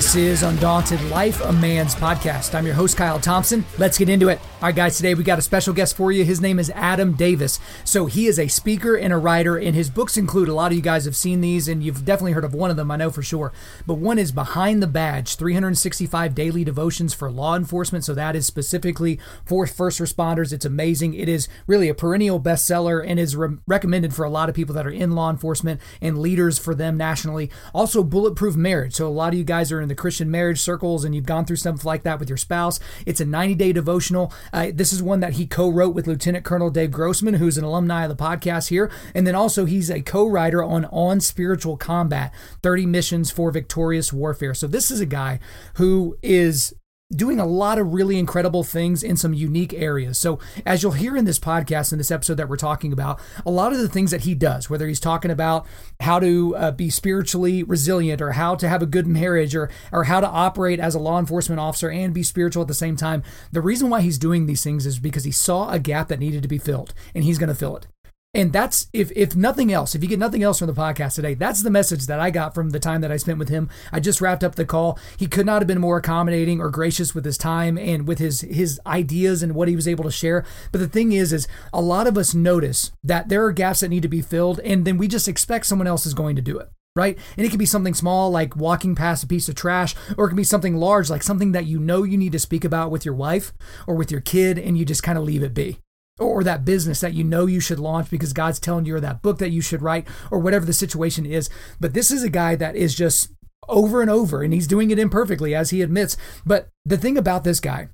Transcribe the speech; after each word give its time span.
This 0.00 0.16
is 0.16 0.42
Undaunted 0.42 1.02
Life, 1.10 1.44
a 1.44 1.52
Man's 1.52 1.94
Podcast. 1.94 2.54
I'm 2.54 2.64
your 2.64 2.74
host, 2.74 2.96
Kyle 2.96 3.20
Thompson. 3.20 3.66
Let's 3.76 3.98
get 3.98 4.08
into 4.08 4.30
it. 4.30 4.38
All 4.38 4.68
right, 4.68 4.74
guys, 4.74 4.96
today 4.96 5.12
we 5.12 5.22
got 5.22 5.38
a 5.38 5.42
special 5.42 5.74
guest 5.74 5.94
for 5.94 6.10
you. 6.10 6.24
His 6.24 6.40
name 6.40 6.58
is 6.58 6.70
Adam 6.74 7.12
Davis. 7.12 7.60
So 7.84 8.06
he 8.06 8.26
is 8.26 8.38
a 8.38 8.48
speaker 8.48 8.96
and 8.96 9.12
a 9.12 9.18
writer, 9.18 9.58
and 9.58 9.74
his 9.74 9.90
books 9.90 10.16
include 10.16 10.48
a 10.48 10.54
lot 10.54 10.72
of 10.72 10.76
you 10.76 10.82
guys 10.82 11.04
have 11.04 11.16
seen 11.16 11.42
these, 11.42 11.68
and 11.68 11.82
you've 11.82 12.06
definitely 12.06 12.32
heard 12.32 12.46
of 12.46 12.54
one 12.54 12.70
of 12.70 12.78
them, 12.78 12.90
I 12.90 12.96
know 12.96 13.10
for 13.10 13.22
sure. 13.22 13.52
But 13.86 13.94
one 13.98 14.18
is 14.18 14.32
Behind 14.32 14.82
the 14.82 14.86
Badge 14.86 15.36
365 15.36 16.34
Daily 16.34 16.64
Devotions 16.64 17.12
for 17.12 17.30
Law 17.30 17.54
Enforcement. 17.54 18.02
So 18.02 18.14
that 18.14 18.34
is 18.34 18.46
specifically 18.46 19.18
for 19.44 19.66
first 19.66 20.00
responders. 20.00 20.50
It's 20.50 20.64
amazing. 20.64 21.12
It 21.12 21.28
is 21.28 21.46
really 21.66 21.90
a 21.90 21.94
perennial 21.94 22.40
bestseller 22.40 23.04
and 23.06 23.20
is 23.20 23.36
re- 23.36 23.58
recommended 23.66 24.14
for 24.14 24.24
a 24.24 24.30
lot 24.30 24.48
of 24.48 24.54
people 24.54 24.74
that 24.76 24.86
are 24.86 24.90
in 24.90 25.12
law 25.12 25.28
enforcement 25.28 25.78
and 26.00 26.18
leaders 26.18 26.58
for 26.58 26.74
them 26.74 26.96
nationally. 26.96 27.50
Also, 27.74 28.02
Bulletproof 28.02 28.56
Marriage. 28.56 28.94
So 28.94 29.06
a 29.06 29.08
lot 29.08 29.34
of 29.34 29.38
you 29.38 29.44
guys 29.44 29.70
are 29.70 29.80
in 29.80 29.89
the 29.90 29.94
Christian 29.94 30.30
marriage 30.30 30.60
circles 30.60 31.04
and 31.04 31.14
you've 31.14 31.26
gone 31.26 31.44
through 31.44 31.56
stuff 31.56 31.84
like 31.84 32.04
that 32.04 32.18
with 32.18 32.30
your 32.30 32.38
spouse. 32.38 32.80
It's 33.04 33.20
a 33.20 33.26
90 33.26 33.54
day 33.56 33.72
devotional. 33.72 34.32
Uh, 34.52 34.68
this 34.72 34.92
is 34.92 35.02
one 35.02 35.20
that 35.20 35.34
he 35.34 35.46
co 35.46 35.68
wrote 35.68 35.94
with 35.94 36.06
Lieutenant 36.06 36.44
Colonel 36.44 36.70
Dave 36.70 36.90
Grossman, 36.90 37.34
who's 37.34 37.58
an 37.58 37.64
alumni 37.64 38.04
of 38.04 38.08
the 38.08 38.22
podcast 38.22 38.68
here. 38.68 38.90
And 39.14 39.26
then 39.26 39.34
also, 39.34 39.64
he's 39.66 39.90
a 39.90 40.00
co 40.00 40.26
writer 40.26 40.62
on 40.62 40.86
On 40.86 41.20
Spiritual 41.20 41.76
Combat 41.76 42.32
30 42.62 42.86
Missions 42.86 43.30
for 43.30 43.50
Victorious 43.50 44.12
Warfare. 44.12 44.54
So, 44.54 44.66
this 44.66 44.90
is 44.90 45.00
a 45.00 45.06
guy 45.06 45.40
who 45.74 46.16
is 46.22 46.74
doing 47.14 47.40
a 47.40 47.46
lot 47.46 47.78
of 47.78 47.92
really 47.92 48.18
incredible 48.18 48.62
things 48.62 49.02
in 49.02 49.16
some 49.16 49.34
unique 49.34 49.74
areas. 49.74 50.18
So, 50.18 50.38
as 50.64 50.82
you'll 50.82 50.92
hear 50.92 51.16
in 51.16 51.24
this 51.24 51.38
podcast, 51.38 51.92
in 51.92 51.98
this 51.98 52.10
episode 52.10 52.34
that 52.34 52.48
we're 52.48 52.56
talking 52.56 52.92
about, 52.92 53.20
a 53.44 53.50
lot 53.50 53.72
of 53.72 53.78
the 53.78 53.88
things 53.88 54.10
that 54.10 54.22
he 54.22 54.34
does, 54.34 54.70
whether 54.70 54.86
he's 54.86 55.00
talking 55.00 55.30
about 55.30 55.66
how 56.00 56.20
to 56.20 56.56
uh, 56.56 56.70
be 56.70 56.90
spiritually 56.90 57.62
resilient 57.62 58.22
or 58.22 58.32
how 58.32 58.54
to 58.54 58.68
have 58.68 58.82
a 58.82 58.86
good 58.86 59.06
marriage 59.06 59.54
or, 59.54 59.70
or 59.92 60.04
how 60.04 60.20
to 60.20 60.28
operate 60.28 60.78
as 60.78 60.94
a 60.94 60.98
law 60.98 61.18
enforcement 61.18 61.60
officer 61.60 61.90
and 61.90 62.14
be 62.14 62.22
spiritual 62.22 62.62
at 62.62 62.68
the 62.68 62.74
same 62.74 62.96
time, 62.96 63.22
the 63.52 63.60
reason 63.60 63.90
why 63.90 64.00
he's 64.00 64.18
doing 64.18 64.46
these 64.46 64.62
things 64.62 64.86
is 64.86 64.98
because 64.98 65.24
he 65.24 65.32
saw 65.32 65.70
a 65.70 65.78
gap 65.78 66.08
that 66.08 66.18
needed 66.18 66.42
to 66.42 66.48
be 66.48 66.58
filled 66.58 66.94
and 67.14 67.24
he's 67.24 67.38
going 67.38 67.48
to 67.48 67.54
fill 67.54 67.76
it. 67.76 67.86
And 68.32 68.52
that's 68.52 68.86
if 68.92 69.10
if 69.16 69.34
nothing 69.34 69.72
else, 69.72 69.96
if 69.96 70.02
you 70.04 70.08
get 70.08 70.20
nothing 70.20 70.44
else 70.44 70.60
from 70.60 70.68
the 70.68 70.72
podcast 70.72 71.16
today, 71.16 71.34
that's 71.34 71.62
the 71.64 71.70
message 71.70 72.06
that 72.06 72.20
I 72.20 72.30
got 72.30 72.54
from 72.54 72.70
the 72.70 72.78
time 72.78 73.00
that 73.00 73.10
I 73.10 73.16
spent 73.16 73.40
with 73.40 73.48
him. 73.48 73.68
I 73.90 73.98
just 73.98 74.20
wrapped 74.20 74.44
up 74.44 74.54
the 74.54 74.64
call. 74.64 75.00
He 75.16 75.26
could 75.26 75.46
not 75.46 75.60
have 75.60 75.66
been 75.66 75.80
more 75.80 75.96
accommodating 75.96 76.60
or 76.60 76.70
gracious 76.70 77.12
with 77.12 77.24
his 77.24 77.36
time 77.36 77.76
and 77.76 78.06
with 78.06 78.20
his 78.20 78.42
his 78.42 78.80
ideas 78.86 79.42
and 79.42 79.56
what 79.56 79.66
he 79.66 79.74
was 79.74 79.88
able 79.88 80.04
to 80.04 80.12
share. 80.12 80.44
But 80.70 80.78
the 80.78 80.88
thing 80.88 81.10
is 81.10 81.32
is 81.32 81.48
a 81.72 81.82
lot 81.82 82.06
of 82.06 82.16
us 82.16 82.32
notice 82.32 82.92
that 83.02 83.28
there 83.28 83.44
are 83.44 83.52
gaps 83.52 83.80
that 83.80 83.88
need 83.88 84.02
to 84.02 84.08
be 84.08 84.22
filled 84.22 84.60
and 84.60 84.84
then 84.84 84.96
we 84.96 85.08
just 85.08 85.26
expect 85.26 85.66
someone 85.66 85.88
else 85.88 86.06
is 86.06 86.14
going 86.14 86.36
to 86.36 86.42
do 86.42 86.58
it 86.58 86.70
right? 86.96 87.16
And 87.36 87.46
it 87.46 87.50
can 87.50 87.58
be 87.58 87.66
something 87.66 87.94
small 87.94 88.32
like 88.32 88.56
walking 88.56 88.96
past 88.96 89.22
a 89.22 89.26
piece 89.28 89.48
of 89.48 89.54
trash, 89.54 89.94
or 90.18 90.24
it 90.24 90.30
can 90.30 90.36
be 90.36 90.42
something 90.42 90.76
large 90.76 91.08
like 91.08 91.22
something 91.22 91.52
that 91.52 91.66
you 91.66 91.78
know 91.78 92.02
you 92.02 92.18
need 92.18 92.32
to 92.32 92.38
speak 92.40 92.64
about 92.64 92.90
with 92.90 93.04
your 93.04 93.14
wife 93.14 93.52
or 93.86 93.94
with 93.94 94.10
your 94.10 94.20
kid, 94.20 94.58
and 94.58 94.76
you 94.76 94.84
just 94.84 95.02
kind 95.02 95.16
of 95.16 95.22
leave 95.22 95.44
it 95.44 95.54
be 95.54 95.78
or 96.20 96.44
that 96.44 96.64
business 96.64 97.00
that 97.00 97.14
you 97.14 97.24
know 97.24 97.46
you 97.46 97.60
should 97.60 97.78
launch 97.78 98.10
because 98.10 98.32
God's 98.32 98.60
telling 98.60 98.84
you 98.84 98.94
or 98.94 99.00
that 99.00 99.22
book 99.22 99.38
that 99.38 99.50
you 99.50 99.60
should 99.60 99.82
write 99.82 100.06
or 100.30 100.38
whatever 100.38 100.64
the 100.64 100.72
situation 100.72 101.26
is. 101.26 101.48
But 101.80 101.94
this 101.94 102.10
is 102.10 102.22
a 102.22 102.30
guy 102.30 102.54
that 102.56 102.76
is 102.76 102.94
just 102.94 103.32
over 103.68 104.00
and 104.00 104.10
over 104.10 104.42
and 104.42 104.52
he's 104.52 104.66
doing 104.66 104.90
it 104.90 104.98
imperfectly 104.98 105.54
as 105.54 105.70
he 105.70 105.82
admits. 105.82 106.16
But 106.44 106.68
the 106.84 106.98
thing 106.98 107.16
about 107.16 107.44
this 107.44 107.60
guy 107.60 107.88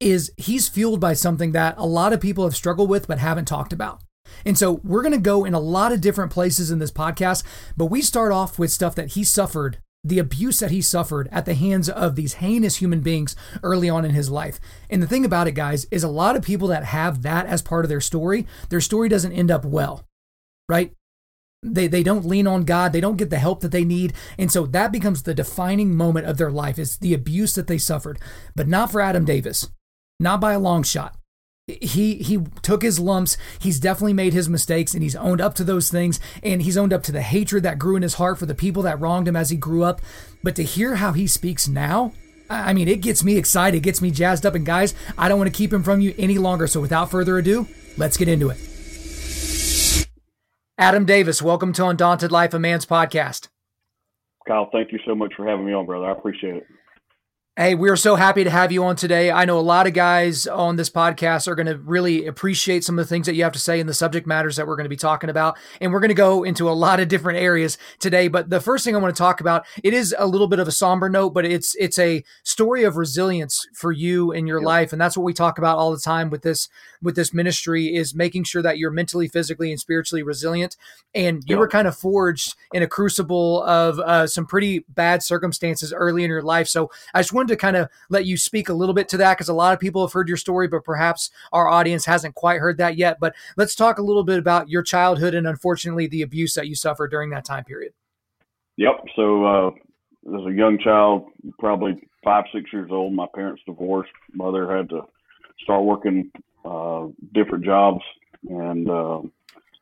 is 0.00 0.32
he's 0.36 0.68
fueled 0.68 1.00
by 1.00 1.12
something 1.12 1.52
that 1.52 1.74
a 1.78 1.86
lot 1.86 2.12
of 2.12 2.20
people 2.20 2.44
have 2.44 2.56
struggled 2.56 2.88
with 2.88 3.06
but 3.06 3.18
haven't 3.18 3.44
talked 3.46 3.72
about. 3.72 4.02
And 4.44 4.56
so 4.56 4.80
we're 4.82 5.02
going 5.02 5.12
to 5.12 5.18
go 5.18 5.44
in 5.44 5.54
a 5.54 5.60
lot 5.60 5.92
of 5.92 6.00
different 6.00 6.32
places 6.32 6.70
in 6.70 6.78
this 6.78 6.90
podcast, 6.90 7.44
but 7.76 7.86
we 7.86 8.02
start 8.02 8.32
off 8.32 8.58
with 8.58 8.70
stuff 8.70 8.94
that 8.94 9.12
he 9.12 9.24
suffered 9.24 9.78
the 10.04 10.18
abuse 10.18 10.58
that 10.58 10.70
he 10.70 10.80
suffered 10.80 11.28
at 11.30 11.44
the 11.44 11.54
hands 11.54 11.88
of 11.88 12.16
these 12.16 12.34
heinous 12.34 12.76
human 12.76 13.00
beings 13.00 13.36
early 13.62 13.88
on 13.88 14.04
in 14.04 14.12
his 14.12 14.30
life. 14.30 14.58
And 14.90 15.02
the 15.02 15.06
thing 15.06 15.24
about 15.24 15.46
it, 15.46 15.52
guys, 15.52 15.86
is 15.90 16.02
a 16.02 16.08
lot 16.08 16.36
of 16.36 16.42
people 16.42 16.68
that 16.68 16.84
have 16.84 17.22
that 17.22 17.46
as 17.46 17.62
part 17.62 17.84
of 17.84 17.88
their 17.88 18.00
story, 18.00 18.46
their 18.68 18.80
story 18.80 19.08
doesn't 19.08 19.32
end 19.32 19.50
up 19.50 19.64
well, 19.64 20.04
right? 20.68 20.92
They, 21.62 21.86
they 21.86 22.02
don't 22.02 22.26
lean 22.26 22.48
on 22.48 22.64
God. 22.64 22.92
They 22.92 23.00
don't 23.00 23.16
get 23.16 23.30
the 23.30 23.38
help 23.38 23.60
that 23.60 23.70
they 23.70 23.84
need. 23.84 24.14
And 24.36 24.50
so 24.50 24.66
that 24.66 24.90
becomes 24.90 25.22
the 25.22 25.34
defining 25.34 25.96
moment 25.96 26.26
of 26.26 26.36
their 26.36 26.50
life 26.50 26.78
is 26.78 26.98
the 26.98 27.14
abuse 27.14 27.54
that 27.54 27.68
they 27.68 27.78
suffered. 27.78 28.18
But 28.56 28.66
not 28.66 28.90
for 28.90 29.00
Adam 29.00 29.24
Davis, 29.24 29.70
not 30.18 30.40
by 30.40 30.54
a 30.54 30.58
long 30.58 30.82
shot 30.82 31.16
he 31.68 32.16
he 32.16 32.38
took 32.62 32.82
his 32.82 32.98
lumps. 32.98 33.36
He's 33.60 33.78
definitely 33.78 34.14
made 34.14 34.32
his 34.32 34.48
mistakes 34.48 34.94
and 34.94 35.02
he's 35.02 35.14
owned 35.14 35.40
up 35.40 35.54
to 35.56 35.64
those 35.64 35.90
things 35.90 36.18
and 36.42 36.62
he's 36.62 36.76
owned 36.76 36.92
up 36.92 37.02
to 37.04 37.12
the 37.12 37.22
hatred 37.22 37.62
that 37.62 37.78
grew 37.78 37.96
in 37.96 38.02
his 38.02 38.14
heart 38.14 38.38
for 38.38 38.46
the 38.46 38.54
people 38.54 38.82
that 38.82 39.00
wronged 39.00 39.28
him 39.28 39.36
as 39.36 39.50
he 39.50 39.56
grew 39.56 39.84
up. 39.84 40.00
But 40.42 40.56
to 40.56 40.64
hear 40.64 40.96
how 40.96 41.12
he 41.12 41.26
speaks 41.26 41.68
now 41.68 42.12
i 42.50 42.74
mean 42.74 42.86
it 42.86 43.00
gets 43.00 43.24
me 43.24 43.38
excited 43.38 43.78
it 43.78 43.80
gets 43.80 44.02
me 44.02 44.10
jazzed 44.10 44.44
up. 44.44 44.54
And 44.54 44.66
guys 44.66 44.94
i 45.16 45.28
don't 45.28 45.38
want 45.38 45.50
to 45.50 45.56
keep 45.56 45.72
him 45.72 45.82
from 45.82 46.00
you 46.00 46.14
any 46.18 46.38
longer. 46.38 46.66
So 46.66 46.80
without 46.80 47.10
further 47.10 47.38
ado 47.38 47.68
let's 47.96 48.16
get 48.16 48.28
into 48.28 48.50
it. 48.50 50.08
Adam 50.76 51.06
davis 51.06 51.40
welcome 51.40 51.72
to 51.74 51.86
undaunted 51.86 52.32
life 52.32 52.52
a 52.54 52.58
man's 52.58 52.86
podcast. 52.86 53.48
Kyle 54.48 54.68
thank 54.72 54.90
you 54.90 54.98
so 55.06 55.14
much 55.14 55.32
for 55.36 55.46
having 55.46 55.64
me 55.64 55.72
on 55.72 55.86
brother. 55.86 56.06
I 56.06 56.12
appreciate 56.12 56.56
it 56.56 56.66
Hey, 57.54 57.74
we're 57.74 57.96
so 57.96 58.16
happy 58.16 58.44
to 58.44 58.50
have 58.50 58.72
you 58.72 58.82
on 58.84 58.96
today. 58.96 59.30
I 59.30 59.44
know 59.44 59.58
a 59.58 59.60
lot 59.60 59.86
of 59.86 59.92
guys 59.92 60.46
on 60.46 60.76
this 60.76 60.88
podcast 60.88 61.46
are 61.46 61.54
going 61.54 61.66
to 61.66 61.76
really 61.76 62.24
appreciate 62.26 62.82
some 62.82 62.98
of 62.98 63.04
the 63.04 63.08
things 63.10 63.26
that 63.26 63.34
you 63.34 63.42
have 63.42 63.52
to 63.52 63.58
say 63.58 63.78
in 63.78 63.86
the 63.86 63.92
subject 63.92 64.26
matters 64.26 64.56
that 64.56 64.66
we're 64.66 64.76
going 64.76 64.86
to 64.86 64.88
be 64.88 64.96
talking 64.96 65.28
about. 65.28 65.58
And 65.78 65.92
we're 65.92 66.00
going 66.00 66.08
to 66.08 66.14
go 66.14 66.44
into 66.44 66.70
a 66.70 66.72
lot 66.72 66.98
of 66.98 67.08
different 67.08 67.40
areas 67.40 67.76
today. 67.98 68.28
But 68.28 68.48
the 68.48 68.58
first 68.58 68.86
thing 68.86 68.96
I 68.96 69.00
want 69.00 69.14
to 69.14 69.20
talk 69.20 69.42
about, 69.42 69.66
it 69.84 69.92
is 69.92 70.14
a 70.18 70.26
little 70.26 70.46
bit 70.46 70.60
of 70.60 70.68
a 70.68 70.72
somber 70.72 71.10
note, 71.10 71.34
but 71.34 71.44
it's 71.44 71.74
it's 71.74 71.98
a 71.98 72.24
story 72.42 72.84
of 72.84 72.96
resilience 72.96 73.66
for 73.74 73.92
you 73.92 74.32
in 74.32 74.46
your 74.46 74.60
yep. 74.60 74.66
life. 74.66 74.92
And 74.92 74.98
that's 74.98 75.18
what 75.18 75.24
we 75.24 75.34
talk 75.34 75.58
about 75.58 75.76
all 75.76 75.92
the 75.92 76.00
time 76.00 76.30
with 76.30 76.40
this 76.40 76.70
with 77.02 77.16
this 77.16 77.34
ministry 77.34 77.94
is 77.94 78.14
making 78.14 78.44
sure 78.44 78.62
that 78.62 78.78
you're 78.78 78.90
mentally, 78.90 79.28
physically, 79.28 79.70
and 79.70 79.78
spiritually 79.78 80.22
resilient. 80.22 80.78
And 81.14 81.42
you 81.46 81.56
yep. 81.56 81.58
were 81.58 81.68
kind 81.68 81.86
of 81.86 81.94
forged 81.94 82.54
in 82.72 82.82
a 82.82 82.86
crucible 82.86 83.62
of 83.64 83.98
uh, 83.98 84.26
some 84.26 84.46
pretty 84.46 84.86
bad 84.88 85.22
circumstances 85.22 85.92
early 85.92 86.24
in 86.24 86.30
your 86.30 86.40
life. 86.40 86.66
So 86.66 86.90
I 87.12 87.20
just 87.20 87.34
want 87.34 87.41
wanted 87.42 87.52
to 87.52 87.56
kind 87.56 87.76
of 87.76 87.88
let 88.08 88.24
you 88.24 88.36
speak 88.36 88.68
a 88.68 88.72
little 88.72 88.94
bit 88.94 89.08
to 89.08 89.16
that 89.16 89.36
because 89.36 89.48
a 89.48 89.54
lot 89.54 89.74
of 89.74 89.80
people 89.80 90.06
have 90.06 90.12
heard 90.12 90.28
your 90.28 90.36
story, 90.36 90.68
but 90.68 90.84
perhaps 90.84 91.30
our 91.52 91.68
audience 91.68 92.04
hasn't 92.04 92.34
quite 92.34 92.60
heard 92.60 92.78
that 92.78 92.96
yet. 92.96 93.18
But 93.20 93.34
let's 93.56 93.74
talk 93.74 93.98
a 93.98 94.02
little 94.02 94.22
bit 94.22 94.38
about 94.38 94.68
your 94.68 94.82
childhood 94.82 95.34
and 95.34 95.46
unfortunately 95.46 96.06
the 96.06 96.22
abuse 96.22 96.54
that 96.54 96.68
you 96.68 96.76
suffered 96.76 97.10
during 97.10 97.30
that 97.30 97.44
time 97.44 97.64
period. 97.64 97.92
Yep. 98.76 99.04
So 99.16 99.44
uh, 99.44 99.70
as 100.38 100.46
a 100.46 100.52
young 100.52 100.78
child, 100.78 101.26
probably 101.58 102.08
five, 102.22 102.44
six 102.54 102.72
years 102.72 102.90
old, 102.92 103.12
my 103.12 103.26
parents 103.34 103.62
divorced. 103.66 104.12
Mother 104.32 104.74
had 104.74 104.88
to 104.90 105.02
start 105.64 105.84
working 105.84 106.30
uh, 106.64 107.08
different 107.34 107.64
jobs 107.64 108.00
and 108.48 108.88
uh, 108.88 109.20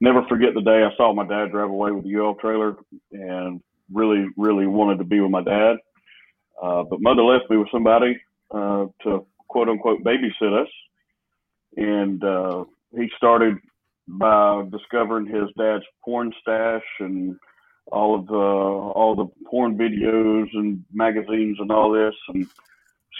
never 0.00 0.24
forget 0.28 0.54
the 0.54 0.62
day 0.62 0.82
I 0.82 0.96
saw 0.96 1.12
my 1.12 1.26
dad 1.26 1.50
drive 1.50 1.68
away 1.68 1.92
with 1.92 2.04
the 2.04 2.10
U-Haul 2.10 2.36
trailer 2.36 2.76
and 3.12 3.60
really, 3.92 4.26
really 4.36 4.66
wanted 4.66 4.98
to 4.98 5.04
be 5.04 5.20
with 5.20 5.30
my 5.30 5.42
dad. 5.42 5.76
Uh, 6.62 6.84
but 6.84 7.00
mother 7.00 7.22
left 7.22 7.48
me 7.50 7.56
with 7.56 7.68
somebody 7.72 8.20
uh, 8.50 8.86
to 9.02 9.26
quote 9.48 9.68
unquote 9.68 10.02
babysit 10.04 10.62
us. 10.62 10.68
And 11.76 12.22
uh, 12.22 12.64
he 12.96 13.08
started 13.16 13.56
by 14.06 14.64
discovering 14.70 15.26
his 15.26 15.48
dad's 15.56 15.84
porn 16.04 16.32
stash 16.40 16.82
and 16.98 17.36
all 17.92 18.18
of 18.18 18.26
the 18.26 18.34
all 18.34 19.14
the 19.14 19.26
porn 19.48 19.76
videos 19.76 20.48
and 20.54 20.84
magazines 20.92 21.58
and 21.60 21.70
all 21.70 21.90
this 21.90 22.14
and 22.28 22.46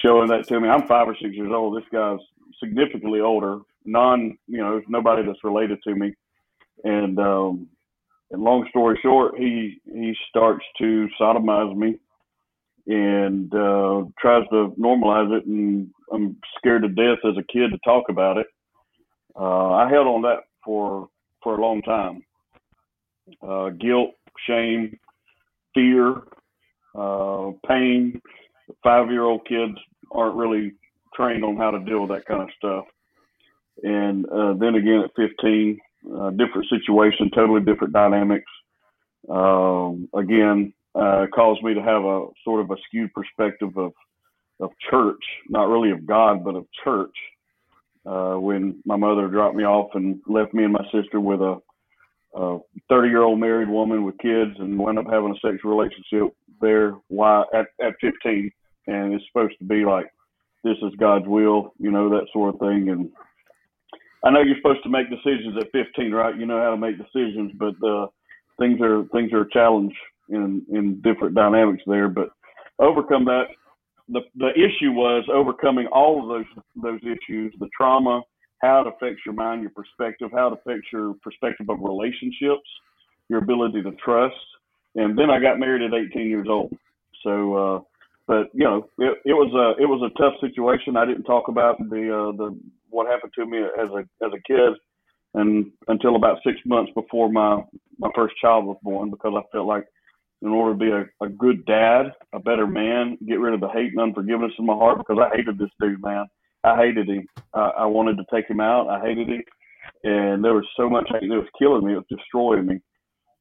showing 0.03 0.29
that 0.29 0.47
to 0.49 0.61
me. 0.61 0.69
I'm 0.69 0.87
five 0.87 1.09
or 1.09 1.17
six 1.21 1.35
years 1.35 1.53
old. 1.53 1.77
This 1.77 1.89
guy's 1.93 2.19
significantly 2.59 3.21
older, 3.21 3.61
non 3.85 4.37
you 4.47 4.59
know, 4.59 4.83
nobody 4.89 5.25
that's 5.25 5.43
related 5.45 5.83
to 5.85 5.95
me. 5.95 6.15
And 6.85 7.19
um 7.19 7.69
and 8.31 8.43
long 8.43 8.67
story 8.69 8.99
short, 9.03 9.39
he 9.39 9.81
he 9.85 10.15
starts 10.29 10.65
to 10.79 11.09
sodomize 11.21 11.77
me 11.77 11.97
and 12.87 13.53
uh, 13.55 14.05
tries 14.21 14.47
to 14.50 14.75
normalize 14.79 15.37
it. 15.37 15.47
And 15.47 15.88
I'm 16.12 16.37
scared 16.59 16.82
to 16.82 16.88
death 16.88 17.19
as 17.25 17.37
a 17.37 17.53
kid 17.53 17.71
to 17.71 17.79
talk 17.85 18.09
about 18.09 18.37
it. 18.37 18.47
Uh, 19.38 19.73
I 19.73 19.88
held 19.88 20.06
on 20.06 20.23
that 20.23 20.41
for 20.65 21.09
for 21.43 21.56
a 21.56 21.61
long 21.61 21.82
time. 21.82 22.23
Uh, 23.43 23.71
guilt, 23.71 24.11
shame, 24.47 24.99
fear, 25.75 26.23
uh, 26.94 27.50
pain. 27.67 28.21
Five 28.82 29.11
year 29.11 29.25
old 29.25 29.47
kids 29.47 29.75
aren't 30.11 30.37
really 30.37 30.73
trained 31.15 31.44
on 31.44 31.56
how 31.56 31.71
to 31.71 31.79
deal 31.81 32.00
with 32.00 32.11
that 32.11 32.27
kind 32.27 32.43
of 32.43 32.49
stuff. 32.56 32.85
And 33.82 34.27
uh, 34.27 34.55
then 34.55 34.75
again 34.75 35.03
at 35.05 35.11
15, 35.17 35.79
uh, 36.15 36.31
different 36.31 36.69
situation, 36.69 37.31
totally 37.35 37.61
different 37.61 37.93
dynamics. 37.93 38.50
Um, 39.29 40.09
again, 40.15 40.73
uh, 40.95 41.27
caused 41.35 41.63
me 41.63 41.75
to 41.75 41.83
have 41.83 42.05
a 42.05 42.27
sort 42.45 42.61
of 42.61 42.71
a 42.71 42.77
skewed 42.87 43.13
perspective 43.15 43.77
of 43.77 43.93
of 44.61 44.71
church, 44.91 45.23
not 45.49 45.69
really 45.69 45.91
of 45.91 46.07
God, 46.07 46.45
but 46.45 46.55
of 46.55 46.67
church. 46.85 47.15
Uh, 48.05 48.35
when 48.35 48.81
my 48.85 48.97
mother 48.97 49.29
dropped 49.29 49.57
me 49.57 49.65
off 49.65 49.91
and 49.95 50.21
left 50.27 50.53
me 50.55 50.65
and 50.65 50.73
my 50.73 50.85
sister 50.93 51.21
with 51.21 51.41
a 51.41 51.61
a 52.35 52.59
30 52.89 53.09
year 53.09 53.23
old 53.23 53.41
married 53.41 53.69
woman 53.69 54.05
with 54.05 54.17
kids 54.19 54.53
and 54.59 54.79
wound 54.79 54.99
up 54.99 55.07
having 55.11 55.33
a 55.33 55.49
sexual 55.49 55.77
relationship 55.77 56.33
there 56.61 56.95
why 57.09 57.43
at, 57.53 57.67
at 57.85 57.95
15 58.01 58.51
and 58.87 59.13
it's 59.15 59.25
supposed 59.27 59.59
to 59.59 59.65
be 59.65 59.85
like 59.85 60.07
this 60.63 60.77
is 60.83 60.93
god's 60.99 61.27
will 61.27 61.75
you 61.79 61.91
know 61.91 62.09
that 62.09 62.27
sort 62.33 62.55
of 62.55 62.61
thing. 62.61 62.89
And 62.91 63.11
i 64.25 64.31
know 64.31 64.43
you're 64.43 64.57
supposed 64.57 64.85
to 64.85 64.91
make 64.91 65.11
decisions 65.11 65.57
at 65.59 65.73
15 65.73 66.13
right? 66.13 66.37
You 66.37 66.47
know 66.47 66.63
how 66.63 66.71
to 66.71 66.77
make 66.77 66.97
decisions 66.99 67.53
but 67.59 67.75
uh 67.85 68.07
things 68.59 68.81
are 68.81 69.05
things 69.13 69.33
are 69.33 69.43
a 69.43 69.51
challenge 69.51 69.95
in 70.31 70.65
in 70.73 71.00
different 71.03 71.35
dynamics 71.35 71.82
there 71.87 72.09
but 72.09 72.31
overcome 72.79 73.25
that 73.25 73.44
the 74.09 74.21
the 74.37 74.50
issue 74.50 74.93
was 74.93 75.25
overcoming 75.32 75.87
all 75.88 76.23
of 76.23 76.29
those 76.29 76.65
those 76.82 77.00
issues 77.03 77.55
the 77.59 77.69
trauma 77.77 78.23
how 78.61 78.82
it 78.82 78.87
affects 78.87 79.23
your 79.25 79.35
mind, 79.35 79.62
your 79.62 79.71
perspective, 79.71 80.31
how 80.32 80.49
it 80.49 80.53
affects 80.53 80.88
your 80.93 81.15
perspective 81.23 81.69
of 81.69 81.79
relationships, 81.81 82.69
your 83.29 83.38
ability 83.41 83.82
to 83.82 83.93
trust. 83.93 84.37
And 84.94 85.19
then 85.19 85.31
I 85.31 85.41
got 85.41 85.59
married 85.59 85.82
at 85.82 85.99
18 85.99 86.29
years 86.29 86.47
old. 86.49 86.77
So, 87.25 87.55
uh, 87.55 87.81
but 88.27 88.50
you 88.53 88.65
know, 88.65 88.88
it, 88.99 89.19
it 89.25 89.32
was 89.32 89.53
a 89.55 89.82
it 89.82 89.87
was 89.87 90.03
a 90.03 90.19
tough 90.19 90.35
situation. 90.41 90.97
I 90.97 91.05
didn't 91.05 91.25
talk 91.25 91.49
about 91.49 91.79
the 91.79 92.31
uh, 92.31 92.37
the 92.37 92.59
what 92.88 93.06
happened 93.06 93.32
to 93.37 93.47
me 93.47 93.59
as 93.59 93.91
a 93.91 94.25
as 94.25 94.32
a 94.32 94.43
kid, 94.47 94.75
and 95.35 95.71
until 95.88 96.17
about 96.17 96.38
six 96.44 96.59
months 96.65 96.93
before 96.94 97.31
my 97.31 97.62
my 97.99 98.09
first 98.15 98.35
child 98.41 98.67
was 98.67 98.79
born, 98.82 99.11
because 99.11 99.32
I 99.37 99.43
felt 99.53 99.67
like 99.67 99.87
in 100.43 100.49
order 100.49 100.73
to 100.73 100.79
be 100.79 100.91
a, 100.91 101.25
a 101.25 101.29
good 101.29 101.65
dad, 101.67 102.13
a 102.33 102.41
better 102.41 102.67
man, 102.67 103.19
get 103.27 103.41
rid 103.41 103.55
of 103.55 103.61
the 103.61 103.69
hate 103.69 103.93
and 103.93 104.01
unforgiveness 104.01 104.53
in 104.59 104.67
my 104.67 104.75
heart, 104.75 104.99
because 104.99 105.19
I 105.21 105.35
hated 105.37 105.59
this 105.59 105.71
dude, 105.81 106.03
man. 106.03 106.27
I 106.65 106.77
hated 106.77 107.09
him. 107.09 107.27
I, 107.55 107.71
I 107.79 107.87
wanted 107.87 108.17
to 108.17 108.25
take 108.33 108.49
him 108.49 108.61
out. 108.61 108.89
I 108.89 109.01
hated 109.01 109.29
him, 109.29 109.43
and 110.05 110.45
there 110.45 110.55
was 110.55 110.67
so 110.77 110.89
much 110.89 111.09
hate 111.11 111.29
that 111.29 111.37
was 111.37 111.47
killing 111.59 111.87
me. 111.87 111.93
It 111.93 111.97
was 111.97 112.05
destroying 112.19 112.67
me, 112.67 112.81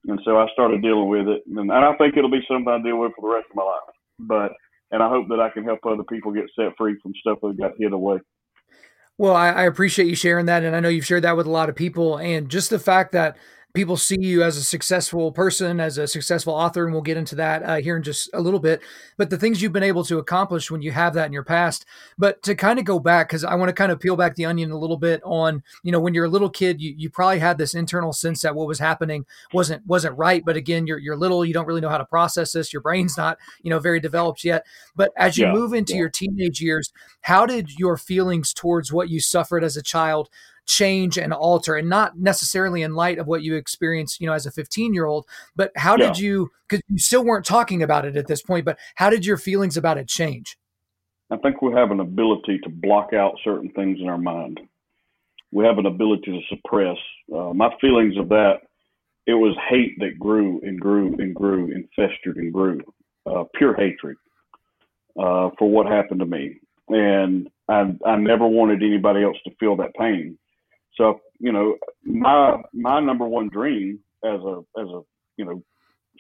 and 0.08 0.20
so 0.24 0.38
I 0.38 0.48
started 0.54 0.82
dealing 0.82 1.10
with 1.10 1.28
it. 1.28 1.44
And, 1.48 1.60
and 1.60 1.72
I 1.72 1.94
think 1.96 2.16
it'll 2.16 2.32
be 2.32 2.46
something 2.48 2.72
I 2.72 2.82
deal 2.82 3.00
with 3.00 3.14
for 3.16 3.30
the 3.30 3.36
rest 3.36 3.48
of 3.50 3.56
my 3.56 3.64
life. 3.64 3.96
But 4.20 4.52
and 4.92 5.04
I 5.04 5.10
hope 5.10 5.28
that 5.30 5.40
I 5.40 5.50
can 5.50 5.64
help 5.64 5.80
other 5.86 6.04
people 6.04 6.32
get 6.32 6.46
set 6.56 6.74
free 6.78 6.98
from 7.02 7.14
stuff 7.20 7.40
that 7.42 7.58
got 7.58 7.74
hid 7.78 7.94
away. 7.94 8.20
Well, 9.18 9.36
I, 9.36 9.50
I 9.50 9.64
appreciate 9.64 10.08
you 10.08 10.16
sharing 10.16 10.46
that, 10.46 10.64
and 10.64 10.76
I 10.76 10.80
know 10.80 10.90
you've 10.90 11.06
shared 11.06 11.24
that 11.24 11.36
with 11.36 11.46
a 11.46 11.52
lot 11.52 11.70
of 11.70 11.76
people. 11.76 12.18
And 12.18 12.50
just 12.50 12.70
the 12.70 12.80
fact 12.80 13.12
that 13.12 13.38
people 13.74 13.98
see 13.98 14.18
you 14.20 14.42
as 14.42 14.58
a 14.58 14.64
successful 14.64 15.32
person, 15.32 15.80
as 15.80 15.98
a 15.98 16.08
successful 16.08 16.54
author, 16.54 16.86
and 16.86 16.94
we'll 16.94 17.04
get 17.04 17.18
into 17.18 17.36
that 17.36 17.64
uh, 17.64 17.76
here 17.76 17.96
in 17.96 18.04
just 18.04 18.30
a 18.34 18.42
little 18.42 18.60
bit. 18.60 18.82
But 19.18 19.30
the 19.30 19.38
things 19.38 19.62
you've 19.62 19.74
been 19.74 19.84
able 19.84 20.04
to 20.06 20.18
accomplish 20.18 20.72
when 20.72 20.82
you 20.82 20.92
have 20.92 21.14
that 21.14 21.28
in 21.28 21.34
your 21.34 21.44
past. 21.44 21.86
But 22.18 22.42
to 22.44 22.56
kind 22.56 22.80
of 22.80 22.86
go 22.86 23.00
back, 23.00 23.30
because 23.30 23.44
I 23.44 23.56
want 23.56 23.70
to 23.70 23.74
kind 23.74 23.92
of 23.92 24.00
peel 24.00 24.16
back 24.16 24.36
the 24.36 24.46
onion 24.46 24.72
a 24.72 24.78
little 24.78 24.98
bit 24.98 25.22
on, 25.24 25.64
you 25.84 25.92
know, 25.92 26.00
when 26.00 26.14
you're 26.14 26.26
a 26.26 26.30
little 26.30 26.50
kid, 26.50 26.82
you, 26.82 26.94
you 26.98 27.10
probably 27.10 27.40
had 27.40 27.58
this 27.58 27.76
internal 27.76 28.12
sense 28.12 28.42
that 28.42 28.56
what 28.56 28.68
was 28.68 28.80
happening 28.80 29.26
wasn't 29.54 29.86
wasn't 29.86 30.18
right. 30.18 30.44
But 30.44 30.58
again, 30.58 30.88
you're 30.88 31.00
you're 31.00 31.18
little, 31.18 31.46
you 31.46 31.54
don't 31.54 31.68
really 31.68 31.82
know 31.82 31.90
how 31.90 32.00
to 32.00 32.06
process 32.06 32.54
this. 32.54 32.74
Your 32.74 32.82
brain's 32.82 33.18
not, 33.18 33.38
you 33.62 33.70
know, 33.70 33.80
very 33.80 34.00
developed 34.00 34.44
yet. 34.44 34.66
But 34.96 35.12
as 35.16 35.38
you 35.38 35.46
yeah, 35.46 35.54
move 35.54 35.74
into 35.74 35.94
yeah. 35.94 36.00
your 36.00 36.10
teenage 36.10 36.60
years, 36.60 36.92
how 37.22 37.46
did 37.46 37.78
your 37.78 37.98
feelings 37.98 38.54
towards 38.54 38.92
what 38.92 39.10
you 39.10 39.20
suffered 39.20 39.64
as 39.64 39.78
a 39.78 39.84
child 39.84 40.30
change 40.70 41.18
and 41.18 41.34
alter 41.34 41.76
and 41.76 41.90
not 41.90 42.16
necessarily 42.20 42.84
in 42.84 42.94
light 42.94 43.18
of 43.18 43.26
what 43.26 43.42
you 43.42 43.56
experienced 43.56 44.22
you 44.22 44.28
know 44.28 44.34
as 44.34 44.46
a 44.46 44.52
15 44.52 44.94
year 44.94 45.08
old 45.08 45.26
but 45.56 45.72
how 45.76 45.98
yeah. 45.98 46.08
did 46.08 46.20
you 46.20 46.48
because 46.68 46.84
you 46.88 47.00
still 47.00 47.26
weren't 47.26 47.44
talking 47.44 47.82
about 47.82 48.06
it 48.06 48.16
at 48.16 48.28
this 48.28 48.44
point 48.44 48.64
but 48.66 48.78
how 48.94 49.10
did 49.10 49.26
your 49.26 49.38
feelings 49.38 49.78
about 49.78 49.98
it 49.98 50.08
change? 50.08 50.58
I 51.32 51.38
think 51.38 51.62
we 51.62 51.74
have 51.74 51.90
an 51.90 52.00
ability 52.00 52.60
to 52.64 52.70
block 52.70 53.14
out 53.14 53.34
certain 53.44 53.70
things 53.72 54.00
in 54.00 54.08
our 54.08 54.18
mind. 54.18 54.60
We 55.52 55.66
have 55.66 55.80
an 55.80 55.88
ability 55.88 56.32
to 56.32 56.56
suppress 56.56 56.98
uh, 57.36 57.54
my 57.54 57.70
feelings 57.82 58.16
of 58.18 58.30
that 58.30 58.60
it 59.26 59.34
was 59.34 59.56
hate 59.70 59.98
that 60.00 60.20
grew 60.20 60.60
and 60.64 60.80
grew 60.80 61.16
and 61.18 61.34
grew 61.36 61.72
and 61.72 61.86
festered 61.96 62.38
and 62.38 62.54
grew 62.54 62.80
uh, 63.26 63.44
pure 63.56 63.76
hatred 63.76 64.18
uh, 65.20 65.50
for 65.58 65.70
what 65.70 65.88
happened 65.88 66.20
to 66.20 66.26
me. 66.26 66.60
And 66.88 67.48
I, 67.68 67.94
I 68.06 68.16
never 68.16 68.48
wanted 68.48 68.82
anybody 68.82 69.24
else 69.24 69.38
to 69.46 69.56
feel 69.60 69.76
that 69.78 69.94
pain 69.94 70.38
so, 71.00 71.22
you 71.40 71.52
know, 71.52 71.78
my 72.04 72.62
my 72.74 73.00
number 73.00 73.26
one 73.26 73.50
dream 73.50 74.00
as 74.24 74.40
a 74.42 74.60
as 74.78 74.88
a 74.88 75.02
you 75.38 75.46
know 75.46 75.64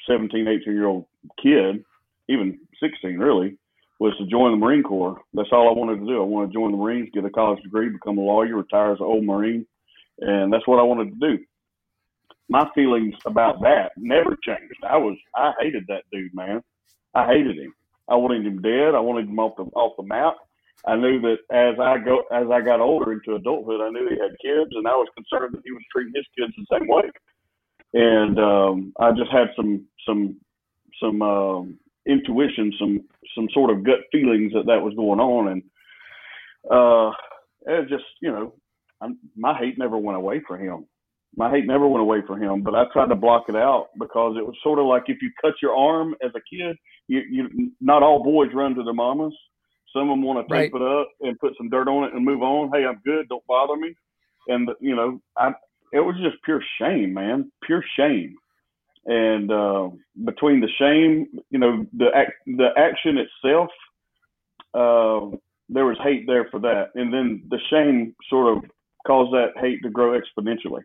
17, 0.10 0.48
18 0.48 0.74
year 0.74 0.88
old 0.88 1.06
kid, 1.44 1.84
even 2.30 2.58
16 2.81 3.18
really, 3.18 3.58
was 4.00 4.16
to 4.18 4.26
join 4.28 4.52
the 4.52 4.58
Marine 4.58 4.81
Corps. 4.81 5.22
That's 5.34 5.50
all 5.52 5.68
I 5.68 5.78
wanted 5.78 6.00
to 6.00 6.06
do. 6.06 6.22
I 6.22 6.26
wanted 6.26 6.48
to 6.48 6.54
join 6.54 6.72
the 6.72 6.78
Marines, 6.78 7.10
get 7.14 7.26
a 7.26 7.30
college 7.30 7.62
degree, 7.62 7.90
become 7.90 8.18
a 8.18 8.22
lawyer, 8.22 8.56
retire 8.56 8.94
as 8.94 9.00
an 9.00 9.06
old 9.06 9.26
Marine, 9.26 9.68
and 10.20 10.52
that's 10.52 10.66
what 10.66 10.80
I 10.80 10.84
wanted 10.84 11.20
to 11.20 11.28
do. 11.38 11.44
My 12.48 12.68
feelings 12.74 13.16
about 13.26 13.62
that 13.62 13.92
never 13.98 14.38
changed. 14.42 14.81
I 14.90 14.98
was 14.98 15.18
I 15.36 15.52
hated 15.60 15.84
that 15.90 16.04
dude, 16.12 16.34
man. 16.34 16.64
I 17.14 17.28
hated 17.28 17.58
him. 17.58 17.74
I 18.08 18.16
wanted 18.16 18.46
him 18.46 18.62
dead. 18.62 18.96
I 18.96 19.00
wanted 19.02 19.28
him 19.28 19.40
off 19.40 19.58
the 19.58 19.64
off 19.76 19.98
the 19.98 20.04
map. 20.04 20.36
I 20.86 20.96
knew 20.96 21.20
that 21.22 21.38
as 21.52 21.80
I 21.80 21.98
go 21.98 22.24
as 22.31 22.48
I 22.52 22.62
got 22.62 22.80
older 22.80 23.12
into 23.12 23.36
adulthood, 23.36 23.81
I 23.81 23.90
knew 23.90 24.08
he 24.10 24.16
had 24.16 24.38
kids, 24.42 24.72
and 24.74 24.88
I 24.88 24.92
was 24.92 25.08
concerned 25.16 25.54
that 25.54 25.62
he 25.66 25.72
was 25.72 25.84
treating 25.92 26.14
his 26.16 26.26
kids 26.38 26.54
the 26.58 26.78
same 26.80 26.88
way. 26.88 27.04
And 27.94 28.40
um, 28.40 28.94
I 29.00 29.12
just 29.12 29.31
had 29.31 29.48
some 29.56 29.86
some 30.08 30.40
some 31.02 31.22
uh, 31.22 31.62
intuition, 32.06 32.74
some 32.80 33.02
some 33.36 33.50
sort 33.54 33.72
of 33.72 33.84
gut 33.84 34.00
feelings 34.12 34.54
that 34.54 34.68
that 34.68 34.81
was 34.81 34.94
going 34.96 35.20
on, 35.20 35.50
and 35.50 35.64
uh, 36.71 37.12
it 37.68 37.90
just 37.90 38.06
you 38.21 38.31
know, 38.31 38.54
I'm, 39.02 39.18
my 39.36 39.57
hate 39.57 39.78
never 39.78 39.98
went 39.98 40.18
away 40.18 40.42
for 40.48 40.57
him. 40.57 40.86
My 41.36 41.52
hate 41.52 41.68
never 41.68 41.88
went 41.88 42.02
away 42.02 42.19
for 42.26 42.38
him, 42.38 42.64
but 42.64 42.74
I 42.74 42.86
tried 42.92 43.09
to 43.09 43.16
block 43.16 43.45
it 43.50 43.56
out 43.56 43.90
because 44.00 44.36
it 44.38 44.45
was 44.45 44.56
sort 44.64 44.80
of 44.80 44.86
like 44.86 45.04
if 45.07 45.21
you 45.21 45.30
cut 45.42 45.54
your 45.62 45.76
arm 45.76 46.16
as 46.24 46.31
a 46.36 46.42
kid, 46.50 46.76
you, 47.07 47.21
you 47.30 47.71
not 47.80 48.02
all 48.02 48.24
boys 48.24 48.50
run 48.54 48.74
to 48.76 48.83
their 48.83 48.95
mamas 48.95 49.36
some 49.94 50.04
of 50.04 50.10
them 50.10 50.24
want 50.24 50.48
to 50.48 50.54
tape 50.54 50.74
right. 50.74 50.81
it 50.81 50.88
up 50.88 51.10
and 51.22 51.40
put 51.40 51.54
some 51.58 51.69
dirt 51.69 51.88
on 51.88 52.06
it 52.06 52.14
and 52.14 52.24
move 52.26 52.42
on. 52.42 52.72
Hey, 52.74 52.86
I'm 52.86 53.02
good. 53.06 53.28
Don't 53.30 53.46
bother 53.48 53.76
me. 53.76 53.94
And 54.48 54.69
you 54.80 54.96
know, 54.96 55.19
I 55.38 55.52
it 55.92 56.00
was 56.00 56.16
just 56.22 56.44
pure 56.44 56.62
shame, 56.80 57.14
man, 57.14 57.52
pure 57.64 57.84
shame. 57.98 58.36
And 59.06 59.52
uh, 59.52 59.90
between 60.26 60.60
the 60.60 60.69
shame, 60.78 61.28
you 61.50 61.60
know, 61.60 61.86
the 61.94 62.10
the 62.46 62.69
action 62.78 63.18
itself, 63.18 63.69
uh, 64.74 65.36
there 65.69 65.86
was 65.86 65.98
hate 66.04 66.26
there 66.28 66.48
for 66.52 66.60
that, 66.60 66.90
and 66.96 67.14
then 67.14 67.44
the 67.50 67.60
shame 67.69 68.16
sort 68.30 68.58
of 68.58 68.64
caused 69.08 69.34
that 69.34 69.60
hate 69.60 69.81
to 69.84 69.90
grow 69.90 70.19
exponentially. 70.19 70.81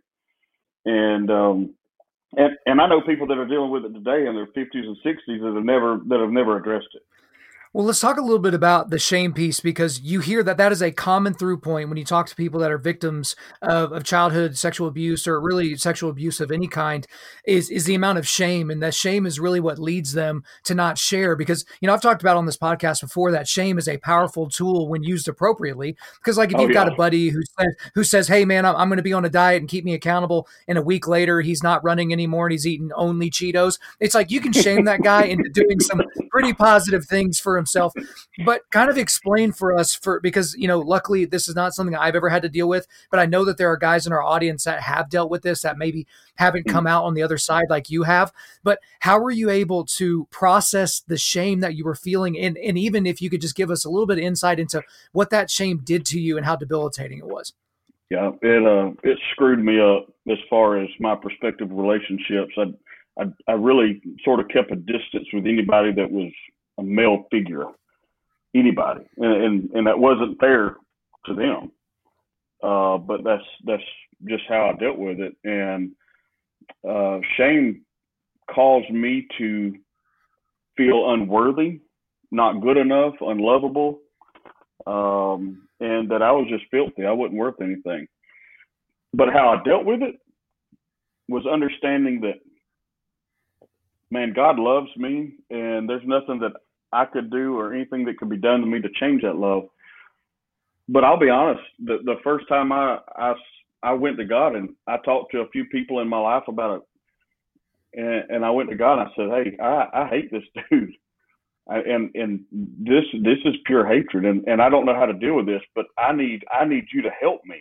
And 0.86 1.30
um, 1.30 1.74
and 2.36 2.56
and 2.66 2.80
I 2.80 2.86
know 2.88 3.00
people 3.00 3.26
that 3.26 3.38
are 3.38 3.46
dealing 3.46 3.70
with 3.70 3.84
it 3.84 3.92
today 3.92 4.26
in 4.26 4.34
their 4.34 4.46
50s 4.46 4.86
and 4.86 4.96
60s 5.04 5.40
that 5.40 5.52
have 5.54 5.64
never 5.64 6.00
that 6.08 6.20
have 6.20 6.30
never 6.30 6.56
addressed 6.56 6.88
it. 6.94 7.02
Well, 7.74 7.86
let's 7.86 7.98
talk 7.98 8.18
a 8.18 8.22
little 8.22 8.38
bit 8.38 8.54
about 8.54 8.90
the 8.90 9.00
shame 9.00 9.32
piece 9.32 9.58
because 9.58 10.00
you 10.00 10.20
hear 10.20 10.44
that 10.44 10.58
that 10.58 10.70
is 10.70 10.80
a 10.80 10.92
common 10.92 11.34
through 11.34 11.58
point 11.58 11.88
when 11.88 11.98
you 11.98 12.04
talk 12.04 12.28
to 12.28 12.36
people 12.36 12.60
that 12.60 12.70
are 12.70 12.78
victims 12.78 13.34
of, 13.62 13.90
of 13.90 14.04
childhood 14.04 14.56
sexual 14.56 14.86
abuse 14.86 15.26
or 15.26 15.40
really 15.40 15.76
sexual 15.76 16.08
abuse 16.08 16.38
of 16.38 16.52
any 16.52 16.68
kind 16.68 17.04
is, 17.44 17.70
is 17.70 17.84
the 17.84 17.96
amount 17.96 18.18
of 18.18 18.28
shame. 18.28 18.70
And 18.70 18.80
that 18.80 18.94
shame 18.94 19.26
is 19.26 19.40
really 19.40 19.58
what 19.58 19.80
leads 19.80 20.12
them 20.12 20.44
to 20.62 20.74
not 20.76 20.98
share 20.98 21.34
because, 21.34 21.64
you 21.80 21.88
know, 21.88 21.94
I've 21.94 22.00
talked 22.00 22.22
about 22.22 22.36
on 22.36 22.46
this 22.46 22.56
podcast 22.56 23.00
before 23.00 23.32
that 23.32 23.48
shame 23.48 23.76
is 23.76 23.88
a 23.88 23.98
powerful 23.98 24.48
tool 24.48 24.88
when 24.88 25.02
used 25.02 25.26
appropriately. 25.26 25.96
Because 26.20 26.38
like 26.38 26.52
if 26.52 26.58
oh, 26.58 26.60
you've 26.60 26.70
yeah. 26.70 26.84
got 26.84 26.92
a 26.92 26.94
buddy 26.94 27.30
who 27.30 27.40
says, 27.58 27.74
who 27.96 28.04
says, 28.04 28.28
Hey 28.28 28.44
man, 28.44 28.64
I'm, 28.64 28.76
I'm 28.76 28.88
going 28.88 28.98
to 28.98 29.02
be 29.02 29.12
on 29.12 29.24
a 29.24 29.28
diet 29.28 29.60
and 29.60 29.68
keep 29.68 29.84
me 29.84 29.94
accountable. 29.94 30.46
And 30.68 30.78
a 30.78 30.82
week 30.82 31.08
later, 31.08 31.40
he's 31.40 31.64
not 31.64 31.82
running 31.82 32.12
anymore 32.12 32.46
and 32.46 32.52
he's 32.52 32.68
eating 32.68 32.92
only 32.94 33.30
Cheetos. 33.30 33.80
It's 33.98 34.14
like 34.14 34.30
you 34.30 34.40
can 34.40 34.52
shame 34.52 34.84
that 34.84 35.02
guy 35.02 35.24
into 35.24 35.50
doing 35.50 35.80
some 35.80 36.00
pretty 36.30 36.52
positive 36.52 37.04
things 37.06 37.40
for 37.40 37.63
himself. 37.64 37.92
But 38.44 38.62
kind 38.70 38.90
of 38.90 38.98
explain 38.98 39.52
for 39.52 39.76
us 39.76 39.94
for 39.94 40.20
because 40.20 40.54
you 40.58 40.68
know, 40.68 40.80
luckily 40.80 41.24
this 41.24 41.48
is 41.48 41.54
not 41.54 41.74
something 41.74 41.94
I've 41.96 42.16
ever 42.16 42.28
had 42.28 42.42
to 42.42 42.48
deal 42.48 42.68
with, 42.68 42.86
but 43.10 43.20
I 43.20 43.26
know 43.26 43.44
that 43.44 43.58
there 43.58 43.70
are 43.70 43.76
guys 43.76 44.06
in 44.06 44.12
our 44.12 44.22
audience 44.22 44.64
that 44.64 44.80
have 44.80 45.08
dealt 45.10 45.30
with 45.30 45.42
this 45.42 45.62
that 45.62 45.78
maybe 45.78 46.06
haven't 46.36 46.64
come 46.64 46.86
out 46.86 47.04
on 47.04 47.14
the 47.14 47.22
other 47.22 47.38
side 47.38 47.64
like 47.70 47.90
you 47.90 48.02
have. 48.02 48.32
But 48.62 48.80
how 49.00 49.18
were 49.18 49.30
you 49.30 49.50
able 49.50 49.84
to 49.84 50.26
process 50.30 51.00
the 51.00 51.16
shame 51.16 51.60
that 51.60 51.74
you 51.74 51.84
were 51.84 51.94
feeling? 51.94 52.38
And 52.38 52.56
and 52.58 52.78
even 52.78 53.06
if 53.06 53.22
you 53.22 53.30
could 53.30 53.40
just 53.40 53.56
give 53.56 53.70
us 53.70 53.84
a 53.84 53.90
little 53.90 54.06
bit 54.06 54.18
of 54.18 54.24
insight 54.24 54.60
into 54.60 54.82
what 55.12 55.30
that 55.30 55.50
shame 55.50 55.80
did 55.84 56.04
to 56.06 56.20
you 56.20 56.36
and 56.36 56.46
how 56.46 56.56
debilitating 56.56 57.18
it 57.18 57.26
was. 57.26 57.52
Yeah, 58.10 58.32
it 58.42 58.66
uh 58.66 58.92
it 59.02 59.18
screwed 59.32 59.64
me 59.64 59.80
up 59.80 60.12
as 60.30 60.38
far 60.48 60.78
as 60.78 60.88
my 61.00 61.14
prospective 61.14 61.70
relationships. 61.70 62.52
I 62.58 62.74
I, 63.18 63.24
I 63.46 63.52
really 63.52 64.02
sort 64.24 64.40
of 64.40 64.48
kept 64.48 64.72
a 64.72 64.76
distance 64.76 65.28
with 65.32 65.46
anybody 65.46 65.92
that 65.92 66.10
was 66.10 66.32
male 66.84 67.26
figure, 67.30 67.66
anybody, 68.54 69.04
and 69.16 69.42
and, 69.42 69.70
and 69.70 69.86
that 69.86 69.98
wasn't 69.98 70.38
fair 70.38 70.76
to 71.26 71.34
them. 71.34 71.70
Uh, 72.62 72.98
but 72.98 73.24
that's 73.24 73.44
that's 73.64 73.82
just 74.26 74.44
how 74.48 74.70
I 74.70 74.78
dealt 74.78 74.98
with 74.98 75.18
it, 75.20 75.36
and 75.44 75.92
uh, 76.88 77.20
shame 77.36 77.82
caused 78.52 78.90
me 78.90 79.26
to 79.38 79.74
feel 80.76 81.12
unworthy, 81.12 81.80
not 82.30 82.60
good 82.60 82.76
enough, 82.76 83.14
unlovable, 83.20 84.00
um, 84.86 85.68
and 85.80 86.10
that 86.10 86.22
I 86.22 86.32
was 86.32 86.46
just 86.48 86.64
filthy. 86.70 87.04
I 87.04 87.12
wasn't 87.12 87.38
worth 87.38 87.60
anything. 87.60 88.06
But 89.12 89.32
how 89.32 89.50
I 89.50 89.62
dealt 89.62 89.84
with 89.84 90.02
it 90.02 90.16
was 91.28 91.46
understanding 91.46 92.20
that 92.22 92.40
man, 94.10 94.32
God 94.32 94.58
loves 94.58 94.90
me, 94.96 95.34
and 95.50 95.88
there's 95.88 96.06
nothing 96.06 96.40
that 96.40 96.52
I 96.94 97.04
could 97.04 97.30
do 97.30 97.58
or 97.58 97.74
anything 97.74 98.04
that 98.04 98.18
could 98.18 98.30
be 98.30 98.36
done 98.36 98.60
to 98.60 98.66
me 98.66 98.80
to 98.80 98.88
change 99.00 99.22
that 99.22 99.36
love. 99.36 99.64
But 100.88 101.04
I'll 101.04 101.18
be 101.18 101.30
honest, 101.30 101.62
the 101.84 101.98
the 102.04 102.16
first 102.22 102.48
time 102.48 102.72
I 102.72 102.98
I, 103.16 103.34
I 103.82 103.92
went 103.92 104.16
to 104.18 104.24
God 104.24 104.54
and 104.54 104.70
I 104.86 104.96
talked 104.98 105.32
to 105.32 105.40
a 105.40 105.48
few 105.48 105.64
people 105.66 106.00
in 106.00 106.08
my 106.08 106.18
life 106.18 106.44
about 106.48 106.76
it, 106.76 108.00
and, 108.00 108.30
and 108.30 108.44
I 108.44 108.50
went 108.50 108.70
to 108.70 108.76
God 108.76 108.98
and 108.98 109.08
I 109.08 109.12
said, 109.16 109.28
Hey, 109.30 109.62
I, 109.62 110.04
I 110.04 110.08
hate 110.08 110.30
this 110.30 110.42
dude. 110.70 110.94
I, 111.68 111.78
and 111.78 112.10
and 112.14 112.44
this 112.52 113.04
this 113.22 113.38
is 113.44 113.54
pure 113.64 113.86
hatred 113.86 114.26
and, 114.26 114.46
and 114.46 114.60
I 114.60 114.68
don't 114.68 114.84
know 114.84 114.94
how 114.94 115.06
to 115.06 115.14
deal 115.14 115.34
with 115.34 115.46
this, 115.46 115.62
but 115.74 115.86
I 115.98 116.12
need 116.12 116.44
I 116.52 116.64
need 116.66 116.84
you 116.92 117.02
to 117.02 117.10
help 117.20 117.40
me. 117.46 117.60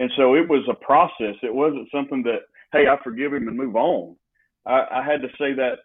And 0.00 0.10
so 0.16 0.34
it 0.34 0.48
was 0.48 0.66
a 0.68 0.84
process. 0.84 1.36
It 1.42 1.54
wasn't 1.54 1.88
something 1.92 2.22
that, 2.22 2.40
hey, 2.72 2.86
I 2.88 2.96
forgive 3.04 3.34
him 3.34 3.48
and 3.48 3.56
move 3.56 3.76
on. 3.76 4.16
I, 4.66 4.86
I 4.90 5.04
had 5.04 5.20
to 5.20 5.28
say 5.38 5.52
that 5.52 5.80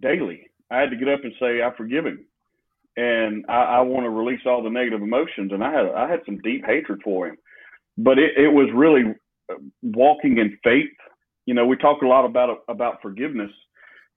daily. 0.00 0.50
I 0.72 0.80
had 0.80 0.90
to 0.90 0.96
get 0.96 1.08
up 1.08 1.20
and 1.22 1.32
say, 1.38 1.62
I 1.62 1.70
forgive 1.76 2.06
him. 2.06 2.24
And 2.96 3.44
I, 3.48 3.78
I 3.78 3.80
want 3.80 4.04
to 4.04 4.10
release 4.10 4.40
all 4.46 4.62
the 4.62 4.70
negative 4.70 5.02
emotions. 5.02 5.52
And 5.52 5.62
I 5.62 5.72
had, 5.72 5.86
I 5.96 6.10
had 6.10 6.20
some 6.26 6.38
deep 6.38 6.64
hatred 6.66 7.00
for 7.02 7.28
him, 7.28 7.36
but 7.98 8.18
it, 8.18 8.32
it 8.36 8.48
was 8.48 8.68
really 8.74 9.02
uh, 9.50 9.54
walking 9.82 10.38
in 10.38 10.58
faith. 10.62 10.90
You 11.46 11.54
know, 11.54 11.66
we 11.66 11.76
talk 11.76 12.02
a 12.02 12.06
lot 12.06 12.24
about, 12.24 12.58
about 12.68 13.02
forgiveness 13.02 13.50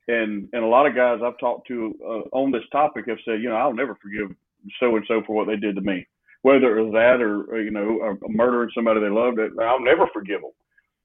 and, 0.07 0.47
and 0.53 0.63
a 0.63 0.67
lot 0.67 0.85
of 0.85 0.95
guys 0.95 1.19
I've 1.23 1.39
talked 1.39 1.67
to 1.69 1.93
uh, 2.03 2.37
on 2.37 2.51
this 2.51 2.63
topic 2.71 3.05
have 3.07 3.17
said, 3.25 3.41
you 3.41 3.49
know, 3.49 3.55
I'll 3.55 3.73
never 3.73 3.97
forgive 4.01 4.35
so 4.79 4.95
and 4.95 5.05
so 5.07 5.21
for 5.25 5.35
what 5.35 5.47
they 5.47 5.55
did 5.55 5.75
to 5.75 5.81
me, 5.81 6.05
whether 6.43 6.77
it 6.77 6.83
was 6.83 6.93
that 6.93 7.21
or, 7.21 7.55
uh, 7.55 7.59
you 7.59 7.71
know, 7.71 8.17
murdering 8.27 8.69
somebody 8.75 8.99
they 8.99 9.09
loved. 9.09 9.39
Uh, 9.39 9.63
I'll 9.63 9.83
never 9.83 10.07
forgive 10.13 10.41
them. 10.41 10.51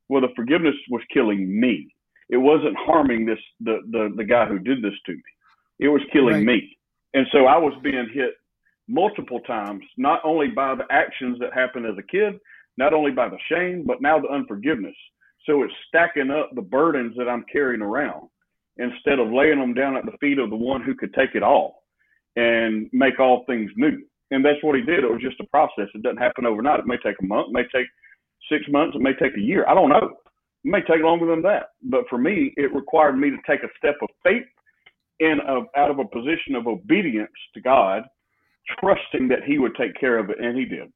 Well, 0.09 0.21
the 0.21 0.35
forgiveness 0.37 0.75
was 0.91 1.03
killing 1.13 1.61
me 1.61 1.95
it 2.31 2.37
wasn't 2.37 2.77
harming 2.79 3.27
this 3.27 3.39
the 3.61 3.81
the, 3.91 4.15
the 4.17 4.25
guy 4.25 4.47
who 4.47 4.59
did 4.59 4.83
this 4.83 4.95
to 5.07 5.13
me. 5.13 5.23
It 5.81 5.89
was 5.89 6.03
killing 6.13 6.35
right. 6.35 6.45
me. 6.45 6.77
And 7.15 7.27
so 7.33 7.47
I 7.47 7.57
was 7.57 7.73
being 7.83 8.09
hit 8.13 8.35
multiple 8.87 9.41
times, 9.41 9.83
not 9.97 10.21
only 10.25 10.49
by 10.49 10.75
the 10.75 10.85
actions 10.91 11.39
that 11.41 11.55
happened 11.55 11.87
as 11.87 11.99
a 11.99 12.03
kid, 12.03 12.39
not 12.77 12.93
only 12.93 13.11
by 13.11 13.29
the 13.29 13.39
shame, 13.51 13.85
but 13.87 14.03
now 14.03 14.21
the 14.21 14.29
unforgiveness. 14.29 14.95
So 15.47 15.63
it's 15.63 15.73
stacking 15.89 16.31
up 16.31 16.51
the 16.55 16.63
burdens 16.63 17.15
that 17.17 17.29
I'm 17.29 17.45
carrying 17.51 17.83
around 17.83 18.29
instead 18.77 19.19
of 19.19 19.33
laying 19.33 19.59
them 19.59 19.75
down 19.75 19.97
at 19.97 20.05
the 20.05 20.17
feet 20.21 20.39
of 20.39 20.51
the 20.51 20.57
one 20.57 20.83
who 20.83 20.95
could 20.95 21.15
take 21.15 21.35
it 21.35 21.43
all 21.43 21.83
and 22.37 22.89
make 22.93 23.19
all 23.19 23.45
things 23.47 23.71
new. 23.77 24.03
And 24.31 24.45
that's 24.45 24.63
what 24.63 24.77
he 24.77 24.83
did. 24.83 25.03
It 25.03 25.11
was 25.11 25.23
just 25.23 25.41
a 25.41 25.47
process. 25.47 25.89
It 25.95 26.03
doesn't 26.03 26.19
happen 26.19 26.47
overnight. 26.47 26.81
It 26.81 26.87
may 26.87 26.99
take 26.99 27.17
a 27.21 27.27
month, 27.27 27.49
it 27.49 27.53
may 27.53 27.65
take 27.75 27.89
six 28.51 28.65
months, 28.71 28.97
it 28.97 29.03
may 29.03 29.15
take 29.15 29.37
a 29.37 29.41
year. 29.41 29.67
I 29.69 29.75
don't 29.75 29.89
know. 29.89 30.17
It 30.65 30.71
may 30.71 30.83
take 30.83 31.03
longer 31.03 31.27
than 31.27 31.43
that, 31.43 31.71
but 31.83 32.05
for 32.09 32.19
me, 32.19 32.53
it 32.57 32.75
required 32.75 33.17
me 33.17 33.31
to 33.31 33.39
take 33.49 33.63
a 33.63 33.73
step 33.79 33.97
of 34.03 34.09
faith 34.23 34.45
in 35.21 35.39
a, 35.47 35.81
out 35.81 35.91
of 35.91 35.99
a 35.99 36.05
position 36.05 36.55
of 36.57 36.67
obedience 36.67 37.31
to 37.55 37.61
God, 37.61 38.03
trusting 38.81 39.29
that 39.29 39.45
He 39.47 39.59
would 39.59 39.77
take 39.77 39.99
care 39.99 40.19
of 40.19 40.31
it, 40.31 40.39
and 40.41 40.57
He 40.59 40.65
did. 40.65 40.93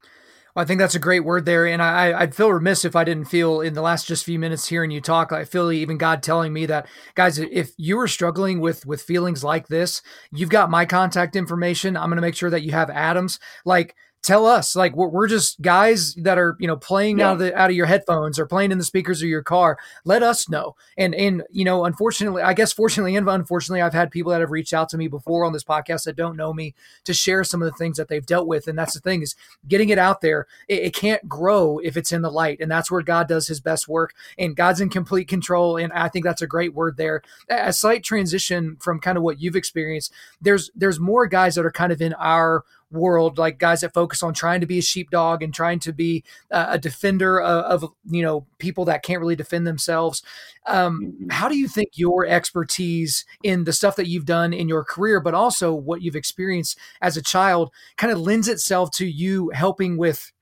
Well, 0.54 0.62
I 0.62 0.66
think 0.66 0.78
that's 0.78 0.94
a 0.94 1.00
great 1.00 1.24
word 1.24 1.46
there, 1.46 1.66
and 1.66 1.82
I, 1.82 2.18
I'd 2.20 2.34
feel 2.34 2.52
remiss 2.52 2.84
if 2.84 2.94
I 2.94 3.02
didn't 3.02 3.24
feel 3.24 3.60
in 3.60 3.74
the 3.74 3.82
last 3.82 4.06
just 4.06 4.24
few 4.24 4.38
minutes 4.38 4.68
hearing 4.68 4.92
you 4.92 5.00
talk. 5.00 5.32
I 5.32 5.44
feel 5.44 5.72
even 5.72 5.98
God 5.98 6.22
telling 6.22 6.52
me 6.52 6.66
that, 6.66 6.86
guys, 7.16 7.38
if 7.38 7.72
you 7.76 7.98
are 7.98 8.06
struggling 8.06 8.60
with 8.60 8.86
with 8.86 9.02
feelings 9.02 9.42
like 9.42 9.66
this, 9.66 10.00
you've 10.32 10.50
got 10.50 10.70
my 10.70 10.86
contact 10.86 11.34
information. 11.34 11.96
I'm 11.96 12.08
going 12.08 12.16
to 12.16 12.22
make 12.22 12.36
sure 12.36 12.50
that 12.50 12.62
you 12.62 12.70
have 12.70 12.88
Adam's. 12.88 13.40
Like 13.64 13.96
tell 14.24 14.46
us 14.46 14.74
like 14.74 14.96
we're, 14.96 15.08
we're 15.08 15.28
just 15.28 15.60
guys 15.60 16.14
that 16.14 16.38
are 16.38 16.56
you 16.58 16.66
know 16.66 16.76
playing 16.76 17.18
yeah. 17.18 17.28
out 17.28 17.32
of 17.34 17.38
the 17.38 17.54
out 17.54 17.70
of 17.70 17.76
your 17.76 17.86
headphones 17.86 18.38
or 18.38 18.46
playing 18.46 18.72
in 18.72 18.78
the 18.78 18.84
speakers 18.84 19.22
of 19.22 19.28
your 19.28 19.42
car. 19.42 19.78
Let 20.04 20.22
us 20.22 20.48
know. 20.48 20.74
And 20.96 21.14
and 21.14 21.42
you 21.50 21.64
know 21.64 21.84
unfortunately 21.84 22.42
i 22.42 22.54
guess 22.54 22.72
fortunately 22.72 23.14
and 23.16 23.28
unfortunately 23.28 23.82
i've 23.82 23.92
had 23.92 24.10
people 24.10 24.32
that 24.32 24.40
have 24.40 24.50
reached 24.50 24.72
out 24.72 24.88
to 24.88 24.96
me 24.98 25.08
before 25.08 25.44
on 25.44 25.52
this 25.52 25.62
podcast 25.62 26.04
that 26.04 26.16
don't 26.16 26.36
know 26.36 26.54
me 26.54 26.74
to 27.04 27.12
share 27.12 27.44
some 27.44 27.62
of 27.62 27.70
the 27.70 27.76
things 27.76 27.96
that 27.98 28.08
they've 28.08 28.24
dealt 28.24 28.46
with. 28.46 28.66
And 28.66 28.78
that's 28.78 28.94
the 28.94 29.00
thing 29.00 29.22
is 29.22 29.36
getting 29.68 29.90
it 29.90 29.98
out 29.98 30.22
there 30.22 30.46
it, 30.68 30.84
it 30.84 30.94
can't 30.94 31.28
grow 31.28 31.78
if 31.78 31.96
it's 31.96 32.12
in 32.12 32.22
the 32.22 32.30
light. 32.30 32.60
And 32.60 32.70
that's 32.70 32.90
where 32.90 33.02
god 33.02 33.28
does 33.28 33.46
his 33.46 33.60
best 33.60 33.88
work. 33.88 34.14
And 34.38 34.56
god's 34.56 34.80
in 34.80 34.88
complete 34.88 35.28
control. 35.28 35.76
And 35.76 35.92
i 35.92 36.08
think 36.08 36.24
that's 36.24 36.42
a 36.42 36.46
great 36.46 36.74
word 36.74 36.96
there. 36.96 37.22
A 37.50 37.72
slight 37.72 38.02
transition 38.02 38.76
from 38.80 39.00
kind 39.00 39.18
of 39.18 39.22
what 39.22 39.40
you've 39.40 39.56
experienced 39.56 40.12
there's 40.40 40.70
there's 40.74 40.98
more 41.00 41.26
guys 41.26 41.54
that 41.54 41.66
are 41.66 41.70
kind 41.70 41.92
of 41.92 42.00
in 42.00 42.14
our 42.14 42.64
world, 42.94 43.36
like 43.36 43.58
guys 43.58 43.82
that 43.82 43.92
focus 43.92 44.22
on 44.22 44.32
trying 44.32 44.60
to 44.60 44.66
be 44.66 44.78
a 44.78 44.82
sheepdog 44.82 45.42
and 45.42 45.52
trying 45.52 45.78
to 45.80 45.92
be 45.92 46.24
uh, 46.50 46.66
a 46.70 46.78
defender 46.78 47.40
of, 47.40 47.82
of, 47.82 47.92
you 48.06 48.22
know 48.22 48.46
people 48.58 48.84
that 48.86 49.02
can't 49.02 49.20
really 49.20 49.36
defend 49.36 49.66
themselves. 49.66 50.22
Um, 50.66 51.02
mm-hmm. 51.02 51.30
how 51.30 51.48
do 51.48 51.56
you 51.56 51.68
think 51.68 51.90
your 51.94 52.26
expertise 52.26 53.24
in 53.42 53.64
the 53.64 53.72
stuff 53.72 53.96
that 53.96 54.08
you've 54.08 54.24
done 54.24 54.52
in 54.52 54.68
your 54.68 54.84
career, 54.84 55.20
but 55.20 55.34
also 55.34 55.74
what 55.74 56.00
you've 56.00 56.16
experienced 56.16 56.78
as 57.02 57.16
a 57.16 57.22
child, 57.22 57.70
kind 57.96 58.12
of 58.12 58.20
lends 58.20 58.48
itself 58.48 58.90
to 58.92 59.06
you 59.06 59.50
helping 59.50 59.98
with 59.98 60.32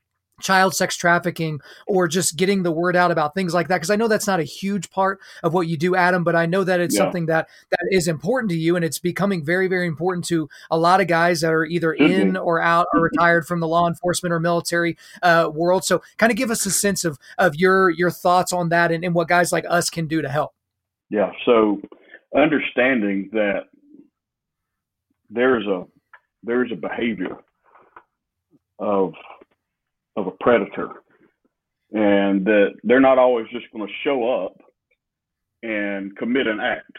child 0.42 0.74
sex 0.74 0.96
trafficking 0.96 1.60
or 1.86 2.08
just 2.08 2.36
getting 2.36 2.62
the 2.62 2.72
word 2.72 2.96
out 2.96 3.10
about 3.10 3.34
things 3.34 3.54
like 3.54 3.68
that 3.68 3.76
because 3.76 3.90
i 3.90 3.96
know 3.96 4.08
that's 4.08 4.26
not 4.26 4.40
a 4.40 4.44
huge 4.44 4.90
part 4.90 5.20
of 5.42 5.54
what 5.54 5.68
you 5.68 5.76
do 5.76 5.94
adam 5.96 6.24
but 6.24 6.36
i 6.36 6.44
know 6.44 6.64
that 6.64 6.80
it's 6.80 6.94
yeah. 6.94 7.00
something 7.00 7.26
that 7.26 7.48
that 7.70 7.86
is 7.90 8.08
important 8.08 8.50
to 8.50 8.56
you 8.56 8.76
and 8.76 8.84
it's 8.84 8.98
becoming 8.98 9.44
very 9.44 9.68
very 9.68 9.86
important 9.86 10.24
to 10.24 10.48
a 10.70 10.76
lot 10.76 11.00
of 11.00 11.06
guys 11.06 11.40
that 11.40 11.52
are 11.52 11.64
either 11.64 11.94
mm-hmm. 11.94 12.12
in 12.12 12.36
or 12.36 12.60
out 12.60 12.86
or 12.92 13.00
retired 13.00 13.46
from 13.46 13.60
the 13.60 13.68
law 13.68 13.86
enforcement 13.86 14.32
or 14.32 14.40
military 14.40 14.96
uh, 15.22 15.50
world 15.52 15.84
so 15.84 16.02
kind 16.18 16.30
of 16.30 16.36
give 16.36 16.50
us 16.50 16.66
a 16.66 16.70
sense 16.70 17.04
of 17.04 17.18
of 17.38 17.54
your 17.54 17.90
your 17.90 18.10
thoughts 18.10 18.52
on 18.52 18.68
that 18.68 18.92
and, 18.92 19.04
and 19.04 19.14
what 19.14 19.28
guys 19.28 19.52
like 19.52 19.64
us 19.68 19.88
can 19.88 20.06
do 20.06 20.20
to 20.20 20.28
help 20.28 20.52
yeah 21.10 21.30
so 21.44 21.80
understanding 22.34 23.28
that 23.32 23.64
there's 25.30 25.66
a 25.66 25.84
there's 26.42 26.70
a 26.72 26.76
behavior 26.76 27.36
of 28.78 29.14
of 30.16 30.26
a 30.26 30.32
predator 30.40 30.90
and 31.92 32.44
that 32.46 32.74
they're 32.84 33.00
not 33.00 33.18
always 33.18 33.46
just 33.52 33.66
going 33.72 33.86
to 33.86 33.92
show 34.02 34.44
up 34.44 34.56
and 35.62 36.16
commit 36.16 36.46
an 36.46 36.58
act. 36.60 36.96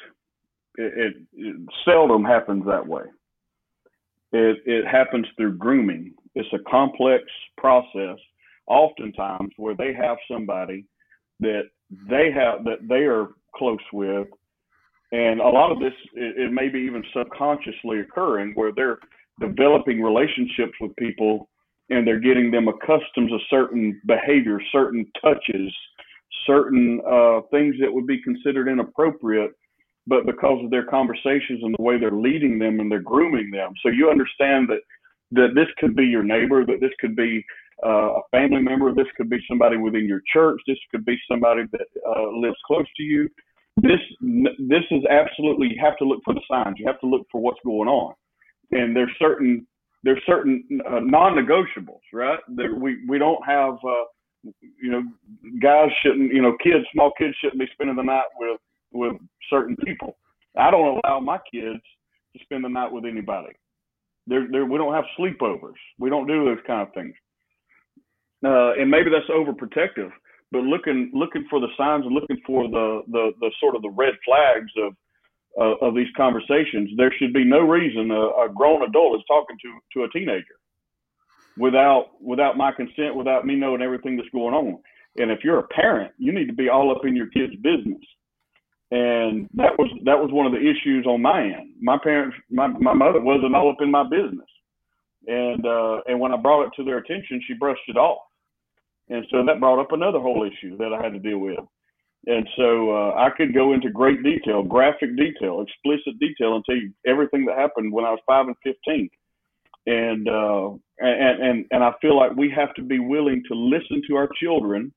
It, 0.75 0.93
it, 0.95 1.13
it, 1.33 1.55
seldom 1.85 2.23
happens 2.23 2.63
that 2.65 2.85
way. 2.85 3.03
It, 4.31 4.57
it 4.65 4.87
happens 4.87 5.27
through 5.35 5.57
grooming. 5.57 6.13
It's 6.35 6.51
a 6.53 6.69
complex 6.69 7.23
process, 7.57 8.17
oftentimes 8.67 9.51
where 9.57 9.75
they 9.75 9.93
have 9.93 10.17
somebody 10.31 10.85
that 11.39 11.63
they 12.09 12.31
have 12.31 12.63
that 12.63 12.87
they 12.87 13.05
are 13.05 13.29
close 13.55 13.77
with, 13.91 14.27
and 15.11 15.39
a 15.39 15.47
lot 15.47 15.71
of 15.71 15.79
this 15.79 15.93
it, 16.13 16.37
it 16.37 16.51
may 16.51 16.69
be 16.69 16.79
even 16.79 17.03
subconsciously 17.15 17.99
occurring 17.99 18.53
where 18.55 18.71
they're 18.75 18.97
developing 19.39 20.01
relationships 20.01 20.73
with 20.81 20.95
people 20.95 21.49
and 21.89 22.07
they're 22.07 22.19
getting 22.19 22.51
them 22.51 22.67
accustomed 22.67 23.29
to 23.29 23.37
certain 23.49 24.01
behaviors, 24.05 24.63
certain 24.71 25.05
touches, 25.21 25.73
certain 26.45 27.01
uh, 27.07 27.41
things 27.51 27.75
that 27.79 27.91
would 27.91 28.07
be 28.07 28.21
considered 28.21 28.67
inappropriate, 28.67 29.51
but 30.07 30.25
because 30.25 30.63
of 30.63 30.71
their 30.71 30.85
conversations 30.85 31.61
and 31.61 31.75
the 31.77 31.83
way 31.83 31.99
they're 31.99 32.11
leading 32.11 32.59
them 32.59 32.79
and 32.79 32.91
they're 32.91 33.01
grooming 33.01 33.51
them. 33.51 33.73
So 33.81 33.89
you 33.89 34.09
understand 34.09 34.69
that 34.69 34.81
that 35.31 35.55
this 35.55 35.67
could 35.79 35.95
be 35.95 36.05
your 36.05 36.21
neighbor, 36.21 36.63
that 36.63 36.79
this 36.79 36.91
could 36.99 37.15
be 37.15 37.43
uh, 37.83 38.19
a 38.19 38.21
family 38.29 38.61
member, 38.61 38.93
this 38.93 39.07
could 39.17 39.31
be 39.31 39.39
somebody 39.49 39.77
within 39.77 40.05
your 40.05 40.21
church, 40.31 40.61
this 40.67 40.77
could 40.91 41.03
be 41.05 41.17
somebody 41.27 41.63
that 41.71 41.87
uh, 42.07 42.29
lives 42.37 42.57
close 42.67 42.85
to 42.97 43.03
you. 43.03 43.27
This 43.77 43.99
this 44.21 44.83
is 44.91 45.03
absolutely 45.09 45.69
you 45.69 45.81
have 45.81 45.97
to 45.97 46.05
look 46.05 46.21
for 46.23 46.33
the 46.33 46.41
signs. 46.49 46.75
You 46.77 46.85
have 46.87 46.99
to 46.99 47.07
look 47.07 47.25
for 47.31 47.41
what's 47.41 47.59
going 47.65 47.89
on 47.89 48.13
and 48.73 48.95
there's 48.95 49.11
certain 49.19 49.65
there's 50.03 50.21
certain 50.25 50.63
uh, 50.87 50.99
non-negotiables, 50.99 52.01
right? 52.11 52.39
That 52.55 52.77
we 52.77 53.05
we 53.07 53.17
don't 53.17 53.43
have, 53.45 53.75
uh, 53.75 54.05
you 54.43 54.91
know, 54.91 55.03
guys 55.61 55.89
shouldn't, 56.01 56.33
you 56.33 56.41
know, 56.41 56.55
kids, 56.61 56.85
small 56.93 57.11
kids 57.17 57.35
shouldn't 57.39 57.59
be 57.59 57.67
spending 57.73 57.95
the 57.95 58.03
night 58.03 58.27
with 58.37 58.59
with 58.91 59.13
certain 59.49 59.75
people. 59.77 60.17
I 60.57 60.69
don't 60.69 60.99
allow 61.03 61.19
my 61.19 61.39
kids 61.51 61.81
to 62.33 62.43
spend 62.43 62.63
the 62.63 62.69
night 62.69 62.91
with 62.91 63.05
anybody. 63.05 63.53
There, 64.27 64.47
there, 64.51 64.65
we 64.65 64.77
don't 64.77 64.93
have 64.93 65.05
sleepovers. 65.19 65.79
We 65.99 66.09
don't 66.09 66.27
do 66.27 66.45
those 66.45 66.63
kind 66.65 66.87
of 66.87 66.93
things. 66.93 67.13
Uh, 68.45 68.73
and 68.73 68.89
maybe 68.89 69.09
that's 69.09 69.29
overprotective, 69.29 70.11
but 70.51 70.63
looking 70.63 71.11
looking 71.13 71.45
for 71.49 71.59
the 71.59 71.69
signs 71.77 72.05
and 72.05 72.13
looking 72.13 72.39
for 72.45 72.67
the 72.67 73.01
the, 73.07 73.31
the 73.39 73.51
sort 73.59 73.75
of 73.75 73.81
the 73.81 73.89
red 73.89 74.13
flags 74.25 74.71
of 74.85 74.93
uh, 75.59 75.75
of 75.81 75.95
these 75.95 76.07
conversations, 76.17 76.89
there 76.97 77.13
should 77.17 77.33
be 77.33 77.43
no 77.43 77.59
reason 77.59 78.11
a, 78.11 78.45
a 78.45 78.49
grown 78.53 78.83
adult 78.83 79.17
is 79.17 79.25
talking 79.27 79.57
to 79.61 79.79
to 79.93 80.03
a 80.05 80.09
teenager 80.09 80.57
without 81.57 82.07
without 82.19 82.57
my 82.57 82.71
consent, 82.71 83.15
without 83.15 83.45
me 83.45 83.55
knowing 83.55 83.81
everything 83.81 84.17
that's 84.17 84.29
going 84.29 84.53
on. 84.53 84.79
And 85.17 85.29
if 85.29 85.39
you're 85.43 85.59
a 85.59 85.67
parent, 85.67 86.11
you 86.17 86.33
need 86.33 86.47
to 86.47 86.53
be 86.53 86.69
all 86.69 86.91
up 86.91 87.05
in 87.05 87.15
your 87.15 87.27
kid's 87.27 87.55
business. 87.57 88.01
And 88.91 89.49
that 89.55 89.77
was 89.77 89.89
that 90.05 90.19
was 90.19 90.31
one 90.31 90.45
of 90.45 90.51
the 90.51 90.59
issues 90.59 91.05
on 91.07 91.21
my 91.21 91.43
end. 91.43 91.73
My 91.81 91.97
parents, 92.03 92.37
my 92.49 92.67
my 92.67 92.93
mother 92.93 93.19
wasn't 93.19 93.55
all 93.55 93.69
up 93.69 93.81
in 93.81 93.89
my 93.89 94.03
business, 94.03 94.49
and 95.27 95.65
uh, 95.65 96.01
and 96.07 96.19
when 96.19 96.33
I 96.33 96.37
brought 96.37 96.67
it 96.67 96.73
to 96.77 96.83
their 96.83 96.97
attention, 96.97 97.41
she 97.47 97.53
brushed 97.55 97.87
it 97.87 97.97
off, 97.97 98.21
and 99.09 99.25
so 99.31 99.43
that 99.45 99.59
brought 99.59 99.81
up 99.81 99.93
another 99.93 100.19
whole 100.19 100.43
issue 100.47 100.77
that 100.77 100.93
I 100.93 101.01
had 101.01 101.13
to 101.13 101.19
deal 101.19 101.39
with. 101.39 101.57
And 102.25 102.47
so 102.55 102.91
uh, 102.91 103.15
I 103.15 103.29
could 103.35 103.53
go 103.53 103.73
into 103.73 103.89
great 103.89 104.23
detail, 104.23 104.63
graphic 104.63 105.17
detail, 105.17 105.61
explicit 105.61 106.17
detail, 106.19 106.55
and 106.55 106.63
tell 106.63 106.75
you 106.75 106.93
everything 107.05 107.45
that 107.45 107.57
happened 107.57 107.91
when 107.91 108.05
I 108.05 108.11
was 108.11 108.19
five 108.25 108.47
and 108.47 108.55
fifteen. 108.63 109.09
And 109.85 110.29
uh, 110.29 110.69
and 110.99 111.41
and 111.43 111.65
and 111.71 111.83
I 111.83 111.91
feel 112.01 112.15
like 112.15 112.33
we 112.35 112.49
have 112.55 112.73
to 112.75 112.81
be 112.81 112.99
willing 112.99 113.43
to 113.49 113.55
listen 113.55 114.01
to 114.07 114.15
our 114.15 114.29
children, 114.41 114.93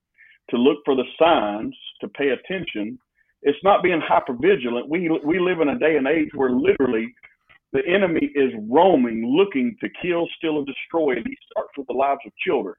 to 0.50 0.56
look 0.56 0.78
for 0.84 0.94
the 0.94 1.04
signs, 1.18 1.74
to 2.00 2.08
pay 2.10 2.28
attention. 2.28 2.96
It's 3.42 3.58
not 3.64 3.82
being 3.82 4.00
hyper 4.00 4.34
vigilant. 4.40 4.88
We 4.88 5.10
we 5.24 5.40
live 5.40 5.60
in 5.60 5.70
a 5.70 5.78
day 5.78 5.96
and 5.96 6.06
age 6.06 6.30
where 6.34 6.50
literally 6.50 7.12
the 7.72 7.82
enemy 7.88 8.30
is 8.36 8.52
roaming, 8.70 9.26
looking 9.26 9.76
to 9.80 9.88
kill, 10.00 10.28
steal, 10.38 10.58
and 10.58 10.66
destroy, 10.66 11.16
and 11.16 11.26
he 11.26 11.36
starts 11.50 11.76
with 11.76 11.88
the 11.88 11.92
lives 11.92 12.20
of 12.24 12.32
children. 12.46 12.76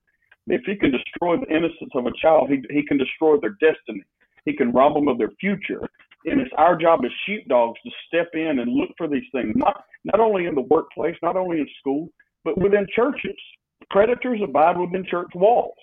If 0.48 0.62
he 0.66 0.78
can 0.78 0.92
destroy 0.92 1.36
the 1.36 1.54
innocence 1.54 1.92
of 1.94 2.06
a 2.06 2.12
child, 2.22 2.50
he 2.50 2.64
he 2.74 2.86
can 2.86 2.98
destroy 2.98 3.38
their 3.42 3.58
destiny. 3.60 4.04
He 4.48 4.56
can 4.56 4.72
rob 4.72 4.94
them 4.94 5.10
of 5.10 5.18
their 5.18 5.32
future. 5.42 5.82
And 6.26 6.40
it's 6.40 6.52
our 6.58 6.78
job 6.78 7.02
as 7.04 7.12
sheepdogs 7.26 7.80
to 7.84 7.92
step 8.08 8.30
in 8.34 8.60
and 8.60 8.72
look 8.72 8.90
for 8.98 9.08
these 9.08 9.28
things, 9.34 9.54
not 9.56 9.84
not 10.06 10.22
only 10.22 10.46
in 10.46 10.56
the 10.56 10.62
workplace, 10.62 11.16
not 11.22 11.36
only 11.36 11.60
in 11.60 11.68
school, 11.80 12.10
but 12.46 12.58
within 12.58 12.88
churches. 12.96 13.36
Predators 13.90 14.40
abide 14.42 14.78
within 14.78 15.06
church 15.06 15.30
walls, 15.36 15.78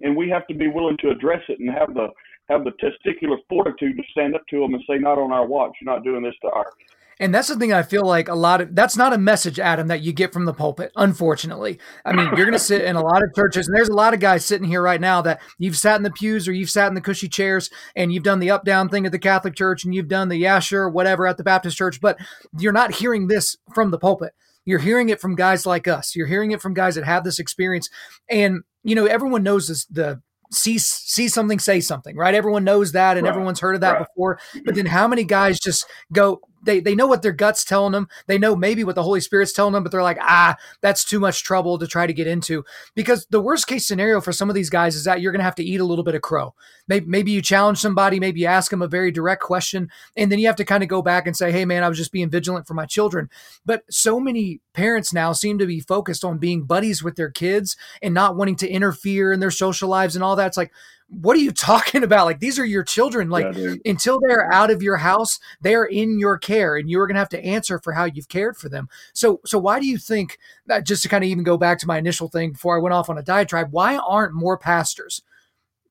and 0.00 0.16
we 0.16 0.28
have 0.28 0.46
to 0.48 0.54
be 0.54 0.66
willing 0.66 0.96
to 0.98 1.10
address 1.10 1.42
it 1.48 1.60
and 1.60 1.70
have 1.70 1.94
the 1.94 2.08
have 2.48 2.64
the 2.64 2.72
testicular 2.72 3.38
fortitude 3.48 3.96
to 3.96 4.02
stand 4.10 4.34
up 4.34 4.42
to 4.50 4.58
them 4.60 4.74
and 4.74 4.82
say, 4.88 4.98
"Not 4.98 5.18
on 5.18 5.32
our 5.32 5.46
watch. 5.46 5.72
You're 5.80 5.94
not 5.94 6.04
doing 6.04 6.22
this 6.22 6.38
to 6.42 6.50
ours." 6.50 6.74
And 7.22 7.32
that's 7.32 7.46
the 7.46 7.56
thing 7.56 7.72
I 7.72 7.84
feel 7.84 8.02
like 8.02 8.26
a 8.26 8.34
lot 8.34 8.60
of 8.60 8.74
that's 8.74 8.96
not 8.96 9.12
a 9.12 9.18
message, 9.18 9.60
Adam, 9.60 9.86
that 9.86 10.02
you 10.02 10.12
get 10.12 10.32
from 10.32 10.44
the 10.44 10.52
pulpit, 10.52 10.90
unfortunately. 10.96 11.78
I 12.04 12.12
mean, 12.12 12.26
you're 12.26 12.44
going 12.44 12.52
to 12.52 12.58
sit 12.58 12.82
in 12.82 12.96
a 12.96 13.00
lot 13.00 13.22
of 13.22 13.32
churches, 13.32 13.68
and 13.68 13.76
there's 13.76 13.88
a 13.88 13.94
lot 13.94 14.12
of 14.12 14.18
guys 14.18 14.44
sitting 14.44 14.66
here 14.66 14.82
right 14.82 15.00
now 15.00 15.22
that 15.22 15.40
you've 15.56 15.76
sat 15.76 15.94
in 15.94 16.02
the 16.02 16.10
pews 16.10 16.48
or 16.48 16.52
you've 16.52 16.68
sat 16.68 16.88
in 16.88 16.94
the 16.94 17.00
cushy 17.00 17.28
chairs 17.28 17.70
and 17.94 18.12
you've 18.12 18.24
done 18.24 18.40
the 18.40 18.50
up 18.50 18.64
down 18.64 18.88
thing 18.88 19.06
at 19.06 19.12
the 19.12 19.20
Catholic 19.20 19.54
Church 19.54 19.84
and 19.84 19.94
you've 19.94 20.08
done 20.08 20.30
the 20.30 20.36
yeah, 20.36 20.58
sure, 20.58 20.90
whatever 20.90 21.28
at 21.28 21.36
the 21.36 21.44
Baptist 21.44 21.76
Church, 21.76 22.00
but 22.00 22.18
you're 22.58 22.72
not 22.72 22.96
hearing 22.96 23.28
this 23.28 23.56
from 23.72 23.92
the 23.92 23.98
pulpit. 24.00 24.32
You're 24.64 24.80
hearing 24.80 25.08
it 25.08 25.20
from 25.20 25.36
guys 25.36 25.64
like 25.64 25.86
us. 25.86 26.16
You're 26.16 26.26
hearing 26.26 26.50
it 26.50 26.60
from 26.60 26.74
guys 26.74 26.96
that 26.96 27.04
have 27.04 27.22
this 27.22 27.38
experience. 27.38 27.88
And, 28.28 28.62
you 28.82 28.96
know, 28.96 29.06
everyone 29.06 29.44
knows 29.44 29.68
this, 29.68 29.84
the 29.84 30.20
see 30.50 30.76
see 30.76 31.28
something 31.28 31.58
say 31.58 31.80
something 31.80 32.14
right 32.14 32.34
everyone 32.34 32.62
knows 32.62 32.92
that 32.92 33.16
and 33.16 33.24
right. 33.24 33.30
everyone's 33.30 33.60
heard 33.60 33.74
of 33.74 33.80
that 33.80 33.92
right. 33.92 34.06
before 34.06 34.38
but 34.66 34.74
then 34.74 34.84
how 34.84 35.08
many 35.08 35.24
guys 35.24 35.58
just 35.58 35.86
go 36.12 36.42
they 36.62 36.80
they 36.80 36.94
know 36.94 37.06
what 37.06 37.22
their 37.22 37.32
guts 37.32 37.64
telling 37.64 37.92
them. 37.92 38.08
They 38.26 38.38
know 38.38 38.54
maybe 38.56 38.84
what 38.84 38.94
the 38.94 39.02
Holy 39.02 39.20
Spirit's 39.20 39.52
telling 39.52 39.72
them, 39.72 39.82
but 39.82 39.92
they're 39.92 40.02
like, 40.02 40.18
ah, 40.20 40.56
that's 40.80 41.04
too 41.04 41.20
much 41.20 41.44
trouble 41.44 41.78
to 41.78 41.86
try 41.86 42.06
to 42.06 42.12
get 42.12 42.26
into. 42.26 42.64
Because 42.94 43.26
the 43.30 43.40
worst 43.40 43.66
case 43.66 43.86
scenario 43.86 44.20
for 44.20 44.32
some 44.32 44.48
of 44.48 44.54
these 44.54 44.70
guys 44.70 44.94
is 44.94 45.04
that 45.04 45.20
you're 45.20 45.32
going 45.32 45.40
to 45.40 45.44
have 45.44 45.54
to 45.56 45.64
eat 45.64 45.80
a 45.80 45.84
little 45.84 46.04
bit 46.04 46.14
of 46.14 46.22
crow. 46.22 46.54
Maybe 46.88 47.06
maybe 47.06 47.30
you 47.32 47.42
challenge 47.42 47.78
somebody, 47.78 48.20
maybe 48.20 48.40
you 48.40 48.46
ask 48.46 48.70
them 48.70 48.82
a 48.82 48.88
very 48.88 49.10
direct 49.10 49.42
question, 49.42 49.90
and 50.16 50.30
then 50.30 50.38
you 50.38 50.46
have 50.46 50.56
to 50.56 50.64
kind 50.64 50.82
of 50.82 50.88
go 50.88 51.02
back 51.02 51.26
and 51.26 51.36
say, 51.36 51.52
hey 51.52 51.64
man, 51.64 51.82
I 51.82 51.88
was 51.88 51.98
just 51.98 52.12
being 52.12 52.30
vigilant 52.30 52.66
for 52.66 52.74
my 52.74 52.86
children. 52.86 53.28
But 53.64 53.82
so 53.90 54.20
many 54.20 54.60
parents 54.72 55.12
now 55.12 55.32
seem 55.32 55.58
to 55.58 55.66
be 55.66 55.80
focused 55.80 56.24
on 56.24 56.38
being 56.38 56.64
buddies 56.64 57.02
with 57.02 57.16
their 57.16 57.30
kids 57.30 57.76
and 58.00 58.14
not 58.14 58.36
wanting 58.36 58.56
to 58.56 58.68
interfere 58.68 59.32
in 59.32 59.40
their 59.40 59.50
social 59.50 59.88
lives 59.88 60.14
and 60.14 60.24
all 60.24 60.36
that. 60.36 60.46
It's 60.46 60.56
like, 60.56 60.72
what 61.20 61.36
are 61.36 61.40
you 61.40 61.50
talking 61.52 62.02
about? 62.02 62.24
Like 62.24 62.40
these 62.40 62.58
are 62.58 62.64
your 62.64 62.82
children. 62.82 63.28
Like 63.28 63.54
yeah, 63.54 63.74
until 63.84 64.20
they're 64.20 64.52
out 64.52 64.70
of 64.70 64.82
your 64.82 64.96
house, 64.96 65.38
they're 65.60 65.84
in 65.84 66.18
your 66.18 66.38
care, 66.38 66.76
and 66.76 66.90
you're 66.90 67.06
going 67.06 67.14
to 67.14 67.20
have 67.20 67.28
to 67.30 67.44
answer 67.44 67.78
for 67.78 67.92
how 67.92 68.04
you've 68.04 68.28
cared 68.28 68.56
for 68.56 68.68
them. 68.68 68.88
So, 69.12 69.40
so 69.44 69.58
why 69.58 69.80
do 69.80 69.86
you 69.86 69.98
think 69.98 70.38
that? 70.66 70.86
Just 70.86 71.02
to 71.02 71.08
kind 71.08 71.24
of 71.24 71.28
even 71.28 71.44
go 71.44 71.58
back 71.58 71.78
to 71.80 71.86
my 71.86 71.98
initial 71.98 72.28
thing 72.28 72.52
before 72.52 72.76
I 72.76 72.80
went 72.80 72.94
off 72.94 73.10
on 73.10 73.18
a 73.18 73.22
diatribe, 73.22 73.68
why 73.70 73.96
aren't 73.96 74.34
more 74.34 74.56
pastors 74.56 75.22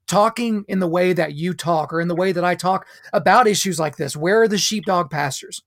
talking 0.08 0.66
in 0.68 0.80
the 0.80 0.88
way 0.88 1.14
that 1.14 1.34
you 1.34 1.54
talk 1.54 1.94
or 1.94 2.02
in 2.02 2.08
the 2.08 2.16
way 2.16 2.32
that 2.32 2.44
I 2.44 2.56
talk 2.56 2.88
about 3.14 3.48
issues 3.48 3.80
like 3.80 3.98
this? 3.98 4.16
Where 4.16 4.42
are 4.42 4.48
the 4.48 4.58
sheepdog 4.58 5.10
pastors? 5.10 5.62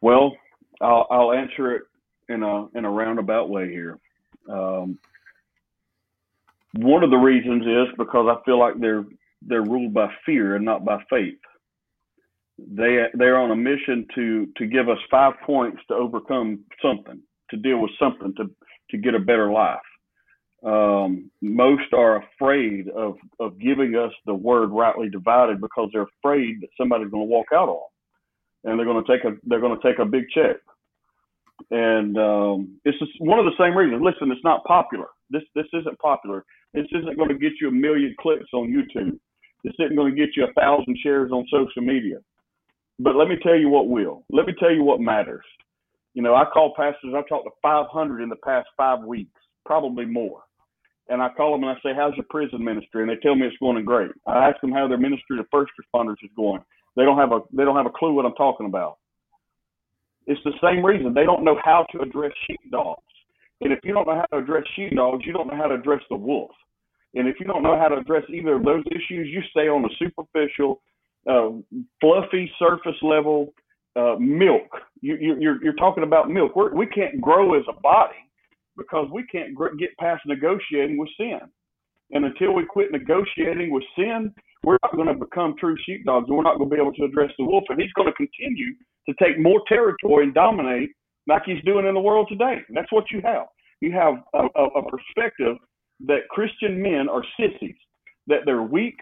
Well, 0.00 0.36
I'll, 0.80 1.06
I'll 1.10 1.32
answer 1.32 1.74
it 1.74 1.82
in 2.28 2.42
a 2.42 2.66
in 2.76 2.84
a 2.84 2.90
roundabout 2.90 3.48
way 3.48 3.70
here. 3.70 3.98
Um, 4.48 4.98
one 6.78 7.04
of 7.04 7.10
the 7.10 7.16
reasons 7.16 7.64
is 7.66 7.94
because 7.98 8.28
I 8.30 8.44
feel 8.44 8.58
like 8.58 8.80
they're 8.80 9.04
they're 9.42 9.62
ruled 9.62 9.94
by 9.94 10.08
fear 10.26 10.56
and 10.56 10.64
not 10.64 10.84
by 10.84 11.02
faith. 11.10 11.38
They 12.58 13.04
they're 13.14 13.38
on 13.38 13.50
a 13.50 13.56
mission 13.56 14.06
to 14.14 14.48
to 14.58 14.66
give 14.66 14.88
us 14.88 14.98
five 15.10 15.34
points 15.46 15.78
to 15.88 15.94
overcome 15.94 16.64
something, 16.82 17.20
to 17.50 17.56
deal 17.56 17.78
with 17.80 17.92
something, 17.98 18.34
to 18.36 18.50
to 18.90 18.98
get 18.98 19.14
a 19.14 19.20
better 19.20 19.50
life. 19.50 19.78
Um, 20.64 21.30
most 21.42 21.92
are 21.92 22.22
afraid 22.22 22.88
of 22.90 23.16
of 23.40 23.58
giving 23.60 23.96
us 23.96 24.12
the 24.26 24.34
word 24.34 24.70
rightly 24.70 25.10
divided 25.10 25.60
because 25.60 25.90
they're 25.92 26.08
afraid 26.20 26.60
that 26.62 26.70
somebody's 26.78 27.10
going 27.10 27.26
to 27.26 27.32
walk 27.32 27.48
out 27.54 27.68
on, 27.68 27.80
them. 28.64 28.70
and 28.72 28.78
they're 28.78 28.86
going 28.86 29.04
to 29.04 29.12
take 29.12 29.24
a 29.24 29.36
they're 29.44 29.60
going 29.60 29.78
to 29.78 29.88
take 29.88 29.98
a 30.00 30.06
big 30.06 30.24
check. 30.34 30.56
And 31.70 32.18
um, 32.18 32.80
it's 32.84 32.98
just 32.98 33.12
one 33.20 33.38
of 33.38 33.46
the 33.46 33.56
same 33.58 33.76
reasons. 33.76 34.02
Listen, 34.02 34.32
it's 34.32 34.44
not 34.44 34.64
popular. 34.64 35.06
This 35.30 35.42
this 35.54 35.66
isn't 35.72 35.98
popular. 35.98 36.44
This 36.72 36.86
isn't 36.92 37.16
going 37.16 37.28
to 37.28 37.38
get 37.38 37.52
you 37.60 37.68
a 37.68 37.72
million 37.72 38.14
clicks 38.20 38.52
on 38.52 38.68
YouTube. 38.68 39.18
This 39.62 39.74
isn't 39.78 39.96
going 39.96 40.14
to 40.14 40.18
get 40.18 40.36
you 40.36 40.44
a 40.44 40.52
thousand 40.60 40.96
shares 41.02 41.32
on 41.32 41.46
social 41.50 41.82
media. 41.82 42.18
But 42.98 43.16
let 43.16 43.28
me 43.28 43.36
tell 43.42 43.56
you 43.56 43.68
what 43.68 43.88
will. 43.88 44.24
Let 44.30 44.46
me 44.46 44.54
tell 44.58 44.72
you 44.72 44.84
what 44.84 45.00
matters. 45.00 45.44
You 46.12 46.22
know, 46.22 46.34
I 46.34 46.44
call 46.44 46.74
pastors. 46.76 47.14
I've 47.16 47.28
talked 47.28 47.46
to 47.46 47.50
500 47.60 48.22
in 48.22 48.28
the 48.28 48.36
past 48.36 48.68
five 48.76 49.02
weeks, 49.02 49.40
probably 49.66 50.04
more. 50.04 50.42
And 51.08 51.20
I 51.20 51.28
call 51.36 51.52
them 51.52 51.64
and 51.64 51.76
I 51.76 51.80
say, 51.82 51.94
"How's 51.94 52.16
your 52.16 52.26
prison 52.30 52.64
ministry?" 52.64 53.02
And 53.02 53.10
they 53.10 53.16
tell 53.16 53.34
me 53.34 53.46
it's 53.46 53.56
going 53.58 53.84
great. 53.84 54.10
I 54.26 54.48
ask 54.48 54.60
them 54.60 54.72
how 54.72 54.88
their 54.88 54.98
ministry 54.98 55.36
to 55.36 55.44
first 55.50 55.72
responders 55.80 56.22
is 56.22 56.30
going. 56.36 56.62
They 56.96 57.04
don't 57.04 57.18
have 57.18 57.32
a 57.32 57.40
they 57.52 57.64
don't 57.64 57.76
have 57.76 57.86
a 57.86 57.90
clue 57.90 58.14
what 58.14 58.24
I'm 58.24 58.34
talking 58.34 58.66
about. 58.66 58.98
It's 60.26 60.40
the 60.44 60.54
same 60.62 60.84
reason 60.84 61.12
they 61.12 61.24
don't 61.24 61.44
know 61.44 61.60
how 61.62 61.86
to 61.92 62.00
address 62.00 62.32
sheepdogs. 62.46 63.02
And 63.60 63.72
if 63.72 63.80
you 63.84 63.92
don't 63.92 64.06
know 64.06 64.16
how 64.16 64.36
to 64.36 64.42
address 64.42 64.64
sheepdogs, 64.74 65.24
you 65.26 65.32
don't 65.32 65.48
know 65.48 65.56
how 65.56 65.68
to 65.68 65.74
address 65.74 66.00
the 66.10 66.16
wolf. 66.16 66.50
And 67.14 67.28
if 67.28 67.36
you 67.38 67.46
don't 67.46 67.62
know 67.62 67.78
how 67.78 67.88
to 67.88 67.96
address 67.96 68.24
either 68.28 68.56
of 68.56 68.64
those 68.64 68.84
issues, 68.90 69.28
you 69.28 69.40
stay 69.50 69.68
on 69.68 69.82
the 69.82 69.90
superficial, 69.98 70.82
uh, 71.30 71.50
fluffy, 72.00 72.50
surface 72.58 73.00
level 73.02 73.54
uh, 73.96 74.16
milk. 74.18 74.68
You, 75.00 75.16
you, 75.20 75.36
you're, 75.38 75.62
you're 75.62 75.74
talking 75.74 76.02
about 76.02 76.28
milk. 76.28 76.56
We're, 76.56 76.74
we 76.74 76.86
can't 76.86 77.20
grow 77.20 77.54
as 77.54 77.64
a 77.68 77.80
body 77.80 78.16
because 78.76 79.08
we 79.12 79.24
can't 79.24 79.56
get 79.78 79.96
past 79.98 80.22
negotiating 80.26 80.98
with 80.98 81.08
sin. 81.16 81.38
And 82.10 82.24
until 82.24 82.52
we 82.52 82.64
quit 82.64 82.90
negotiating 82.90 83.70
with 83.70 83.84
sin, 83.96 84.34
we're 84.64 84.78
not 84.82 84.96
going 84.96 85.08
to 85.08 85.14
become 85.14 85.54
true 85.58 85.76
sheepdogs. 85.86 86.28
We're 86.28 86.42
not 86.42 86.58
going 86.58 86.70
to 86.70 86.76
be 86.76 86.80
able 86.80 86.94
to 86.94 87.04
address 87.04 87.30
the 87.38 87.44
wolf. 87.44 87.64
And 87.68 87.80
he's 87.80 87.92
going 87.92 88.08
to 88.08 88.14
continue 88.14 88.74
to 89.08 89.14
take 89.22 89.38
more 89.38 89.62
territory 89.68 90.24
and 90.24 90.34
dominate 90.34 90.90
like 91.26 91.42
he's 91.44 91.62
doing 91.64 91.86
in 91.86 91.94
the 91.94 92.00
world 92.00 92.28
today. 92.28 92.56
That's 92.74 92.92
what 92.92 93.10
you 93.10 93.20
have. 93.22 93.46
You 93.80 93.92
have 93.92 94.14
a, 94.34 94.46
a, 94.58 94.64
a 94.64 94.90
perspective 94.90 95.56
that 96.06 96.28
Christian 96.30 96.80
men 96.82 97.08
are 97.08 97.22
sissies, 97.38 97.76
that 98.26 98.40
they're 98.44 98.62
weak 98.62 98.96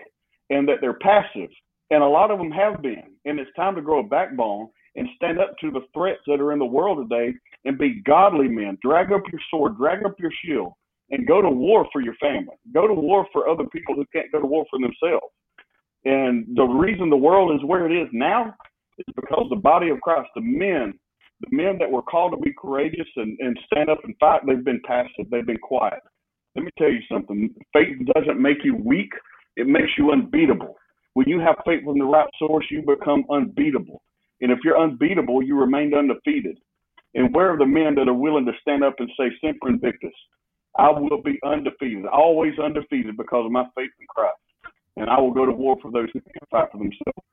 and 0.51 0.69
that 0.69 0.77
they're 0.81 0.99
passive. 0.99 1.51
And 1.91 2.03
a 2.03 2.07
lot 2.07 2.31
of 2.31 2.39
them 2.39 2.51
have 2.51 2.83
been. 2.83 3.05
And 3.25 3.39
it's 3.39 3.51
time 3.57 3.75
to 3.75 3.83
grow 3.83 4.01
a 4.01 4.09
backbone 4.09 4.69
and 4.97 5.09
stand 5.17 5.39
up 5.39 5.57
to 5.61 5.71
the 5.71 5.81
threats 5.95 6.21
that 6.27 6.41
are 6.41 6.53
in 6.53 6.59
the 6.59 6.65
world 6.65 7.09
today 7.09 7.35
and 7.65 7.79
be 7.79 8.03
godly 8.05 8.49
men. 8.49 8.79
Drag 8.83 9.13
up 9.13 9.23
your 9.31 9.41
sword, 9.51 9.77
drag 9.79 10.05
up 10.05 10.15
your 10.19 10.33
shield, 10.45 10.73
and 11.11 11.27
go 11.27 11.41
to 11.41 11.49
war 11.49 11.87
for 11.93 12.01
your 12.01 12.15
family. 12.15 12.57
Go 12.75 12.87
to 12.87 12.95
war 12.95 13.27
for 13.33 13.49
other 13.49 13.65
people 13.73 13.95
who 13.95 14.05
can't 14.13 14.33
go 14.33 14.41
to 14.41 14.47
war 14.47 14.65
for 14.71 14.79
themselves. 14.79 15.33
And 16.05 16.47
the 16.57 16.65
reason 16.65 17.11
the 17.11 17.17
world 17.17 17.55
is 17.55 17.65
where 17.67 17.87
it 17.87 17.93
is 17.93 18.09
now 18.13 18.55
is 18.99 19.15
because 19.15 19.47
the 19.51 19.57
body 19.57 19.89
of 19.91 20.01
Christ, 20.01 20.29
the 20.35 20.43
men 20.43 20.95
The 21.43 21.57
men 21.57 21.77
that 21.79 21.91
were 21.91 22.03
called 22.03 22.33
to 22.33 22.39
be 22.39 22.55
courageous 22.61 23.09
and, 23.17 23.37
and 23.41 23.59
stand 23.67 23.91
up 23.91 23.99
and 24.05 24.15
fight, 24.19 24.41
they've 24.47 24.65
been 24.65 24.81
passive. 24.87 25.29
They've 25.31 25.47
been 25.47 25.59
quiet. 25.59 26.01
Let 26.55 26.65
me 26.65 26.71
tell 26.79 26.91
you 26.91 27.01
something. 27.11 27.55
Faith 27.73 27.97
doesn't 28.15 28.41
make 28.41 28.59
you 28.65 28.77
weak. 28.77 29.11
It 29.57 29.67
makes 29.67 29.91
you 29.99 30.13
unbeatable. 30.13 30.77
When 31.15 31.29
you 31.29 31.41
have 31.41 31.57
faith 31.67 31.85
from 31.85 31.99
the 31.99 32.05
right 32.05 32.29
source, 32.39 32.65
you 32.71 32.83
become 32.83 33.25
unbeatable. 33.31 34.03
And 34.41 34.51
if 34.51 34.59
you're 34.65 34.81
unbeatable, 34.81 35.43
you 35.43 35.59
remain 35.59 35.95
undefeated. 35.95 36.59
And 37.15 37.35
where 37.35 37.53
are 37.53 37.59
the 37.59 37.67
men 37.67 37.95
that 37.97 38.09
are 38.09 38.15
willing 38.15 38.47
to 38.47 38.53
stand 38.61 38.83
up 38.83 38.95
and 38.99 39.11
say, 39.19 39.27
Semper 39.41 39.69
Invictus? 39.69 40.15
I 40.79 40.91
will 40.91 41.21
be 41.23 41.39
undefeated, 41.45 42.07
always 42.07 42.59
undefeated 42.59 43.17
because 43.17 43.45
of 43.45 43.53
my 43.53 43.65
faith 43.75 43.91
in 44.01 44.07
Christ. 44.09 44.39
And 44.97 45.11
I 45.11 45.21
will 45.21 45.33
go 45.33 45.45
to 45.45 45.53
war 45.53 45.77
for 45.83 45.91
those 45.91 46.09
who 46.13 46.21
can 46.21 46.47
fight 46.51 46.69
for 46.73 46.79
themselves. 46.79 47.29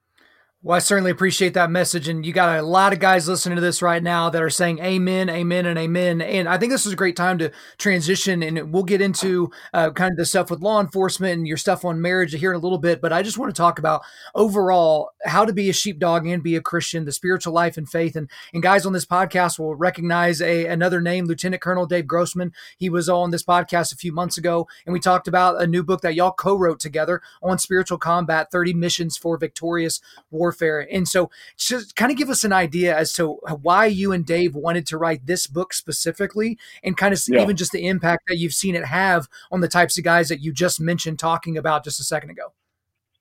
Well, 0.62 0.76
I 0.76 0.80
certainly 0.80 1.12
appreciate 1.12 1.54
that 1.54 1.72
message. 1.72 2.10
And 2.10 2.26
you 2.26 2.34
got 2.34 2.60
a 2.60 2.62
lot 2.62 2.92
of 2.92 3.00
guys 3.00 3.30
listening 3.30 3.56
to 3.56 3.62
this 3.62 3.82
right 3.82 4.04
now 4.04 4.30
that 4.30 4.44
are 4.44 4.50
saying 4.50 4.80
amen, 4.80 5.30
amen, 5.30 5.66
and 5.66 5.80
amen. 5.80 6.22
And 6.22 6.50
I 6.50 6.58
think 6.58 6.74
this 6.74 6.86
is 6.86 6.92
a 6.92 6.98
great 6.98 7.16
time 7.16 7.38
to 7.38 7.54
transition. 7.78 8.44
And 8.44 8.74
we'll 8.74 8.84
get 8.84 9.00
into 9.00 9.52
uh, 9.74 9.92
kind 9.92 10.12
of 10.12 10.18
the 10.18 10.26
stuff 10.26 10.52
with 10.52 10.60
law 10.60 10.82
enforcement 10.82 11.38
and 11.38 11.48
your 11.48 11.56
stuff 11.56 11.86
on 11.86 12.02
marriage 12.02 12.34
here 12.34 12.52
in 12.52 12.58
a 12.58 12.60
little 12.60 12.78
bit. 12.78 13.00
But 13.00 13.14
I 13.14 13.24
just 13.24 13.38
want 13.38 13.56
to 13.56 13.58
talk 13.58 13.80
about 13.80 14.02
overall 14.36 15.12
how 15.24 15.46
to 15.46 15.54
be 15.54 15.70
a 15.70 15.74
sheepdog 15.74 16.28
and 16.28 16.44
be 16.44 16.58
a 16.58 16.62
Christian, 16.62 17.06
the 17.06 17.14
spiritual 17.14 17.54
life 17.54 17.78
and 17.78 17.88
faith. 17.88 18.18
And, 18.18 18.30
and 18.54 18.62
guys 18.62 18.86
on 18.86 18.92
this 18.92 19.06
podcast 19.06 19.60
will 19.60 19.76
recognize 19.76 20.42
a, 20.42 20.66
another 20.66 21.00
name, 21.00 21.24
Lieutenant 21.24 21.62
Colonel 21.62 21.86
Dave 21.86 22.06
Grossman. 22.06 22.52
He 22.78 22.90
was 22.90 23.08
on 23.08 23.32
this 23.32 23.44
podcast 23.44 23.94
a 23.94 23.98
few 23.98 24.12
months 24.12 24.38
ago. 24.38 24.68
And 24.86 24.92
we 24.92 25.00
talked 25.00 25.30
about 25.30 25.62
a 25.62 25.68
new 25.68 25.84
book 25.84 26.02
that 26.02 26.16
y'all 26.16 26.34
co 26.34 26.58
wrote 26.58 26.82
together 26.82 27.22
on 27.42 27.60
spiritual 27.60 27.98
combat 27.98 28.52
30 28.52 28.74
missions 28.74 29.16
for 29.16 29.38
victorious 29.38 30.02
war 30.30 30.49
warfare. 30.50 30.88
And 30.92 31.08
so, 31.08 31.30
just 31.58 31.96
kind 31.96 32.12
of 32.12 32.18
give 32.18 32.30
us 32.30 32.44
an 32.44 32.54
idea 32.54 32.98
as 32.98 33.14
to 33.14 33.34
why 33.62 33.86
you 33.86 34.12
and 34.12 34.26
Dave 34.26 34.56
wanted 34.56 34.86
to 34.88 34.98
write 34.98 35.26
this 35.26 35.48
book 35.48 35.74
specifically, 35.74 36.58
and 36.84 36.98
kind 36.98 37.14
of 37.14 37.22
yeah. 37.28 37.42
even 37.42 37.56
just 37.56 37.72
the 37.72 37.88
impact 37.88 38.24
that 38.28 38.38
you've 38.38 38.54
seen 38.54 38.76
it 38.76 38.86
have 38.86 39.28
on 39.52 39.62
the 39.62 39.68
types 39.68 39.98
of 39.98 40.04
guys 40.04 40.30
that 40.30 40.42
you 40.42 40.52
just 40.52 40.80
mentioned 40.80 41.20
talking 41.20 41.58
about 41.58 41.84
just 41.84 42.00
a 42.00 42.04
second 42.04 42.32
ago. 42.32 42.54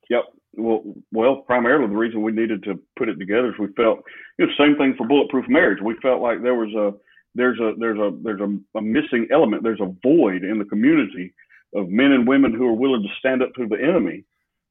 Yep. 0.08 0.24
Well, 0.56 0.82
well, 1.12 1.36
primarily 1.36 1.86
the 1.86 1.94
reason 1.94 2.22
we 2.22 2.32
needed 2.32 2.64
to 2.64 2.80
put 2.96 3.08
it 3.08 3.16
together 3.16 3.50
is 3.50 3.58
we 3.58 3.68
felt 3.76 4.02
you 4.38 4.46
know, 4.46 4.52
same 4.58 4.76
thing 4.76 4.94
for 4.96 5.06
bulletproof 5.06 5.44
marriage. 5.48 5.78
We 5.82 5.94
felt 6.02 6.20
like 6.20 6.42
there 6.42 6.54
was 6.54 6.74
a 6.74 6.94
there's 7.34 7.60
a 7.60 7.74
there's 7.78 7.98
a 7.98 8.10
there's 8.22 8.40
a, 8.40 8.78
a 8.78 8.82
missing 8.82 9.28
element. 9.30 9.62
There's 9.62 9.80
a 9.80 9.94
void 10.02 10.42
in 10.42 10.58
the 10.58 10.64
community 10.64 11.34
of 11.74 11.88
men 11.88 12.12
and 12.12 12.26
women 12.26 12.54
who 12.54 12.66
are 12.66 12.72
willing 12.72 13.02
to 13.02 13.08
stand 13.18 13.42
up 13.42 13.52
to 13.54 13.68
the 13.68 13.76
enemy 13.76 14.24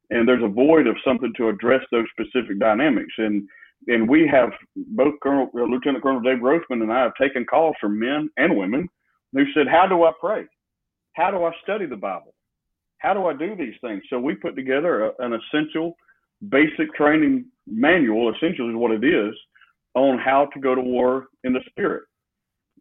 and 0.09 0.27
there's 0.27 0.43
a 0.43 0.47
void 0.47 0.87
of 0.87 0.95
something 1.05 1.33
to 1.37 1.49
address 1.49 1.81
those 1.91 2.05
specific 2.11 2.59
dynamics. 2.59 3.13
And 3.17 3.47
and 3.87 4.09
we 4.09 4.27
have 4.27 4.49
both 4.75 5.13
Colonel 5.21 5.49
uh, 5.55 5.63
Lieutenant 5.63 6.03
Colonel 6.03 6.21
Dave 6.21 6.41
Grossman 6.41 6.81
and 6.81 6.91
I 6.91 7.03
have 7.03 7.13
taken 7.19 7.45
calls 7.45 7.75
from 7.79 7.99
men 7.99 8.29
and 8.37 8.57
women 8.57 8.89
who 9.33 9.43
said, 9.53 9.67
"How 9.67 9.87
do 9.87 10.03
I 10.03 10.11
pray? 10.19 10.45
How 11.13 11.31
do 11.31 11.43
I 11.43 11.51
study 11.63 11.85
the 11.85 11.95
Bible? 11.95 12.33
How 12.99 13.13
do 13.13 13.25
I 13.25 13.33
do 13.33 13.55
these 13.55 13.75
things?" 13.81 14.01
So 14.09 14.19
we 14.19 14.35
put 14.35 14.55
together 14.55 15.05
a, 15.05 15.11
an 15.19 15.33
essential, 15.33 15.95
basic 16.49 16.93
training 16.95 17.45
manual. 17.67 18.33
Essentially, 18.33 18.73
what 18.73 18.91
it 18.91 19.03
is 19.03 19.33
on 19.93 20.17
how 20.17 20.47
to 20.53 20.59
go 20.59 20.73
to 20.73 20.81
war 20.81 21.27
in 21.43 21.53
the 21.53 21.61
spirit. 21.69 22.03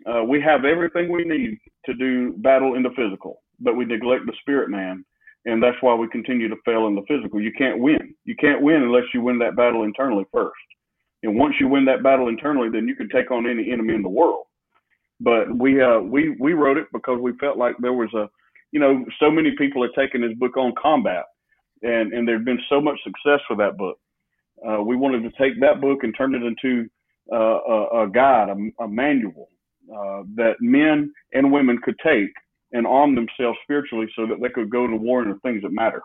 Uh, 0.07 0.23
we 0.23 0.41
have 0.41 0.65
everything 0.65 1.11
we 1.11 1.25
need 1.25 1.59
to 1.87 1.95
do 1.95 2.35
battle 2.39 2.75
in 2.75 2.83
the 2.83 2.91
physical, 2.91 3.43
but 3.61 3.77
we 3.77 3.85
neglect 3.85 4.27
the 4.27 4.35
spirit 4.41 4.71
man 4.71 5.05
and 5.47 5.63
that's 5.63 5.77
why 5.81 5.95
we 5.95 6.09
continue 6.09 6.49
to 6.49 6.57
fail 6.65 6.89
in 6.89 6.95
the 6.97 7.03
physical. 7.09 7.41
You 7.41 7.53
can't 7.57 7.79
win. 7.79 8.15
You 8.25 8.35
can't 8.37 8.63
win 8.63 8.83
unless 8.83 9.05
you 9.15 9.23
win 9.23 9.39
that 9.39 9.57
battle 9.57 9.85
internally 9.85 10.25
first. 10.33 10.55
And 11.23 11.39
once 11.39 11.55
you 11.59 11.69
win 11.69 11.85
that 11.87 12.03
battle 12.03 12.29
internally, 12.29 12.69
then 12.69 12.87
you 12.87 12.97
can 12.97 13.09
take 13.09 13.31
on 13.31 13.49
any 13.49 13.73
enemy 13.73 13.95
in 13.95 14.03
the 14.03 14.09
world. 14.09 14.45
But 15.21 15.57
we 15.57 15.81
uh, 15.81 16.01
we 16.01 16.37
we 16.39 16.53
wrote 16.53 16.77
it 16.77 16.89
because 16.93 17.19
we 17.21 17.33
felt 17.39 17.57
like 17.57 17.77
there 17.79 17.95
was 17.95 18.13
a, 18.13 18.29
you 18.73 18.81
know, 18.81 19.05
so 19.19 19.31
many 19.31 19.53
people 19.57 19.83
had 19.83 19.93
taken 19.99 20.21
this 20.21 20.37
book 20.37 20.57
on 20.57 20.75
combat, 20.81 21.25
and 21.83 22.13
and 22.13 22.29
there'd 22.29 22.45
been 22.45 22.61
so 22.69 22.81
much 22.81 22.99
success 23.03 23.41
for 23.49 23.57
that 23.57 23.79
book. 23.79 23.99
Uh, 24.67 24.83
we 24.83 24.97
wanted 24.97 25.23
to 25.23 25.31
take 25.39 25.59
that 25.61 25.81
book 25.81 26.03
and 26.03 26.15
turn 26.17 26.35
it 26.35 26.43
into 26.43 26.89
uh, 27.33 27.37
a, 27.37 28.05
a, 28.05 28.09
guide, 28.09 28.49
a, 28.49 28.85
a 28.85 28.89
manual 28.89 29.49
uh, 29.93 30.23
that 30.35 30.55
men 30.61 31.13
and 31.33 31.53
women 31.53 31.79
could 31.83 31.97
take 32.05 32.33
and 32.73 32.87
arm 32.87 33.15
themselves 33.15 33.59
spiritually 33.63 34.07
so 34.17 34.27
that 34.27 34.41
they 34.41 34.49
could 34.49 34.71
go 34.71 34.87
to 34.87 34.97
war 34.97 35.23
in 35.23 35.31
the 35.31 35.39
things 35.41 35.63
that 35.63 35.73
matter. 35.73 36.03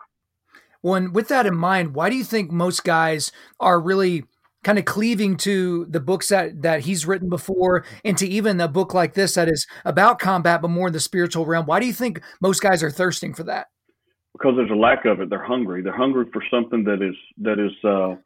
Well, 0.82 0.94
and 0.94 1.14
with 1.14 1.28
that 1.28 1.46
in 1.46 1.56
mind, 1.56 1.94
why 1.94 2.10
do 2.10 2.16
you 2.16 2.24
think 2.24 2.50
most 2.50 2.84
guys 2.84 3.30
are 3.60 3.80
really 3.80 4.24
kind 4.64 4.78
of 4.78 4.84
cleaving 4.84 5.36
to 5.36 5.86
the 5.86 6.00
books 6.00 6.28
that 6.28 6.62
that 6.62 6.80
he's 6.80 7.06
written 7.06 7.28
before 7.28 7.84
and 8.04 8.16
to 8.16 8.26
even 8.26 8.60
a 8.60 8.68
book 8.68 8.94
like 8.94 9.14
this 9.14 9.34
that 9.34 9.48
is 9.48 9.66
about 9.84 10.18
combat 10.18 10.62
but 10.62 10.68
more 10.68 10.88
in 10.88 10.92
the 10.92 11.00
spiritual 11.00 11.46
realm? 11.46 11.66
Why 11.66 11.80
do 11.80 11.86
you 11.86 11.92
think 11.92 12.20
most 12.40 12.60
guys 12.60 12.82
are 12.82 12.90
thirsting 12.90 13.34
for 13.34 13.44
that? 13.44 13.68
Because 14.32 14.54
there's 14.56 14.70
a 14.70 14.74
lack 14.74 15.04
of 15.04 15.20
it. 15.20 15.30
They're 15.30 15.44
hungry. 15.44 15.82
They're 15.82 15.96
hungry 15.96 16.26
for 16.32 16.42
something 16.50 16.84
that 16.84 17.02
is 17.02 17.16
that 17.38 17.58
is 17.58 17.72
uh 17.84 18.16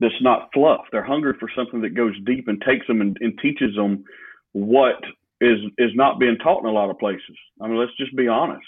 that's 0.00 0.20
not 0.20 0.50
fluff. 0.52 0.82
They're 0.92 1.04
hungry 1.04 1.32
for 1.40 1.48
something 1.56 1.80
that 1.80 1.94
goes 1.94 2.14
deep 2.26 2.48
and 2.48 2.60
takes 2.60 2.86
them 2.86 3.00
and, 3.00 3.16
and 3.20 3.38
teaches 3.38 3.74
them 3.74 4.04
what 4.52 5.02
is 5.40 5.58
is 5.78 5.90
not 5.94 6.18
being 6.18 6.36
taught 6.38 6.62
in 6.62 6.68
a 6.68 6.72
lot 6.72 6.90
of 6.90 6.98
places. 6.98 7.36
I 7.60 7.66
mean, 7.66 7.78
let's 7.78 7.96
just 7.98 8.14
be 8.16 8.28
honest. 8.28 8.66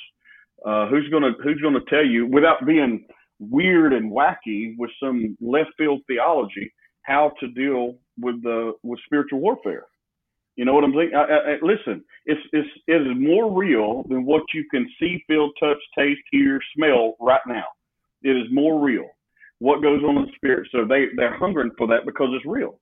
Uh, 0.65 0.87
who's 0.89 1.09
gonna 1.11 1.33
Who's 1.43 1.61
gonna 1.63 1.81
tell 1.89 2.05
you 2.05 2.27
without 2.27 2.67
being 2.67 3.07
weird 3.39 3.93
and 3.93 4.11
wacky 4.11 4.75
with 4.77 4.91
some 5.03 5.37
left 5.41 5.71
field 5.79 6.01
theology 6.07 6.73
how 7.03 7.33
to 7.41 7.49
deal 7.49 7.97
with 8.21 8.43
the 8.43 8.73
with 8.83 8.99
spiritual 9.07 9.41
warfare? 9.41 9.87
You 10.57 10.65
know 10.65 10.75
what 10.75 10.83
I'm 10.83 10.93
saying? 10.93 11.13
I, 11.15 11.23
I, 11.23 11.53
listen, 11.63 12.05
it's 12.27 12.41
it's 12.53 12.69
it 12.89 13.03
is 13.03 13.17
more 13.17 13.57
real 13.57 14.03
than 14.09 14.27
what 14.27 14.43
you 14.53 14.65
can 14.71 14.89
see, 14.99 15.23
feel, 15.29 15.51
touch, 15.61 15.79
taste, 15.97 16.21
hear, 16.33 16.61
smell 16.77 17.15
right 17.21 17.41
now. 17.47 17.65
It 18.23 18.37
is 18.37 18.49
more 18.51 18.81
real. 18.81 19.09
What 19.61 19.83
goes 19.83 20.03
on 20.03 20.17
in 20.17 20.23
the 20.27 20.33
spirit? 20.35 20.69
So 20.73 20.85
they 20.85 21.07
they're 21.17 21.39
hungering 21.39 21.71
for 21.79 21.87
that 21.87 22.05
because 22.05 22.31
it's 22.33 22.45
real. 22.45 22.81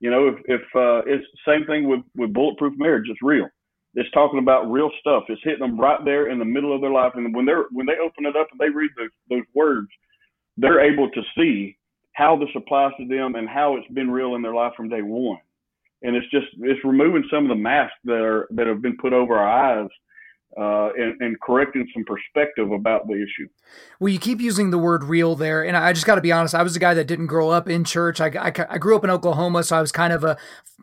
You 0.00 0.10
know, 0.10 0.28
if, 0.28 0.34
if 0.46 0.60
uh, 0.74 1.02
it's 1.06 1.24
the 1.32 1.52
same 1.52 1.66
thing 1.66 1.88
with, 1.88 2.00
with 2.16 2.32
bulletproof 2.32 2.74
marriage, 2.76 3.06
it's 3.08 3.22
real. 3.22 3.48
It's 3.94 4.10
talking 4.10 4.40
about 4.40 4.70
real 4.70 4.90
stuff. 5.00 5.24
It's 5.28 5.40
hitting 5.44 5.60
them 5.60 5.78
right 5.78 6.04
there 6.04 6.30
in 6.30 6.38
the 6.38 6.44
middle 6.44 6.74
of 6.74 6.80
their 6.80 6.90
life, 6.90 7.12
and 7.14 7.34
when 7.34 7.46
they're 7.46 7.66
when 7.70 7.86
they 7.86 7.96
open 8.02 8.26
it 8.26 8.36
up 8.36 8.48
and 8.50 8.58
they 8.58 8.68
read 8.68 8.90
those 8.96 9.10
those 9.30 9.44
words, 9.54 9.88
they're 10.56 10.80
able 10.80 11.08
to 11.10 11.22
see 11.36 11.76
how 12.14 12.36
this 12.36 12.48
applies 12.56 12.92
to 12.98 13.06
them 13.06 13.36
and 13.36 13.48
how 13.48 13.76
it's 13.76 13.92
been 13.92 14.10
real 14.10 14.34
in 14.34 14.42
their 14.42 14.54
life 14.54 14.72
from 14.76 14.88
day 14.88 15.02
one. 15.02 15.38
And 16.02 16.16
it's 16.16 16.30
just 16.30 16.46
it's 16.58 16.84
removing 16.84 17.24
some 17.30 17.44
of 17.44 17.48
the 17.48 17.62
masks 17.62 17.96
that 18.04 18.20
are 18.20 18.48
that 18.50 18.66
have 18.66 18.82
been 18.82 18.96
put 18.96 19.12
over 19.12 19.36
our 19.36 19.80
eyes 19.80 19.90
uh, 20.56 20.90
and, 20.96 21.20
and, 21.20 21.40
correcting 21.40 21.86
some 21.92 22.04
perspective 22.04 22.70
about 22.70 23.08
the 23.08 23.14
issue. 23.14 23.48
Well, 23.98 24.12
you 24.12 24.20
keep 24.20 24.40
using 24.40 24.70
the 24.70 24.78
word 24.78 25.02
real 25.02 25.34
there. 25.34 25.64
And 25.64 25.76
I 25.76 25.92
just 25.92 26.06
got 26.06 26.14
to 26.14 26.20
be 26.20 26.30
honest, 26.30 26.54
I 26.54 26.62
was 26.62 26.76
a 26.76 26.78
guy 26.78 26.94
that 26.94 27.06
didn't 27.06 27.26
grow 27.26 27.50
up 27.50 27.68
in 27.68 27.82
church. 27.82 28.20
I, 28.20 28.26
I, 28.26 28.52
I, 28.70 28.78
grew 28.78 28.94
up 28.94 29.02
in 29.02 29.10
Oklahoma, 29.10 29.64
so 29.64 29.76
I 29.76 29.80
was 29.80 29.90
kind 29.90 30.12
of 30.12 30.22
a, 30.22 30.36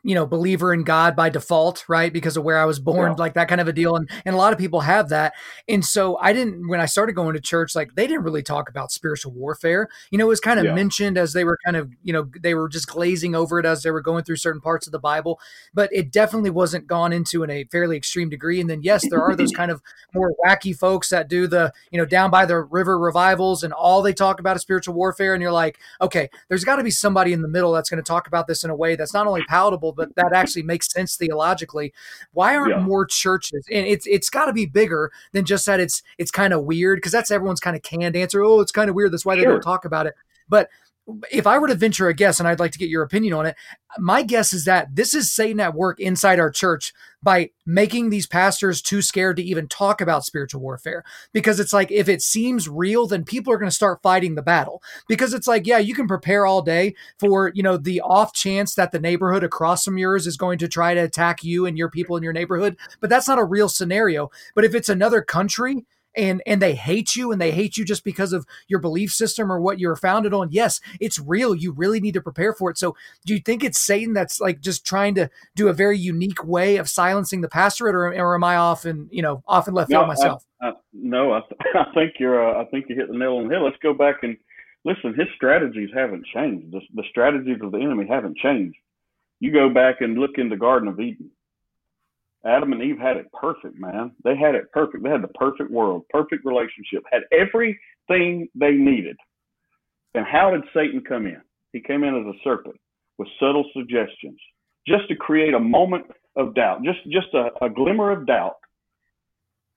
you 0.03 0.15
know, 0.15 0.25
believer 0.25 0.73
in 0.73 0.83
God 0.83 1.15
by 1.15 1.29
default, 1.29 1.87
right? 1.87 2.11
Because 2.11 2.35
of 2.35 2.43
where 2.43 2.57
I 2.57 2.65
was 2.65 2.79
born, 2.79 3.11
yeah. 3.11 3.15
like 3.17 3.35
that 3.35 3.47
kind 3.47 3.61
of 3.61 3.67
a 3.67 3.73
deal. 3.73 3.95
And, 3.95 4.09
and 4.25 4.33
a 4.33 4.37
lot 4.37 4.51
of 4.51 4.57
people 4.57 4.81
have 4.81 5.09
that. 5.09 5.33
And 5.69 5.85
so 5.85 6.17
I 6.17 6.33
didn't, 6.33 6.67
when 6.67 6.81
I 6.81 6.85
started 6.85 7.13
going 7.13 7.35
to 7.35 7.41
church, 7.41 7.75
like 7.75 7.93
they 7.95 8.07
didn't 8.07 8.23
really 8.23 8.41
talk 8.41 8.67
about 8.67 8.91
spiritual 8.91 9.31
warfare. 9.31 9.89
You 10.09 10.17
know, 10.17 10.25
it 10.25 10.29
was 10.29 10.39
kind 10.39 10.59
of 10.59 10.65
yeah. 10.65 10.73
mentioned 10.73 11.17
as 11.17 11.33
they 11.33 11.43
were 11.43 11.57
kind 11.63 11.77
of, 11.77 11.91
you 12.03 12.13
know, 12.13 12.29
they 12.41 12.55
were 12.55 12.67
just 12.67 12.87
glazing 12.87 13.35
over 13.35 13.59
it 13.59 13.65
as 13.65 13.83
they 13.83 13.91
were 13.91 14.01
going 14.01 14.23
through 14.23 14.37
certain 14.37 14.61
parts 14.61 14.87
of 14.87 14.91
the 14.91 14.99
Bible. 14.99 15.39
But 15.73 15.89
it 15.93 16.11
definitely 16.11 16.49
wasn't 16.49 16.87
gone 16.87 17.13
into 17.13 17.43
in 17.43 17.51
a 17.51 17.65
fairly 17.65 17.95
extreme 17.95 18.29
degree. 18.29 18.59
And 18.59 18.69
then, 18.69 18.81
yes, 18.81 19.07
there 19.07 19.21
are 19.21 19.35
those 19.35 19.51
kind 19.61 19.71
of 19.71 19.81
more 20.13 20.33
wacky 20.43 20.75
folks 20.75 21.09
that 21.09 21.29
do 21.29 21.47
the, 21.47 21.71
you 21.91 21.97
know, 21.97 22.05
down 22.05 22.31
by 22.31 22.45
the 22.45 22.59
river 22.59 22.97
revivals 22.97 23.63
and 23.63 23.71
all 23.73 24.01
they 24.01 24.13
talk 24.13 24.39
about 24.39 24.55
is 24.55 24.61
spiritual 24.61 24.95
warfare. 24.95 25.33
And 25.33 25.41
you're 25.41 25.51
like, 25.51 25.77
okay, 26.01 26.29
there's 26.49 26.63
got 26.63 26.77
to 26.77 26.83
be 26.83 26.91
somebody 26.91 27.31
in 27.31 27.41
the 27.41 27.47
middle 27.47 27.71
that's 27.71 27.89
going 27.89 28.03
to 28.03 28.07
talk 28.07 28.27
about 28.27 28.47
this 28.47 28.63
in 28.63 28.69
a 28.69 28.75
way 28.75 28.95
that's 28.95 29.13
not 29.13 29.27
only 29.27 29.43
palatable, 29.43 29.93
but 29.93 30.15
that 30.15 30.33
actually 30.33 30.63
makes 30.63 30.91
sense 30.91 31.15
theologically. 31.15 31.93
Why 32.33 32.55
aren't 32.55 32.77
yeah. 32.77 32.81
more 32.81 33.05
churches? 33.05 33.65
And 33.71 33.85
it's 33.85 34.07
it's 34.07 34.29
got 34.29 34.45
to 34.45 34.53
be 34.53 34.65
bigger 34.65 35.11
than 35.31 35.45
just 35.45 35.65
that 35.67 35.79
it's 35.79 36.01
it's 36.17 36.31
kind 36.31 36.53
of 36.53 36.63
weird 36.63 36.97
because 36.97 37.11
that's 37.11 37.31
everyone's 37.31 37.59
kind 37.59 37.75
of 37.75 37.83
canned 37.83 38.15
answer. 38.15 38.41
Oh, 38.41 38.61
it's 38.61 38.71
kind 38.71 38.89
of 38.89 38.95
weird. 38.95 39.13
That's 39.13 39.25
why 39.25 39.35
they 39.35 39.43
don't 39.43 39.61
talk 39.61 39.85
about 39.85 40.07
it. 40.07 40.15
But 40.49 40.69
if 41.31 41.47
I 41.47 41.57
were 41.57 41.67
to 41.67 41.75
venture 41.75 42.07
a 42.07 42.13
guess, 42.13 42.39
and 42.39 42.47
I'd 42.47 42.59
like 42.59 42.71
to 42.71 42.79
get 42.79 42.89
your 42.89 43.03
opinion 43.03 43.33
on 43.33 43.45
it, 43.45 43.55
my 43.97 44.23
guess 44.23 44.53
is 44.53 44.65
that 44.65 44.95
this 44.95 45.13
is 45.13 45.31
Satan 45.31 45.59
at 45.59 45.73
work 45.73 45.99
inside 45.99 46.39
our 46.39 46.51
church 46.51 46.93
by 47.23 47.49
making 47.65 48.09
these 48.09 48.25
pastors 48.25 48.81
too 48.81 49.01
scared 49.01 49.35
to 49.35 49.43
even 49.43 49.67
talk 49.67 50.01
about 50.01 50.25
spiritual 50.25 50.61
warfare. 50.61 51.03
Because 51.33 51.59
it's 51.59 51.73
like, 51.73 51.91
if 51.91 52.07
it 52.07 52.21
seems 52.21 52.69
real, 52.69 53.07
then 53.07 53.23
people 53.23 53.51
are 53.53 53.57
going 53.57 53.69
to 53.69 53.75
start 53.75 54.01
fighting 54.01 54.35
the 54.35 54.41
battle. 54.41 54.81
Because 55.07 55.33
it's 55.33 55.47
like, 55.47 55.67
yeah, 55.67 55.77
you 55.77 55.93
can 55.93 56.07
prepare 56.07 56.45
all 56.45 56.61
day 56.61 56.95
for, 57.19 57.51
you 57.53 57.63
know, 57.63 57.77
the 57.77 58.01
off 58.01 58.33
chance 58.33 58.75
that 58.75 58.91
the 58.91 58.99
neighborhood 58.99 59.43
across 59.43 59.83
from 59.83 59.97
yours 59.97 60.25
is 60.25 60.37
going 60.37 60.59
to 60.59 60.67
try 60.67 60.93
to 60.93 61.01
attack 61.01 61.43
you 61.43 61.65
and 61.65 61.77
your 61.77 61.89
people 61.89 62.15
in 62.15 62.23
your 62.23 62.33
neighborhood. 62.33 62.77
But 62.99 63.09
that's 63.09 63.27
not 63.27 63.39
a 63.39 63.43
real 63.43 63.69
scenario. 63.69 64.31
But 64.55 64.65
if 64.65 64.73
it's 64.73 64.89
another 64.89 65.21
country, 65.21 65.85
and 66.15 66.41
and 66.45 66.61
they 66.61 66.75
hate 66.75 67.15
you 67.15 67.31
and 67.31 67.41
they 67.41 67.51
hate 67.51 67.77
you 67.77 67.85
just 67.85 68.03
because 68.03 68.33
of 68.33 68.45
your 68.67 68.79
belief 68.79 69.11
system 69.11 69.51
or 69.51 69.59
what 69.59 69.79
you're 69.79 69.95
founded 69.95 70.33
on 70.33 70.49
yes 70.51 70.79
it's 70.99 71.19
real 71.19 71.55
you 71.55 71.71
really 71.71 71.99
need 71.99 72.13
to 72.13 72.21
prepare 72.21 72.53
for 72.53 72.69
it. 72.69 72.77
So 72.77 72.95
do 73.25 73.33
you 73.33 73.39
think 73.39 73.63
it's 73.63 73.79
satan 73.79 74.13
that's 74.13 74.39
like 74.39 74.61
just 74.61 74.85
trying 74.85 75.15
to 75.15 75.29
do 75.55 75.67
a 75.67 75.73
very 75.73 75.97
unique 75.97 76.43
way 76.43 76.77
of 76.77 76.89
silencing 76.89 77.41
the 77.41 77.49
pastorate 77.49 77.95
or, 77.95 78.07
or 78.13 78.35
am 78.35 78.43
i 78.43 78.55
off 78.55 78.85
and 78.85 79.07
you 79.11 79.21
know 79.21 79.43
off 79.47 79.67
and 79.67 79.75
left 79.75 79.89
field 79.89 80.07
myself 80.07 80.45
I, 80.61 80.69
I, 80.69 80.71
no 80.93 81.33
I, 81.33 81.41
th- 81.41 81.61
I 81.75 81.93
think 81.93 82.13
you're 82.19 82.41
uh, 82.41 82.61
i 82.61 82.65
think 82.65 82.85
you 82.89 82.95
hit 82.95 83.09
the 83.09 83.17
nail 83.17 83.37
on 83.37 83.47
the 83.47 83.55
head. 83.55 83.63
Let's 83.63 83.77
go 83.81 83.93
back 83.93 84.23
and 84.23 84.37
listen 84.83 85.13
his 85.13 85.27
strategies 85.35 85.89
haven't 85.93 86.25
changed. 86.33 86.71
The, 86.71 86.81
the 86.95 87.03
strategies 87.09 87.59
of 87.61 87.71
the 87.71 87.79
enemy 87.79 88.05
haven't 88.07 88.37
changed. 88.37 88.77
You 89.39 89.51
go 89.51 89.69
back 89.69 90.01
and 90.01 90.17
look 90.17 90.37
in 90.37 90.49
the 90.49 90.57
garden 90.57 90.87
of 90.87 90.99
eden 90.99 91.31
Adam 92.45 92.73
and 92.73 92.81
Eve 92.81 92.97
had 92.97 93.17
it 93.17 93.31
perfect, 93.33 93.77
man. 93.77 94.11
They 94.23 94.35
had 94.35 94.55
it 94.55 94.71
perfect. 94.71 95.03
They 95.03 95.09
had 95.09 95.21
the 95.21 95.27
perfect 95.29 95.69
world, 95.69 96.03
perfect 96.09 96.43
relationship, 96.45 97.03
had 97.11 97.21
everything 97.31 98.47
they 98.55 98.71
needed. 98.71 99.17
And 100.15 100.25
how 100.25 100.51
did 100.51 100.63
Satan 100.73 101.01
come 101.07 101.27
in? 101.27 101.41
He 101.71 101.79
came 101.79 102.03
in 102.03 102.15
as 102.15 102.25
a 102.25 102.37
serpent 102.43 102.75
with 103.17 103.27
subtle 103.39 103.65
suggestions, 103.73 104.39
just 104.87 105.07
to 105.07 105.15
create 105.15 105.53
a 105.53 105.59
moment 105.59 106.05
of 106.35 106.55
doubt, 106.55 106.83
just 106.83 107.03
just 107.05 107.33
a, 107.33 107.49
a 107.63 107.69
glimmer 107.69 108.11
of 108.11 108.25
doubt, 108.25 108.57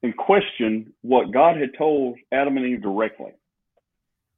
and 0.02 0.16
question 0.16 0.92
what 1.02 1.32
God 1.32 1.56
had 1.56 1.70
told 1.76 2.16
Adam 2.32 2.56
and 2.56 2.66
Eve 2.66 2.82
directly. 2.82 3.32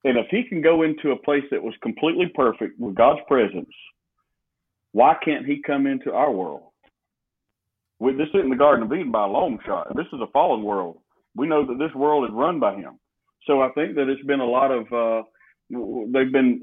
And 0.05 0.19
if 0.19 0.27
he 0.31 0.45
can 0.49 0.63
go 0.63 0.83
into 0.83 1.11
a 1.11 1.17
place 1.17 1.45
that 1.51 1.63
was 1.63 1.75
completely 1.83 2.27
perfect 2.35 2.79
with 2.79 2.95
God's 2.95 3.21
presence, 3.27 3.73
why 4.93 5.17
can't 5.25 5.47
he 5.47 5.63
come 5.63 5.87
into 5.87 6.13
our 6.13 6.31
world? 6.31 6.63
We, 7.99 8.13
this 8.13 8.29
isn't 8.35 8.51
the 8.51 8.57
Garden 8.57 8.85
of 8.85 8.93
Eden 8.93 9.11
by 9.13 9.25
a 9.25 9.29
long 9.29 9.59
shot. 9.67 9.89
This 9.97 10.07
is 10.13 10.21
a 10.21 10.31
fallen 10.33 10.63
world. 10.63 10.99
We 11.35 11.47
know 11.47 11.67
that 11.67 11.79
this 11.79 11.95
world 11.95 12.25
is 12.29 12.35
run 12.35 12.61
by 12.61 12.75
him. 12.77 12.99
So 13.47 13.61
I 13.63 13.71
think 13.71 13.95
that 13.95 14.09
it's 14.09 14.25
been 14.27 14.41
a 14.41 14.47
lot 14.47 14.71
of 14.71 14.93
uh, 14.93 15.23
they've 15.71 16.33
been 16.33 16.61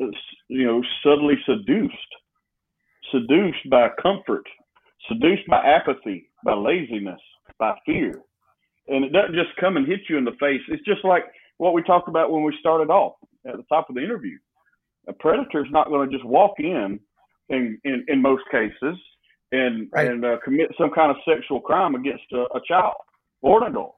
you 0.50 0.66
know 0.66 0.82
subtly 1.04 1.36
seduced, 1.46 1.94
seduced 3.12 3.70
by 3.70 3.90
comfort, 4.02 4.44
seduced 5.10 5.48
by 5.48 5.64
apathy, 5.66 6.30
by 6.44 6.54
laziness, 6.54 7.20
by 7.58 7.74
fear, 7.86 8.22
and 8.88 9.06
it 9.06 9.14
doesn't 9.14 9.36
just 9.36 9.56
come 9.60 9.78
and 9.78 9.88
hit 9.88 10.02
you 10.10 10.18
in 10.18 10.26
the 10.26 10.38
face. 10.40 10.62
It's 10.70 10.86
just 10.86 11.06
like 11.06 11.24
what 11.58 11.74
we 11.74 11.84
talked 11.84 12.10
about 12.10 12.32
when 12.32 12.44
we 12.44 12.56
started 12.60 12.90
off 12.92 13.14
at 13.48 13.58
the 13.58 13.64
top 13.70 13.90
of 13.90 13.96
the 13.96 14.04
interview. 14.04 14.38
A 15.08 15.14
predator 15.14 15.64
is 15.66 15.72
not 15.72 15.88
going 15.88 16.10
to 16.10 16.16
just 16.16 16.28
walk 16.28 16.56
in, 16.60 17.00
in 17.50 17.80
in, 17.86 18.06
in 18.08 18.22
most 18.22 18.44
cases, 18.52 18.98
and 19.54 19.88
right. 19.94 20.10
and 20.10 20.26
uh, 20.26 20.38
commit 20.44 20.70
some 20.78 20.90
kind 20.94 21.12
of 21.12 21.18
sexual 21.28 21.62
crime 21.62 21.96
against 21.96 22.24
a, 22.34 22.42
a 22.56 22.62
child 22.68 22.96
or 23.42 23.64
an 23.64 23.72
adult, 23.72 23.96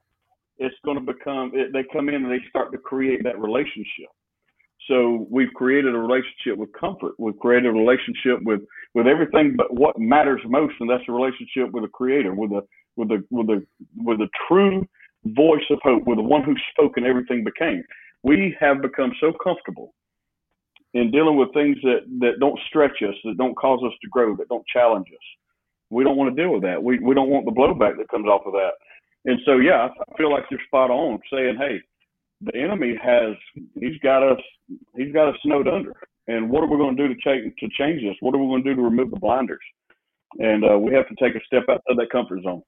it's 0.58 0.74
going 0.84 0.98
to 0.98 1.12
become 1.12 1.50
it, 1.54 1.72
they 1.72 1.82
come 1.92 2.08
in 2.08 2.14
and 2.14 2.30
they 2.30 2.44
start 2.48 2.70
to 2.72 2.78
create 2.78 3.24
that 3.24 3.38
relationship. 3.38 4.12
So 4.88 5.26
we've 5.30 5.52
created 5.54 5.94
a 5.94 5.98
relationship 5.98 6.58
with 6.58 6.68
comfort. 6.78 7.14
We've 7.18 7.38
created 7.38 7.68
a 7.68 7.72
relationship 7.72 8.42
with 8.42 8.60
with 8.94 9.06
everything 9.06 9.54
but 9.56 9.72
what 9.72 9.98
matters 9.98 10.40
most, 10.46 10.74
and 10.78 10.88
that's 10.88 11.02
a 11.08 11.12
relationship 11.12 11.72
with 11.72 11.84
the 11.84 11.88
Creator, 11.88 12.34
with 12.34 12.50
the 12.50 12.60
with 12.96 13.08
the 13.08 13.24
with 13.30 13.46
the 13.46 13.66
with 13.96 14.18
the 14.18 14.28
true 14.46 14.86
voice 15.24 15.64
of 15.70 15.78
hope, 15.82 16.06
with 16.06 16.18
the 16.18 16.22
one 16.22 16.44
who 16.44 16.54
spoke 16.70 16.98
and 16.98 17.06
everything 17.06 17.42
became. 17.42 17.82
We 18.22 18.54
have 18.60 18.82
become 18.82 19.12
so 19.20 19.32
comfortable 19.42 19.94
in 20.94 21.10
dealing 21.10 21.36
with 21.36 21.52
things 21.54 21.78
that 21.82 22.00
that 22.20 22.40
don't 22.40 22.58
stretch 22.68 23.02
us, 23.02 23.14
that 23.24 23.38
don't 23.38 23.56
cause 23.56 23.80
us 23.84 23.92
to 24.02 24.08
grow, 24.10 24.36
that 24.36 24.48
don't 24.48 24.66
challenge 24.66 25.08
us 25.08 25.26
we 25.90 26.04
don't 26.04 26.16
want 26.16 26.34
to 26.34 26.42
deal 26.42 26.52
with 26.52 26.62
that. 26.62 26.82
We 26.82 26.98
we 26.98 27.14
don't 27.14 27.30
want 27.30 27.44
the 27.44 27.52
blowback 27.52 27.96
that 27.98 28.08
comes 28.08 28.26
off 28.26 28.46
of 28.46 28.52
that. 28.52 28.72
And 29.26 29.40
so, 29.44 29.56
yeah, 29.56 29.88
I 29.88 30.16
feel 30.16 30.30
like 30.30 30.44
you're 30.50 30.60
spot 30.66 30.90
on 30.90 31.18
saying, 31.32 31.56
hey, 31.58 31.80
the 32.40 32.56
enemy 32.56 32.94
has 33.02 33.34
he's 33.74 33.98
got 34.02 34.22
us 34.22 34.40
he's 34.96 35.12
got 35.12 35.28
us 35.28 35.36
snowed 35.42 35.68
under. 35.68 35.94
And 36.28 36.50
what 36.50 36.64
are 36.64 36.68
we 36.68 36.76
going 36.76 36.96
to 36.96 37.08
do 37.08 37.14
to 37.14 37.20
change 37.20 37.52
to 37.58 37.68
change 37.78 38.02
this? 38.02 38.16
What 38.20 38.34
are 38.34 38.38
we 38.38 38.46
going 38.46 38.64
to 38.64 38.70
do 38.70 38.76
to 38.76 38.82
remove 38.82 39.10
the 39.10 39.20
blinders? 39.20 39.60
And 40.38 40.64
uh, 40.64 40.78
we 40.78 40.92
have 40.92 41.08
to 41.08 41.14
take 41.20 41.34
a 41.34 41.44
step 41.46 41.64
out 41.70 41.82
of 41.88 41.96
that 41.96 42.10
comfort 42.10 42.42
zone. 42.42 42.62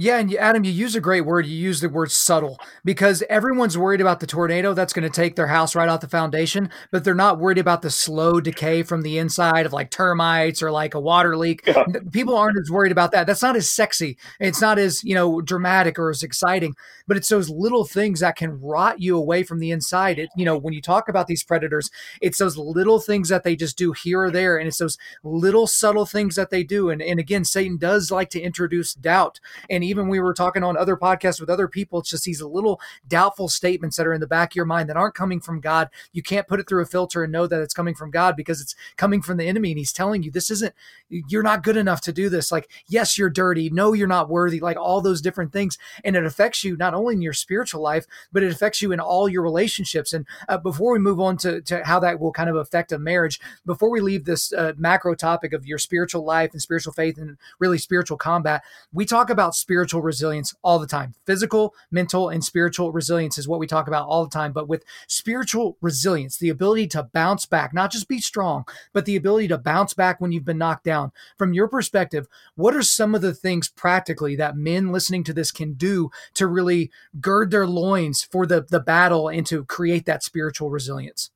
Yeah, 0.00 0.18
and 0.18 0.34
Adam, 0.36 0.64
you 0.64 0.70
use 0.70 0.94
a 0.94 1.00
great 1.00 1.26
word. 1.26 1.46
You 1.46 1.56
use 1.56 1.80
the 1.80 1.88
word 1.88 2.10
subtle 2.10 2.58
because 2.84 3.22
everyone's 3.28 3.76
worried 3.76 4.00
about 4.00 4.20
the 4.20 4.26
tornado 4.26 4.72
that's 4.72 4.92
going 4.92 5.02
to 5.02 5.10
take 5.10 5.36
their 5.36 5.48
house 5.48 5.74
right 5.74 5.88
off 5.88 6.00
the 6.00 6.08
foundation, 6.08 6.70
but 6.90 7.04
they're 7.04 7.14
not 7.14 7.38
worried 7.38 7.58
about 7.58 7.82
the 7.82 7.90
slow 7.90 8.40
decay 8.40 8.82
from 8.82 9.02
the 9.02 9.18
inside 9.18 9.66
of 9.66 9.72
like 9.74 9.90
termites 9.90 10.62
or 10.62 10.70
like 10.70 10.94
a 10.94 11.00
water 11.00 11.36
leak. 11.36 11.66
Yeah. 11.66 11.84
People 12.12 12.36
aren't 12.36 12.58
as 12.58 12.70
worried 12.70 12.92
about 12.92 13.12
that. 13.12 13.26
That's 13.26 13.42
not 13.42 13.56
as 13.56 13.68
sexy. 13.68 14.16
It's 14.38 14.60
not 14.60 14.78
as, 14.78 15.02
you 15.02 15.14
know, 15.14 15.40
dramatic 15.40 15.98
or 15.98 16.10
as 16.10 16.22
exciting, 16.22 16.76
but 17.06 17.16
it's 17.16 17.28
those 17.28 17.50
little 17.50 17.84
things 17.84 18.20
that 18.20 18.36
can 18.36 18.60
rot 18.60 19.00
you 19.00 19.16
away 19.18 19.42
from 19.42 19.58
the 19.58 19.70
inside. 19.70 20.18
It, 20.18 20.30
you 20.36 20.44
know, 20.44 20.56
when 20.56 20.72
you 20.72 20.80
talk 20.80 21.08
about 21.08 21.26
these 21.26 21.42
predators, 21.42 21.90
it's 22.22 22.38
those 22.38 22.56
little 22.56 23.00
things 23.00 23.28
that 23.28 23.42
they 23.42 23.56
just 23.56 23.76
do 23.76 23.92
here 23.92 24.22
or 24.22 24.30
there. 24.30 24.56
And 24.56 24.66
it's 24.68 24.78
those 24.78 24.96
little 25.22 25.66
subtle 25.66 26.06
things 26.06 26.36
that 26.36 26.50
they 26.50 26.62
do. 26.62 26.88
And, 26.88 27.02
and 27.02 27.20
again, 27.20 27.44
Satan 27.44 27.76
does 27.76 28.10
like 28.10 28.30
to 28.30 28.40
introduce 28.40 28.94
doubt. 28.94 29.40
And 29.68 29.80
and 29.80 29.88
even 29.90 30.08
we 30.08 30.20
were 30.20 30.34
talking 30.34 30.62
on 30.62 30.76
other 30.76 30.96
podcasts 30.96 31.40
with 31.40 31.50
other 31.50 31.68
people, 31.68 32.00
it's 32.00 32.10
just 32.10 32.24
these 32.24 32.40
little 32.40 32.80
doubtful 33.06 33.48
statements 33.48 33.96
that 33.96 34.06
are 34.06 34.14
in 34.14 34.20
the 34.20 34.26
back 34.26 34.52
of 34.52 34.56
your 34.56 34.64
mind 34.64 34.88
that 34.88 34.96
aren't 34.96 35.14
coming 35.14 35.40
from 35.40 35.60
God. 35.60 35.88
You 36.12 36.22
can't 36.22 36.48
put 36.48 36.60
it 36.60 36.68
through 36.68 36.82
a 36.82 36.86
filter 36.86 37.22
and 37.22 37.32
know 37.32 37.46
that 37.46 37.60
it's 37.60 37.74
coming 37.74 37.94
from 37.94 38.10
God 38.10 38.36
because 38.36 38.60
it's 38.60 38.74
coming 38.96 39.20
from 39.20 39.36
the 39.36 39.46
enemy. 39.46 39.70
And 39.70 39.78
he's 39.78 39.92
telling 39.92 40.22
you, 40.22 40.30
this 40.30 40.50
isn't, 40.50 40.74
you're 41.08 41.42
not 41.42 41.62
good 41.62 41.76
enough 41.76 42.00
to 42.02 42.12
do 42.12 42.28
this. 42.28 42.52
Like, 42.52 42.70
yes, 42.88 43.18
you're 43.18 43.30
dirty. 43.30 43.68
No, 43.70 43.92
you're 43.92 44.06
not 44.06 44.28
worthy. 44.28 44.60
Like 44.60 44.76
all 44.76 45.00
those 45.00 45.20
different 45.20 45.52
things. 45.52 45.76
And 46.04 46.16
it 46.16 46.24
affects 46.24 46.64
you 46.64 46.76
not 46.76 46.94
only 46.94 47.14
in 47.14 47.22
your 47.22 47.32
spiritual 47.32 47.82
life, 47.82 48.06
but 48.32 48.42
it 48.42 48.52
affects 48.52 48.80
you 48.80 48.92
in 48.92 49.00
all 49.00 49.28
your 49.28 49.42
relationships. 49.42 50.12
And 50.12 50.26
uh, 50.48 50.58
before 50.58 50.92
we 50.92 50.98
move 50.98 51.20
on 51.20 51.36
to, 51.38 51.60
to 51.62 51.84
how 51.84 51.98
that 52.00 52.20
will 52.20 52.32
kind 52.32 52.48
of 52.48 52.56
affect 52.56 52.92
a 52.92 52.98
marriage, 52.98 53.40
before 53.66 53.90
we 53.90 54.00
leave 54.00 54.24
this 54.24 54.52
uh, 54.52 54.72
macro 54.76 55.14
topic 55.14 55.52
of 55.52 55.66
your 55.66 55.78
spiritual 55.78 56.24
life 56.24 56.52
and 56.52 56.62
spiritual 56.62 56.92
faith 56.92 57.18
and 57.18 57.36
really 57.58 57.78
spiritual 57.78 58.16
combat, 58.16 58.62
we 58.92 59.04
talk 59.04 59.30
about 59.30 59.54
spiritual 59.70 60.02
resilience 60.02 60.52
all 60.62 60.80
the 60.80 60.86
time. 60.86 61.14
Physical, 61.26 61.76
mental, 61.92 62.28
and 62.28 62.42
spiritual 62.42 62.90
resilience 62.90 63.38
is 63.38 63.46
what 63.46 63.60
we 63.60 63.68
talk 63.68 63.86
about 63.86 64.08
all 64.08 64.24
the 64.24 64.30
time. 64.30 64.50
But 64.52 64.66
with 64.68 64.82
spiritual 65.06 65.76
resilience, 65.80 66.36
the 66.36 66.48
ability 66.48 66.88
to 66.88 67.04
bounce 67.04 67.46
back, 67.46 67.72
not 67.72 67.92
just 67.92 68.08
be 68.08 68.18
strong, 68.18 68.64
but 68.92 69.04
the 69.04 69.14
ability 69.14 69.46
to 69.46 69.58
bounce 69.58 69.94
back 69.94 70.20
when 70.20 70.32
you've 70.32 70.44
been 70.44 70.58
knocked 70.58 70.82
down. 70.82 71.12
From 71.38 71.54
your 71.54 71.68
perspective, 71.68 72.26
what 72.56 72.74
are 72.74 72.82
some 72.82 73.14
of 73.14 73.22
the 73.22 73.32
things 73.32 73.68
practically 73.68 74.34
that 74.34 74.56
men 74.56 74.90
listening 74.90 75.22
to 75.22 75.32
this 75.32 75.52
can 75.52 75.74
do 75.74 76.10
to 76.34 76.48
really 76.48 76.90
gird 77.20 77.52
their 77.52 77.68
loins 77.68 78.24
for 78.24 78.46
the, 78.46 78.62
the 78.62 78.80
battle 78.80 79.28
and 79.28 79.46
to 79.46 79.64
create 79.66 80.04
that 80.06 80.24
spiritual 80.24 80.70
resilience? 80.70 81.30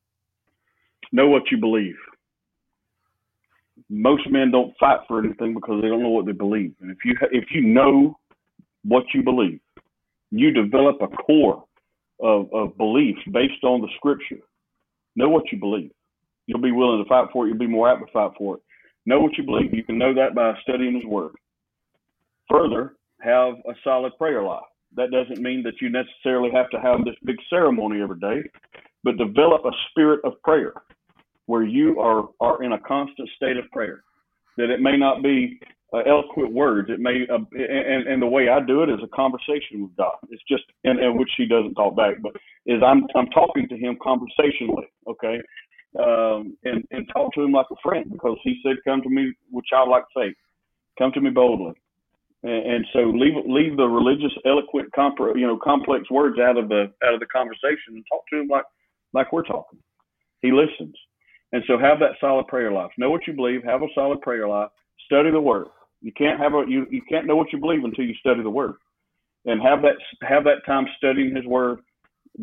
Know 1.12 1.29
what 1.29 1.53
you 1.53 1.59
believe 1.59 1.94
most 3.88 4.29
men 4.31 4.51
don't 4.51 4.75
fight 4.79 5.01
for 5.07 5.23
anything 5.23 5.55
because 5.55 5.83
they 5.83 5.88
don't 5.88 6.03
know 6.03 6.11
what 6.11 6.27
they 6.27 6.33
believe. 6.33 6.75
And 6.81 6.90
if 6.90 6.99
you 7.05 7.14
if 7.31 7.44
you 7.51 7.62
know 7.62 8.18
what 8.85 9.05
you 9.14 9.23
believe, 9.23 9.61
you 10.31 10.51
develop 10.51 10.97
a 11.01 11.09
core 11.09 11.64
of, 12.20 12.53
of 12.53 12.77
beliefs 12.77 13.20
based 13.33 13.64
on 13.64 13.81
the 13.81 13.88
scripture. 13.97 14.42
Know 15.16 15.29
what 15.29 15.51
you 15.53 15.59
believe. 15.59 15.90
You'll 16.47 16.61
be 16.61 16.73
willing 16.73 17.03
to 17.03 17.09
fight 17.09 17.29
for 17.33 17.44
it. 17.44 17.49
You'll 17.49 17.59
be 17.59 17.66
more 17.66 17.90
apt 17.90 18.07
to 18.07 18.12
fight 18.12 18.33
for 18.37 18.57
it. 18.57 18.62
Know 19.07 19.20
what 19.20 19.37
you 19.37 19.44
believe. 19.44 19.73
You 19.73 19.85
can 19.85 19.99
know 19.99 20.14
that 20.14 20.35
by 20.35 20.55
studying 20.62 20.94
His 20.94 21.05
Word. 21.05 21.33
Further, 22.51 22.97
have 23.20 23.55
a 23.66 23.75
solid 23.83 24.16
prayer 24.18 24.42
life. 24.42 24.62
That 24.97 25.11
doesn't 25.11 25.42
mean 25.42 25.62
that 25.64 25.81
you 25.81 25.90
necessarily 25.90 26.51
have 26.53 26.70
to 26.70 26.81
have 26.81 27.05
this 27.05 27.16
big 27.25 27.37
ceremony 27.51 28.01
every 28.01 28.18
day, 28.18 28.49
but 29.03 29.16
develop 29.16 29.64
a 29.64 29.73
spirit 29.90 30.20
of 30.25 30.40
prayer 30.42 30.75
where 31.47 31.64
you 31.64 31.99
are, 32.01 32.29
are 32.40 32.62
in 32.62 32.73
a 32.73 32.79
constant 32.81 33.29
state 33.37 33.57
of 33.57 33.70
prayer. 33.70 34.03
That 34.57 34.70
it 34.70 34.81
may 34.81 34.97
not 34.97 35.23
be 35.23 35.59
uh, 35.94 36.02
eloquent 36.09 36.52
words. 36.52 36.90
It 36.90 36.98
may, 36.98 37.26
uh, 37.30 37.38
and, 37.52 38.09
and 38.09 38.20
the 38.20 38.26
way 38.26 38.48
I 38.48 38.61
do 38.61 38.83
it 38.83 38.90
is 38.90 38.98
a 39.02 39.16
conversation 39.16 39.83
with 39.83 39.96
God. 39.96 40.16
It's 40.30 40.42
just, 40.48 40.64
and, 40.83 40.98
and 40.98 41.18
which 41.18 41.30
He 41.37 41.46
doesn't 41.46 41.74
talk 41.74 41.96
back, 41.96 42.16
but 42.20 42.33
is 42.66 42.83
I'm 42.85 43.04
I'm 43.14 43.28
talking 43.28 43.68
to 43.68 43.76
Him 43.76 43.96
conversationally, 44.02 44.87
okay, 45.09 45.40
um, 45.98 46.57
and 46.64 46.85
and 46.90 47.09
talk 47.12 47.33
to 47.35 47.42
Him 47.42 47.52
like 47.52 47.66
a 47.70 47.76
friend 47.83 48.07
because 48.11 48.37
He 48.42 48.61
said, 48.64 48.76
"Come 48.85 49.02
to 49.02 49.09
me 49.11 49.33
with 49.52 49.64
childlike 49.66 50.04
faith, 50.14 50.35
come 50.98 51.12
to 51.12 51.20
me 51.20 51.30
boldly." 51.30 51.74
And, 52.42 52.72
and 52.74 52.87
so 52.92 52.98
leave 53.11 53.35
leave 53.46 53.76
the 53.76 53.87
religious, 53.87 54.33
eloquent, 54.44 54.90
comp- 54.94 55.37
you 55.37 55.46
know, 55.46 55.59
complex 55.62 56.11
words 56.11 56.38
out 56.40 56.59
of 56.59 56.68
the 56.68 56.92
out 57.07 57.14
of 57.14 57.20
the 57.20 57.26
conversation 57.26 57.94
and 57.94 58.04
talk 58.11 58.22
to 58.33 58.40
Him 58.40 58.48
like 58.48 58.64
like 59.12 59.33
we're 59.33 59.44
talking. 59.44 59.78
He 60.42 60.50
listens. 60.50 60.96
And 61.52 61.62
so 61.68 61.78
have 61.78 62.00
that 62.00 62.18
solid 62.20 62.48
prayer 62.48 62.72
life. 62.72 62.90
Know 62.98 63.11
what 63.11 63.28
you 63.28 63.33
believe. 63.33 63.62
Have 63.62 63.83
a 63.83 63.87
solid 63.94 64.20
prayer 64.22 64.48
life. 64.48 64.70
Study 65.07 65.30
the 65.30 65.40
word. 65.40 65.68
You 66.05 66.12
can't 66.12 66.38
have 66.38 66.53
a 66.53 66.64
you, 66.69 66.87
you 66.90 67.03
can't 67.09 67.27
know 67.27 67.37
what 67.37 67.53
you 67.53 67.59
believe 67.59 67.83
until 67.83 68.05
you 68.05 68.14
study 68.21 68.43
the 68.43 68.51
word. 68.51 68.75
And 69.47 69.62
have 69.62 69.83
that 69.83 69.97
have 70.29 70.45
that 70.45 70.67
time 70.67 70.87
studying 70.99 71.35
his 71.35 71.47
word 71.47 71.81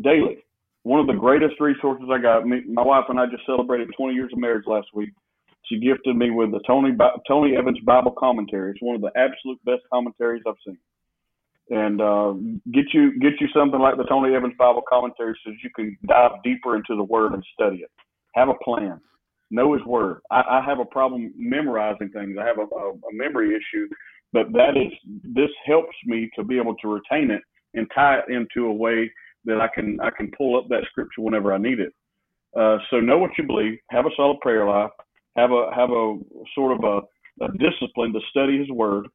daily. 0.02 0.44
One 0.82 1.00
of 1.00 1.06
the 1.06 1.14
greatest 1.14 1.60
resources 1.60 2.08
I 2.12 2.20
got. 2.20 2.46
Me, 2.46 2.62
my 2.68 2.82
wife 2.82 3.04
and 3.08 3.20
I 3.20 3.26
just 3.26 3.46
celebrated 3.46 3.88
20 3.96 4.14
years 4.14 4.32
of 4.32 4.40
marriage 4.40 4.64
last 4.66 4.88
week. 4.94 5.10
She 5.68 5.78
gifted 5.78 6.16
me 6.16 6.30
with 6.30 6.50
the 6.50 6.60
Tony 6.66 6.90
Tony 7.28 7.56
Evans 7.56 7.78
Bible 7.86 8.12
commentary. 8.18 8.72
It's 8.72 8.82
one 8.82 8.96
of 8.96 9.02
the 9.02 9.12
absolute 9.16 9.64
best 9.64 9.82
commentaries 9.92 10.42
I've 10.46 10.54
seen. 10.66 10.78
and 11.70 12.00
uh, 12.00 12.32
get 12.72 12.86
you 12.92 13.18
get 13.20 13.40
you 13.40 13.48
something 13.54 13.80
like 13.80 13.96
the 13.96 14.04
Tony 14.04 14.34
Evans 14.34 14.54
Bible 14.58 14.82
commentary 14.88 15.38
so 15.44 15.52
you 15.62 15.70
can 15.74 15.96
dive 16.06 16.32
deeper 16.44 16.76
into 16.76 16.96
the 16.96 17.04
Word 17.04 17.32
and 17.32 17.44
study 17.54 17.78
it. 17.78 17.90
Have 18.34 18.48
a 18.48 18.54
plan. 18.64 19.00
Know 19.52 19.74
His 19.74 19.84
Word. 19.84 20.20
I, 20.30 20.42
I 20.48 20.64
have 20.66 20.80
a 20.80 20.84
problem 20.84 21.32
memorizing 21.36 22.08
things. 22.08 22.36
I 22.40 22.46
have 22.46 22.58
a, 22.58 22.62
a, 22.74 22.90
a 22.90 23.12
memory 23.12 23.50
issue, 23.50 23.86
but 24.32 24.50
that 24.52 24.76
is 24.76 24.92
this 25.22 25.50
helps 25.66 25.94
me 26.06 26.30
to 26.36 26.42
be 26.42 26.58
able 26.58 26.74
to 26.76 26.88
retain 26.88 27.30
it 27.30 27.42
and 27.74 27.86
tie 27.94 28.18
it 28.18 28.32
into 28.32 28.66
a 28.66 28.72
way 28.72 29.10
that 29.44 29.60
I 29.60 29.68
can 29.74 30.00
I 30.00 30.10
can 30.10 30.30
pull 30.36 30.58
up 30.58 30.68
that 30.68 30.84
scripture 30.90 31.20
whenever 31.20 31.52
I 31.52 31.58
need 31.58 31.80
it. 31.80 31.92
Uh, 32.58 32.78
so 32.90 33.00
know 33.00 33.18
what 33.18 33.30
you 33.38 33.44
believe. 33.44 33.78
Have 33.90 34.06
a 34.06 34.10
solid 34.16 34.40
prayer 34.40 34.66
life. 34.66 34.90
Have 35.36 35.50
a 35.52 35.70
have 35.74 35.90
a 35.90 36.18
sort 36.54 36.78
of 36.78 36.84
a, 36.84 37.44
a 37.44 37.48
discipline 37.58 38.12
to 38.12 38.20
study 38.30 38.58
His 38.58 38.70
Word, 38.70 39.06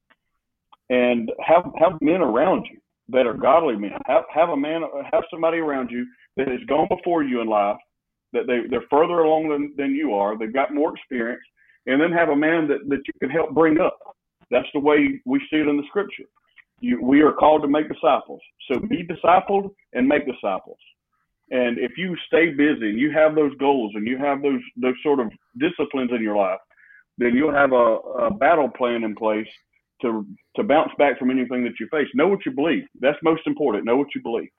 and 0.90 1.32
have 1.46 1.66
have 1.80 2.02
men 2.02 2.22
around 2.22 2.68
you 2.72 2.80
that 3.10 3.26
are 3.26 3.34
godly 3.34 3.76
men. 3.76 3.92
Have 4.06 4.24
have 4.34 4.50
a 4.50 4.58
man 4.58 4.82
have 5.12 5.24
somebody 5.32 5.58
around 5.58 5.90
you 5.92 6.06
that 6.36 6.48
has 6.48 6.60
gone 6.68 6.88
before 6.90 7.24
you 7.24 7.42
in 7.42 7.48
life, 7.48 7.78
that 8.34 8.48
they 8.48 8.68
they're 8.70 8.88
further 8.90 9.20
along 9.20 9.50
than, 9.50 9.74
than 9.78 9.96
you 9.96 10.14
are. 10.14 10.38
They've 10.38 10.54
got 10.54 10.74
more 10.74 10.94
experience, 10.96 11.44
and 11.86 12.02
then 12.02 12.12
have 12.12 12.30
a 12.30 12.36
man 12.36 12.68
that 12.68 12.88
that 12.90 13.02
you 13.06 13.14
can 13.20 13.30
help 13.30 13.54
bring 13.54 13.80
up. 13.80 13.98
That's 14.52 14.68
the 14.74 14.80
way 14.80 15.22
we 15.26 15.40
see 15.50 15.58
it 15.58 15.68
in 15.68 15.78
the 15.78 15.88
Scripture. 15.88 16.24
You, 16.80 17.02
we 17.02 17.22
are 17.22 17.34
called 17.34 17.64
to 17.64 17.68
make 17.68 17.92
disciples. 17.92 18.42
So 18.70 18.80
be 18.80 19.06
discipled 19.06 19.72
and 19.94 20.08
make 20.08 20.28
disciples. 20.28 20.78
And 21.50 21.80
if 21.80 21.98
you 21.98 22.16
stay 22.28 22.52
busy 22.52 22.90
and 22.90 23.00
you 23.00 23.12
have 23.12 23.34
those 23.34 23.56
goals 23.58 23.94
and 23.96 24.06
you 24.06 24.18
have 24.18 24.42
those 24.42 24.62
those 24.76 24.96
sort 25.02 25.20
of 25.20 25.32
disciplines 25.60 26.12
in 26.14 26.22
your 26.22 26.36
life, 26.36 26.60
then 27.18 27.34
you'll 27.36 27.54
have 27.54 27.72
a, 27.72 27.98
a 28.28 28.34
battle 28.34 28.70
plan 28.70 29.04
in 29.04 29.16
place 29.16 29.48
to 30.02 30.26
to 30.56 30.64
bounce 30.64 30.92
back 30.98 31.18
from 31.18 31.32
anything 31.32 31.64
that 31.64 31.80
you 31.80 31.88
face. 31.90 32.08
Know 32.14 32.28
what 32.28 32.46
you 32.46 32.52
believe. 32.52 32.84
That's 33.00 33.18
most 33.24 33.48
important. 33.48 33.86
Know 33.86 33.98
what 33.98 34.14
you 34.14 34.22
believe. 34.22 34.50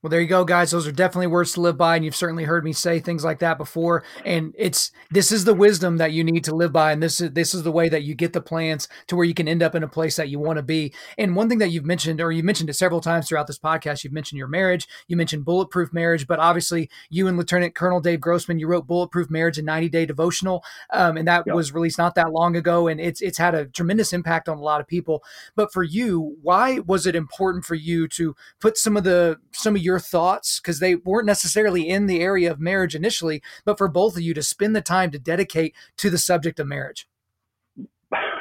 Well, 0.00 0.10
there 0.10 0.20
you 0.20 0.28
go, 0.28 0.44
guys. 0.44 0.70
Those 0.70 0.86
are 0.86 0.92
definitely 0.92 1.26
words 1.26 1.54
to 1.54 1.60
live 1.60 1.76
by, 1.76 1.96
and 1.96 2.04
you've 2.04 2.14
certainly 2.14 2.44
heard 2.44 2.62
me 2.62 2.72
say 2.72 3.00
things 3.00 3.24
like 3.24 3.40
that 3.40 3.58
before. 3.58 4.04
And 4.24 4.54
it's 4.56 4.92
this 5.10 5.32
is 5.32 5.44
the 5.44 5.54
wisdom 5.54 5.96
that 5.96 6.12
you 6.12 6.22
need 6.22 6.44
to 6.44 6.54
live 6.54 6.72
by, 6.72 6.92
and 6.92 7.02
this 7.02 7.20
is 7.20 7.32
this 7.32 7.52
is 7.52 7.64
the 7.64 7.72
way 7.72 7.88
that 7.88 8.04
you 8.04 8.14
get 8.14 8.32
the 8.32 8.40
plans 8.40 8.86
to 9.08 9.16
where 9.16 9.24
you 9.24 9.34
can 9.34 9.48
end 9.48 9.60
up 9.60 9.74
in 9.74 9.82
a 9.82 9.88
place 9.88 10.14
that 10.14 10.28
you 10.28 10.38
want 10.38 10.58
to 10.58 10.62
be. 10.62 10.94
And 11.18 11.34
one 11.34 11.48
thing 11.48 11.58
that 11.58 11.70
you've 11.70 11.84
mentioned, 11.84 12.20
or 12.20 12.30
you 12.30 12.44
mentioned 12.44 12.70
it 12.70 12.74
several 12.74 13.00
times 13.00 13.26
throughout 13.26 13.48
this 13.48 13.58
podcast, 13.58 14.04
you've 14.04 14.12
mentioned 14.12 14.38
your 14.38 14.46
marriage, 14.46 14.86
you 15.08 15.16
mentioned 15.16 15.44
bulletproof 15.44 15.92
marriage, 15.92 16.28
but 16.28 16.38
obviously 16.38 16.88
you 17.10 17.26
and 17.26 17.36
Lieutenant 17.36 17.74
Colonel 17.74 18.00
Dave 18.00 18.20
Grossman, 18.20 18.60
you 18.60 18.68
wrote 18.68 18.86
Bulletproof 18.86 19.28
Marriage, 19.30 19.58
a 19.58 19.62
90 19.62 19.88
day 19.88 20.06
devotional, 20.06 20.62
um, 20.92 21.16
and 21.16 21.26
that 21.26 21.42
yep. 21.44 21.56
was 21.56 21.74
released 21.74 21.98
not 21.98 22.14
that 22.14 22.30
long 22.30 22.54
ago, 22.54 22.86
and 22.86 23.00
it's 23.00 23.20
it's 23.20 23.38
had 23.38 23.56
a 23.56 23.66
tremendous 23.66 24.12
impact 24.12 24.48
on 24.48 24.58
a 24.58 24.62
lot 24.62 24.80
of 24.80 24.86
people. 24.86 25.24
But 25.56 25.72
for 25.72 25.82
you, 25.82 26.36
why 26.40 26.78
was 26.78 27.04
it 27.04 27.16
important 27.16 27.64
for 27.64 27.74
you 27.74 28.06
to 28.10 28.36
put 28.60 28.76
some 28.76 28.96
of 28.96 29.02
the 29.02 29.40
some 29.50 29.74
of 29.74 29.82
your 29.87 29.87
thoughts 29.98 30.60
because 30.60 30.80
they 30.80 30.94
weren't 30.94 31.26
necessarily 31.26 31.88
in 31.88 32.06
the 32.06 32.20
area 32.20 32.50
of 32.50 32.60
marriage 32.60 32.94
initially, 32.94 33.42
but 33.64 33.78
for 33.78 33.88
both 33.88 34.16
of 34.16 34.22
you 34.22 34.34
to 34.34 34.42
spend 34.42 34.76
the 34.76 34.82
time 34.82 35.10
to 35.12 35.18
dedicate 35.18 35.74
to 35.96 36.10
the 36.10 36.18
subject 36.18 36.60
of 36.60 36.66
marriage? 36.66 37.08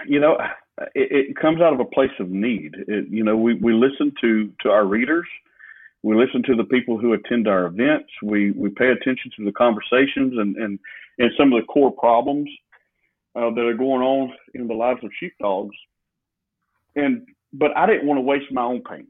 You 0.06 0.20
know, 0.20 0.38
it, 0.96 1.30
it 1.30 1.38
comes 1.38 1.62
out 1.62 1.74
of 1.74 1.80
a 1.80 1.86
place 1.86 2.12
of 2.20 2.30
need. 2.30 2.76
It, 2.88 3.08
you 3.10 3.24
know, 3.24 3.38
we, 3.38 3.54
we 3.56 3.74
listen 3.74 4.14
to, 4.22 4.52
to 4.64 4.70
our 4.70 4.86
readers. 4.86 5.28
We 6.04 6.16
listen 6.16 6.44
to 6.44 6.56
the 6.56 6.64
people 6.66 6.98
who 6.98 7.14
attend 7.14 7.48
our 7.48 7.66
events. 7.66 8.10
We, 8.22 8.52
we 8.52 8.70
pay 8.70 8.90
attention 8.90 9.32
to 9.38 9.46
the 9.46 9.52
conversations 9.52 10.34
and, 10.38 10.56
and, 10.58 10.80
and 11.18 11.32
some 11.38 11.54
of 11.54 11.62
the 11.62 11.68
core 11.68 11.92
problems 11.92 12.50
uh, 13.36 13.50
that 13.52 13.62
are 13.62 13.74
going 13.74 14.02
on 14.02 14.34
in 14.54 14.68
the 14.68 14.74
lives 14.74 15.04
of 15.04 15.12
sheepdogs. 15.20 15.76
And 16.96 17.28
but 17.54 17.76
I 17.78 17.86
didn't 17.86 18.08
want 18.08 18.18
to 18.18 18.22
waste 18.22 18.52
my 18.52 18.64
own 18.64 18.82
pain 18.84 19.08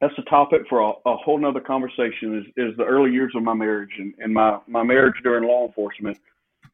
that's 0.00 0.14
a 0.18 0.22
topic 0.22 0.62
for 0.68 0.80
a, 0.80 0.92
a 1.06 1.16
whole 1.16 1.38
nother 1.38 1.60
conversation 1.60 2.38
is, 2.38 2.44
is 2.56 2.76
the 2.76 2.84
early 2.84 3.10
years 3.10 3.32
of 3.34 3.42
my 3.42 3.54
marriage 3.54 3.90
and, 3.98 4.14
and 4.18 4.32
my, 4.32 4.58
my 4.66 4.82
marriage 4.82 5.16
during 5.22 5.48
law 5.48 5.66
enforcement 5.66 6.18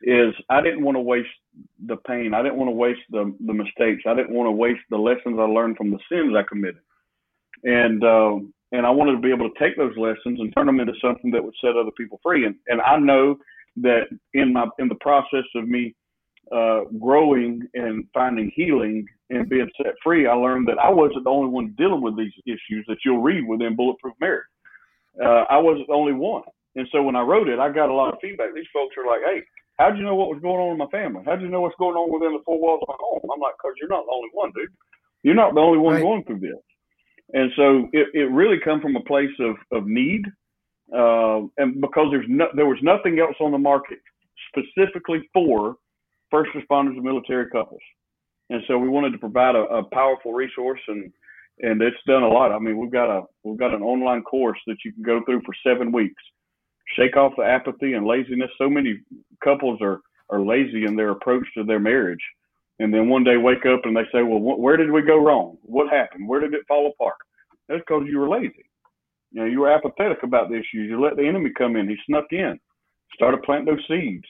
is 0.02 0.34
I 0.50 0.60
didn't 0.60 0.84
want 0.84 0.96
to 0.96 1.00
waste 1.00 1.28
the 1.86 1.96
pain. 1.96 2.34
I 2.34 2.42
didn't 2.42 2.58
want 2.58 2.68
to 2.68 2.74
waste 2.74 3.00
the, 3.10 3.34
the 3.46 3.54
mistakes. 3.54 4.02
I 4.06 4.14
didn't 4.14 4.34
want 4.34 4.48
to 4.48 4.52
waste 4.52 4.82
the 4.90 4.98
lessons 4.98 5.38
I 5.38 5.44
learned 5.44 5.76
from 5.76 5.90
the 5.90 5.98
sins 6.10 6.34
I 6.36 6.42
committed. 6.42 6.82
And, 7.62 8.04
um, 8.04 8.52
and 8.72 8.84
I 8.84 8.90
wanted 8.90 9.12
to 9.12 9.20
be 9.20 9.30
able 9.30 9.48
to 9.48 9.58
take 9.58 9.76
those 9.76 9.96
lessons 9.96 10.40
and 10.40 10.52
turn 10.54 10.66
them 10.66 10.80
into 10.80 10.92
something 11.00 11.30
that 11.30 11.42
would 11.42 11.54
set 11.60 11.76
other 11.76 11.92
people 11.96 12.20
free. 12.22 12.44
And, 12.44 12.56
and 12.66 12.80
I 12.82 12.98
know 12.98 13.36
that 13.76 14.08
in 14.34 14.52
my, 14.52 14.66
in 14.78 14.88
the 14.88 14.96
process 14.96 15.44
of 15.54 15.66
me 15.66 15.94
uh, 16.52 16.80
growing 17.00 17.62
and 17.74 18.04
finding 18.12 18.50
healing 18.54 19.06
and 19.30 19.48
being 19.48 19.70
set 19.76 19.94
free, 20.02 20.26
I 20.26 20.34
learned 20.34 20.68
that 20.68 20.78
I 20.78 20.90
wasn't 20.90 21.24
the 21.24 21.30
only 21.30 21.50
one 21.50 21.74
dealing 21.78 22.02
with 22.02 22.16
these 22.16 22.32
issues 22.46 22.84
that 22.88 22.98
you'll 23.04 23.22
read 23.22 23.46
within 23.46 23.76
Bulletproof 23.76 24.14
Marriage. 24.20 24.44
Uh, 25.22 25.44
I 25.48 25.58
wasn't 25.58 25.86
the 25.86 25.94
only 25.94 26.12
one. 26.12 26.42
And 26.76 26.88
so 26.90 27.02
when 27.02 27.16
I 27.16 27.22
wrote 27.22 27.48
it, 27.48 27.58
I 27.58 27.70
got 27.70 27.88
a 27.88 27.94
lot 27.94 28.12
of 28.12 28.20
feedback. 28.20 28.54
These 28.54 28.66
folks 28.72 28.96
are 28.98 29.06
like, 29.06 29.20
hey, 29.24 29.42
how'd 29.78 29.96
you 29.96 30.04
know 30.04 30.14
what 30.14 30.28
was 30.28 30.42
going 30.42 30.60
on 30.60 30.72
in 30.72 30.78
my 30.78 30.86
family? 30.88 31.22
How'd 31.24 31.40
you 31.40 31.48
know 31.48 31.60
what's 31.60 31.78
going 31.78 31.96
on 31.96 32.12
within 32.12 32.32
the 32.32 32.42
four 32.44 32.60
walls 32.60 32.80
of 32.82 32.88
my 32.88 32.96
home? 32.98 33.20
I'm 33.32 33.40
like, 33.40 33.54
because 33.58 33.74
you're 33.80 33.88
not 33.88 34.04
the 34.06 34.14
only 34.14 34.30
one, 34.32 34.52
dude. 34.54 34.74
You're 35.22 35.34
not 35.34 35.54
the 35.54 35.60
only 35.60 35.78
one 35.78 35.94
right. 35.94 36.02
going 36.02 36.24
through 36.24 36.40
this. 36.40 36.62
And 37.32 37.50
so 37.56 37.88
it, 37.92 38.08
it 38.12 38.30
really 38.30 38.58
come 38.62 38.80
from 38.80 38.96
a 38.96 39.00
place 39.00 39.32
of, 39.40 39.56
of 39.72 39.86
need. 39.86 40.26
Uh, 40.92 41.48
and 41.56 41.80
because 41.80 42.08
there's 42.10 42.26
no, 42.28 42.46
there 42.54 42.66
was 42.66 42.78
nothing 42.82 43.18
else 43.18 43.36
on 43.40 43.52
the 43.52 43.58
market 43.58 43.98
specifically 44.50 45.28
for 45.32 45.76
first 46.34 46.50
responders 46.56 46.96
and 46.96 47.04
military 47.04 47.48
couples. 47.50 47.80
And 48.50 48.60
so 48.66 48.76
we 48.76 48.88
wanted 48.88 49.12
to 49.12 49.18
provide 49.18 49.54
a, 49.54 49.62
a 49.66 49.84
powerful 49.84 50.32
resource 50.32 50.80
and 50.88 51.12
and 51.60 51.80
it's 51.80 51.96
done 52.04 52.24
a 52.24 52.28
lot. 52.28 52.50
I 52.50 52.58
mean, 52.58 52.76
we've 52.78 52.90
got 52.90 53.16
a 53.16 53.22
we've 53.44 53.58
got 53.58 53.72
an 53.72 53.82
online 53.82 54.22
course 54.22 54.58
that 54.66 54.78
you 54.84 54.92
can 54.92 55.04
go 55.04 55.20
through 55.24 55.42
for 55.46 55.54
seven 55.64 55.92
weeks. 55.92 56.22
Shake 56.96 57.16
off 57.16 57.34
the 57.36 57.44
apathy 57.44 57.94
and 57.94 58.04
laziness. 58.04 58.50
So 58.58 58.68
many 58.68 58.98
couples 59.42 59.78
are 59.80 60.00
are 60.30 60.40
lazy 60.40 60.84
in 60.84 60.96
their 60.96 61.10
approach 61.10 61.46
to 61.56 61.62
their 61.62 61.78
marriage, 61.78 62.24
and 62.80 62.92
then 62.92 63.08
one 63.08 63.22
day 63.22 63.36
wake 63.36 63.64
up 63.66 63.82
and 63.84 63.96
they 63.96 64.02
say, 64.12 64.22
"Well, 64.24 64.40
wh- 64.40 64.58
where 64.58 64.76
did 64.76 64.90
we 64.90 65.02
go 65.02 65.18
wrong? 65.18 65.58
What 65.62 65.92
happened? 65.92 66.28
Where 66.28 66.40
did 66.40 66.54
it 66.54 66.66
fall 66.66 66.88
apart?" 66.88 67.16
That's 67.68 67.80
because 67.80 68.04
you 68.08 68.18
were 68.18 68.28
lazy. 68.28 68.66
You 69.30 69.40
know, 69.40 69.46
you 69.46 69.60
were 69.60 69.70
apathetic 69.70 70.24
about 70.24 70.48
the 70.48 70.56
issues. 70.56 70.90
You 70.90 71.00
let 71.00 71.16
the 71.16 71.26
enemy 71.26 71.50
come 71.56 71.76
in. 71.76 71.88
He 71.88 71.96
snuck 72.06 72.26
in, 72.32 72.58
started 73.14 73.42
planting 73.44 73.74
those 73.74 73.86
seeds. 73.86 74.26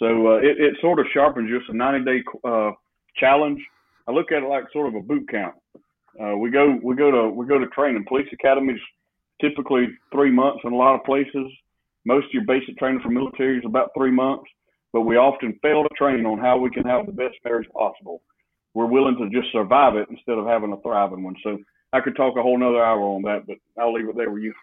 So 0.00 0.06
uh, 0.06 0.36
it, 0.38 0.58
it 0.58 0.74
sort 0.80 0.98
of 0.98 1.06
sharpens. 1.12 1.50
It's 1.52 1.64
a 1.68 1.76
90 1.76 2.04
day 2.04 2.24
uh, 2.42 2.72
challenge. 3.16 3.60
I 4.08 4.12
look 4.12 4.32
at 4.32 4.42
it 4.42 4.48
like 4.48 4.64
sort 4.72 4.88
of 4.88 4.94
a 4.94 5.00
boot 5.00 5.28
camp. 5.28 5.54
Uh, 6.20 6.36
we 6.36 6.50
go 6.50 6.76
we 6.82 6.96
go 6.96 7.10
to 7.10 7.28
we 7.28 7.46
go 7.46 7.58
to 7.58 7.66
training. 7.68 8.04
Police 8.08 8.26
academies 8.32 8.80
typically 9.40 9.86
three 10.12 10.30
months 10.30 10.60
in 10.64 10.72
a 10.72 10.76
lot 10.76 10.94
of 10.94 11.04
places. 11.04 11.46
Most 12.04 12.26
of 12.26 12.32
your 12.32 12.44
basic 12.46 12.76
training 12.78 13.00
for 13.02 13.10
military 13.10 13.58
is 13.58 13.64
about 13.66 13.90
three 13.96 14.10
months, 14.10 14.44
but 14.92 15.02
we 15.02 15.16
often 15.16 15.58
fail 15.62 15.82
to 15.82 15.88
train 15.96 16.24
on 16.26 16.38
how 16.38 16.58
we 16.58 16.70
can 16.70 16.84
have 16.84 17.06
the 17.06 17.12
best 17.12 17.36
marriage 17.44 17.68
possible. 17.76 18.22
We're 18.72 18.86
willing 18.86 19.16
to 19.18 19.28
just 19.28 19.52
survive 19.52 19.96
it 19.96 20.08
instead 20.10 20.38
of 20.38 20.46
having 20.46 20.72
a 20.72 20.80
thriving 20.80 21.22
one. 21.22 21.36
So 21.44 21.58
I 21.92 22.00
could 22.00 22.16
talk 22.16 22.36
a 22.36 22.42
whole 22.42 22.58
nother 22.58 22.82
hour 22.82 23.00
on 23.00 23.22
that, 23.22 23.46
but 23.46 23.56
I'll 23.80 23.92
leave 23.92 24.08
it 24.08 24.16
there 24.16 24.30
with 24.30 24.42
you 24.42 24.54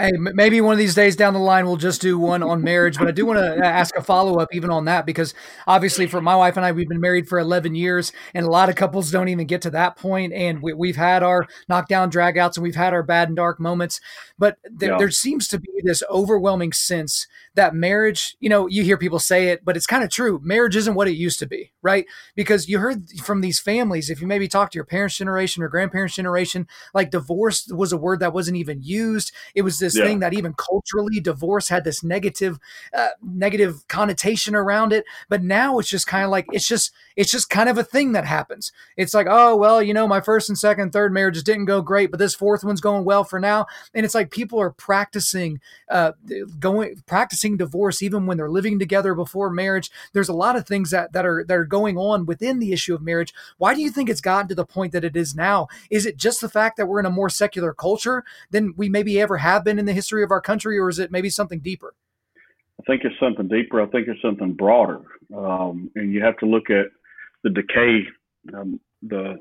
hey, 0.00 0.12
maybe 0.12 0.60
one 0.60 0.72
of 0.72 0.78
these 0.78 0.94
days 0.94 1.16
down 1.16 1.34
the 1.34 1.40
line 1.40 1.66
we'll 1.66 1.76
just 1.76 2.00
do 2.00 2.18
one 2.18 2.42
on 2.42 2.62
marriage. 2.62 2.98
But 2.98 3.08
I 3.08 3.10
do 3.10 3.26
want 3.26 3.38
to 3.38 3.56
uh, 3.56 3.66
ask 3.66 3.94
a 3.96 4.02
follow 4.02 4.38
up 4.38 4.48
even 4.52 4.70
on 4.70 4.86
that 4.86 5.06
because 5.06 5.34
obviously, 5.66 6.06
for 6.06 6.20
my 6.20 6.34
wife 6.34 6.56
and 6.56 6.64
I, 6.64 6.72
we've 6.72 6.88
been 6.88 7.00
married 7.00 7.28
for 7.28 7.38
11 7.38 7.74
years, 7.74 8.12
and 8.34 8.46
a 8.46 8.50
lot 8.50 8.68
of 8.68 8.76
couples 8.76 9.10
don't 9.10 9.28
even 9.28 9.46
get 9.46 9.62
to 9.62 9.70
that 9.70 9.96
point. 9.96 10.32
And 10.32 10.62
we, 10.62 10.88
have 10.88 10.96
had 10.96 11.22
our 11.22 11.46
knockdown 11.68 12.10
dragouts 12.10 12.56
and 12.56 12.62
we've 12.62 12.74
had 12.74 12.92
our 12.92 13.02
bad 13.02 13.28
and 13.28 13.36
dark 13.36 13.60
moments. 13.60 14.00
But 14.38 14.58
th- 14.78 14.90
yeah. 14.90 14.98
there 14.98 15.10
seems 15.10 15.48
to 15.48 15.58
be 15.58 15.68
this 15.84 16.02
overwhelming 16.10 16.72
sense 16.72 17.26
that 17.54 17.74
marriage, 17.74 18.36
you 18.38 18.48
know, 18.48 18.68
you 18.68 18.84
hear 18.84 18.96
people 18.96 19.18
say 19.18 19.48
it, 19.48 19.64
but 19.64 19.76
it's 19.76 19.86
kind 19.86 20.04
of 20.04 20.10
true. 20.10 20.40
Marriage 20.42 20.76
isn't 20.76 20.94
what 20.94 21.08
it 21.08 21.16
used 21.16 21.40
to 21.40 21.46
be, 21.46 21.72
right? 21.82 22.06
Because 22.36 22.68
you 22.68 22.78
heard 22.78 23.10
from 23.24 23.40
these 23.40 23.58
families, 23.58 24.08
if 24.08 24.20
you 24.20 24.28
maybe 24.28 24.46
talk 24.46 24.70
to 24.70 24.76
your 24.78 24.84
parents' 24.84 25.16
generation 25.16 25.62
or 25.62 25.68
grandparents' 25.68 26.14
generation, 26.14 26.68
like 26.94 27.10
divorce 27.10 27.66
was 27.68 27.92
a 27.92 27.96
word 27.96 28.20
that 28.20 28.32
wasn't 28.32 28.56
even 28.56 28.80
used. 28.82 29.32
It 29.54 29.62
was 29.62 29.80
this 29.80 29.96
yeah. 29.96 30.04
thing 30.04 30.20
that 30.20 30.32
even 30.32 30.54
culturally, 30.54 31.18
divorce 31.18 31.68
had 31.68 31.82
this 31.82 32.04
negative, 32.04 32.58
uh, 32.94 33.10
negative 33.20 33.86
connotation 33.88 34.54
around 34.54 34.92
it. 34.92 35.04
But 35.28 35.42
now 35.42 35.80
it's 35.80 35.88
just 35.88 36.06
kind 36.06 36.24
of 36.24 36.30
like 36.30 36.46
it's 36.52 36.68
just 36.68 36.92
it's 37.16 37.32
just 37.32 37.50
kind 37.50 37.68
of 37.68 37.78
a 37.78 37.84
thing 37.84 38.12
that 38.12 38.24
happens. 38.24 38.70
It's 38.96 39.12
like, 39.12 39.26
oh 39.28 39.56
well, 39.56 39.82
you 39.82 39.92
know, 39.92 40.06
my 40.06 40.20
first 40.20 40.48
and 40.48 40.58
second, 40.58 40.92
third 40.92 41.12
marriages 41.12 41.42
didn't 41.42 41.64
go 41.64 41.82
great, 41.82 42.12
but 42.12 42.18
this 42.18 42.34
fourth 42.34 42.62
one's 42.62 42.80
going 42.80 43.04
well 43.04 43.24
for 43.24 43.40
now. 43.40 43.66
And 43.92 44.06
it's 44.06 44.14
like 44.14 44.30
people 44.30 44.60
are 44.60 44.70
practicing, 44.70 45.60
uh, 45.90 46.12
going 46.60 46.94
practicing 47.06 47.39
practicing 47.40 47.56
divorce 47.56 48.02
even 48.02 48.26
when 48.26 48.36
they're 48.36 48.50
living 48.50 48.78
together 48.78 49.14
before 49.14 49.50
marriage. 49.50 49.90
There's 50.12 50.28
a 50.28 50.34
lot 50.34 50.56
of 50.56 50.66
things 50.66 50.90
that, 50.90 51.12
that 51.12 51.24
are 51.24 51.44
that 51.44 51.56
are 51.56 51.64
going 51.64 51.96
on 51.96 52.26
within 52.26 52.58
the 52.58 52.72
issue 52.72 52.94
of 52.94 53.02
marriage. 53.02 53.32
Why 53.58 53.74
do 53.74 53.80
you 53.80 53.90
think 53.90 54.08
it's 54.10 54.20
gotten 54.20 54.48
to 54.48 54.54
the 54.54 54.66
point 54.66 54.92
that 54.92 55.04
it 55.04 55.16
is 55.16 55.34
now? 55.34 55.68
Is 55.90 56.06
it 56.06 56.16
just 56.16 56.40
the 56.40 56.48
fact 56.48 56.76
that 56.76 56.86
we're 56.86 57.00
in 57.00 57.06
a 57.06 57.10
more 57.10 57.30
secular 57.30 57.72
culture 57.72 58.24
than 58.50 58.74
we 58.76 58.88
maybe 58.88 59.20
ever 59.20 59.38
have 59.38 59.64
been 59.64 59.78
in 59.78 59.86
the 59.86 59.92
history 59.92 60.22
of 60.22 60.30
our 60.30 60.40
country, 60.40 60.78
or 60.78 60.88
is 60.88 60.98
it 60.98 61.10
maybe 61.10 61.30
something 61.30 61.60
deeper? 61.60 61.94
I 62.78 62.82
think 62.86 63.02
it's 63.04 63.18
something 63.20 63.48
deeper. 63.48 63.80
I 63.80 63.86
think 63.86 64.08
it's 64.08 64.22
something 64.22 64.54
broader, 64.54 65.00
um, 65.36 65.90
and 65.96 66.12
you 66.12 66.22
have 66.22 66.36
to 66.38 66.46
look 66.46 66.70
at 66.70 66.86
the 67.42 67.50
decay, 67.50 68.06
um, 68.54 68.80
the 69.02 69.40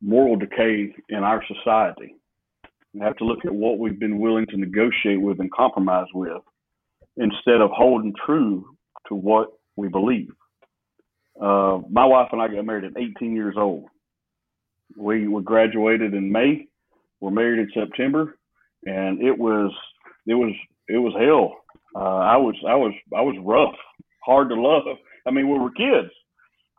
moral 0.00 0.36
decay 0.36 0.94
in 1.08 1.18
our 1.18 1.42
society. 1.46 2.16
You 2.92 3.02
have 3.02 3.16
to 3.16 3.24
look 3.24 3.44
at 3.46 3.54
what 3.54 3.78
we've 3.78 3.98
been 3.98 4.18
willing 4.18 4.46
to 4.48 4.58
negotiate 4.58 5.20
with 5.20 5.40
and 5.40 5.50
compromise 5.50 6.08
with 6.12 6.42
instead 7.16 7.60
of 7.60 7.70
holding 7.70 8.14
true 8.24 8.64
to 9.08 9.14
what 9.14 9.48
we 9.76 9.88
believe. 9.88 10.30
Uh, 11.40 11.80
my 11.90 12.04
wife 12.04 12.28
and 12.32 12.40
I 12.40 12.48
got 12.48 12.64
married 12.64 12.84
at 12.84 12.96
18 12.96 13.34
years 13.34 13.54
old. 13.56 13.86
We 14.96 15.28
were 15.28 15.40
graduated 15.40 16.14
in 16.14 16.30
May. 16.30 16.66
We're 17.20 17.30
married 17.30 17.60
in 17.60 17.70
September, 17.72 18.36
and 18.84 19.22
it 19.22 19.36
was 19.36 19.72
it 20.26 20.34
was 20.34 20.52
it 20.88 20.98
was 20.98 21.14
hell. 21.18 21.56
Uh, 21.94 22.18
I 22.18 22.36
was 22.36 22.54
I 22.68 22.74
was 22.74 22.92
I 23.16 23.22
was 23.22 23.36
rough, 23.40 23.74
hard 24.24 24.50
to 24.50 24.54
love. 24.54 24.82
I 25.26 25.30
mean, 25.30 25.48
we 25.48 25.58
were 25.58 25.70
kids, 25.70 26.12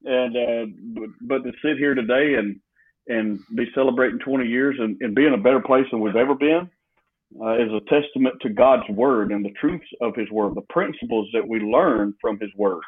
and 0.04 0.38
uh, 0.38 0.74
but, 0.94 1.10
but 1.22 1.44
to 1.44 1.52
sit 1.64 1.78
here 1.78 1.96
today 1.96 2.36
and 2.36 2.60
and 3.08 3.40
be 3.56 3.66
celebrating 3.76 4.20
20 4.20 4.48
years 4.48 4.76
and, 4.80 4.96
and 5.02 5.16
be 5.16 5.26
in 5.26 5.34
a 5.34 5.38
better 5.38 5.60
place 5.60 5.86
than 5.92 6.00
we've 6.00 6.16
ever 6.16 6.36
been 6.36 6.70
uh, 7.42 7.56
is 7.56 7.72
a 7.72 7.82
testament 7.90 8.36
to 8.42 8.50
God's 8.50 8.88
word 8.90 9.32
and 9.32 9.44
the 9.44 9.54
truths 9.60 9.88
of 10.02 10.16
His 10.16 10.30
word, 10.32 10.56
the 10.56 10.62
principles 10.70 11.28
that 11.34 11.48
we 11.48 11.60
learn 11.60 12.14
from 12.22 12.40
His 12.40 12.52
word, 12.56 12.82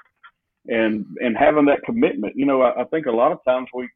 and 0.67 1.05
and 1.21 1.35
having 1.37 1.65
that 1.65 1.83
commitment. 1.83 2.35
You 2.35 2.45
know, 2.45 2.61
I, 2.61 2.81
I 2.81 2.83
think 2.85 3.05
a 3.05 3.11
lot 3.11 3.31
of 3.31 3.39
times 3.45 3.67
we 3.73 3.89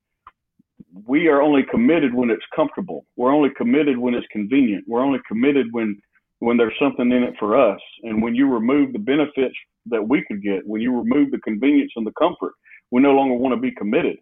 we 1.05 1.27
are 1.27 1.41
only 1.41 1.63
committed 1.69 2.13
when 2.13 2.29
it's 2.29 2.45
comfortable. 2.55 3.05
We're 3.15 3.33
only 3.33 3.49
committed 3.57 3.97
when 3.97 4.13
it's 4.13 4.27
convenient. 4.31 4.85
We're 4.87 5.03
only 5.03 5.19
committed 5.27 5.67
when 5.71 5.99
when 6.39 6.57
there's 6.57 6.73
something 6.79 7.11
in 7.11 7.23
it 7.23 7.35
for 7.37 7.57
us. 7.57 7.79
And 8.03 8.21
when 8.23 8.33
you 8.33 8.51
remove 8.51 8.93
the 8.93 8.99
benefits 8.99 9.55
that 9.87 10.07
we 10.07 10.23
could 10.25 10.41
get, 10.41 10.65
when 10.65 10.81
you 10.81 10.97
remove 10.97 11.31
the 11.31 11.39
convenience 11.39 11.91
and 11.95 12.07
the 12.07 12.13
comfort, 12.17 12.53
we 12.91 13.01
no 13.01 13.11
longer 13.11 13.35
want 13.35 13.53
to 13.53 13.59
be 13.59 13.71
committed. 13.71 14.17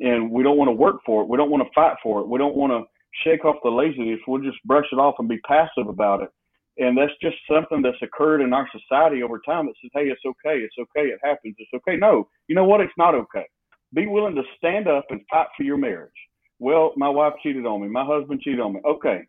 And 0.00 0.30
we 0.30 0.42
don't 0.42 0.56
want 0.56 0.68
to 0.68 0.72
work 0.72 0.96
for 1.06 1.22
it. 1.22 1.28
We 1.28 1.36
don't 1.36 1.50
want 1.50 1.62
to 1.62 1.70
fight 1.74 1.96
for 2.02 2.20
it. 2.20 2.28
We 2.28 2.38
don't 2.38 2.56
want 2.56 2.72
to 2.72 2.82
shake 3.22 3.44
off 3.44 3.56
the 3.62 3.70
laziness. 3.70 4.20
We'll 4.26 4.42
just 4.42 4.62
brush 4.64 4.86
it 4.92 4.98
off 4.98 5.16
and 5.18 5.28
be 5.28 5.38
passive 5.46 5.88
about 5.88 6.22
it. 6.22 6.30
And 6.76 6.98
that's 6.98 7.12
just 7.22 7.36
something 7.48 7.82
that's 7.82 8.02
occurred 8.02 8.40
in 8.40 8.52
our 8.52 8.68
society 8.72 9.22
over 9.22 9.40
time 9.46 9.66
that 9.66 9.74
says, 9.80 9.90
hey, 9.94 10.06
it's 10.06 10.24
okay. 10.26 10.58
It's 10.58 10.74
okay. 10.78 11.08
It 11.08 11.20
happens. 11.22 11.54
It's 11.58 11.70
okay. 11.74 11.96
No, 11.96 12.28
you 12.48 12.54
know 12.54 12.64
what? 12.64 12.80
It's 12.80 12.92
not 12.98 13.14
okay. 13.14 13.46
Be 13.94 14.06
willing 14.06 14.34
to 14.34 14.42
stand 14.58 14.88
up 14.88 15.06
and 15.10 15.20
fight 15.30 15.46
for 15.56 15.62
your 15.62 15.76
marriage. 15.76 16.10
Well, 16.58 16.92
my 16.96 17.08
wife 17.08 17.34
cheated 17.42 17.66
on 17.66 17.82
me. 17.82 17.88
My 17.88 18.04
husband 18.04 18.40
cheated 18.40 18.60
on 18.60 18.74
me. 18.74 18.80
Okay, 18.84 19.20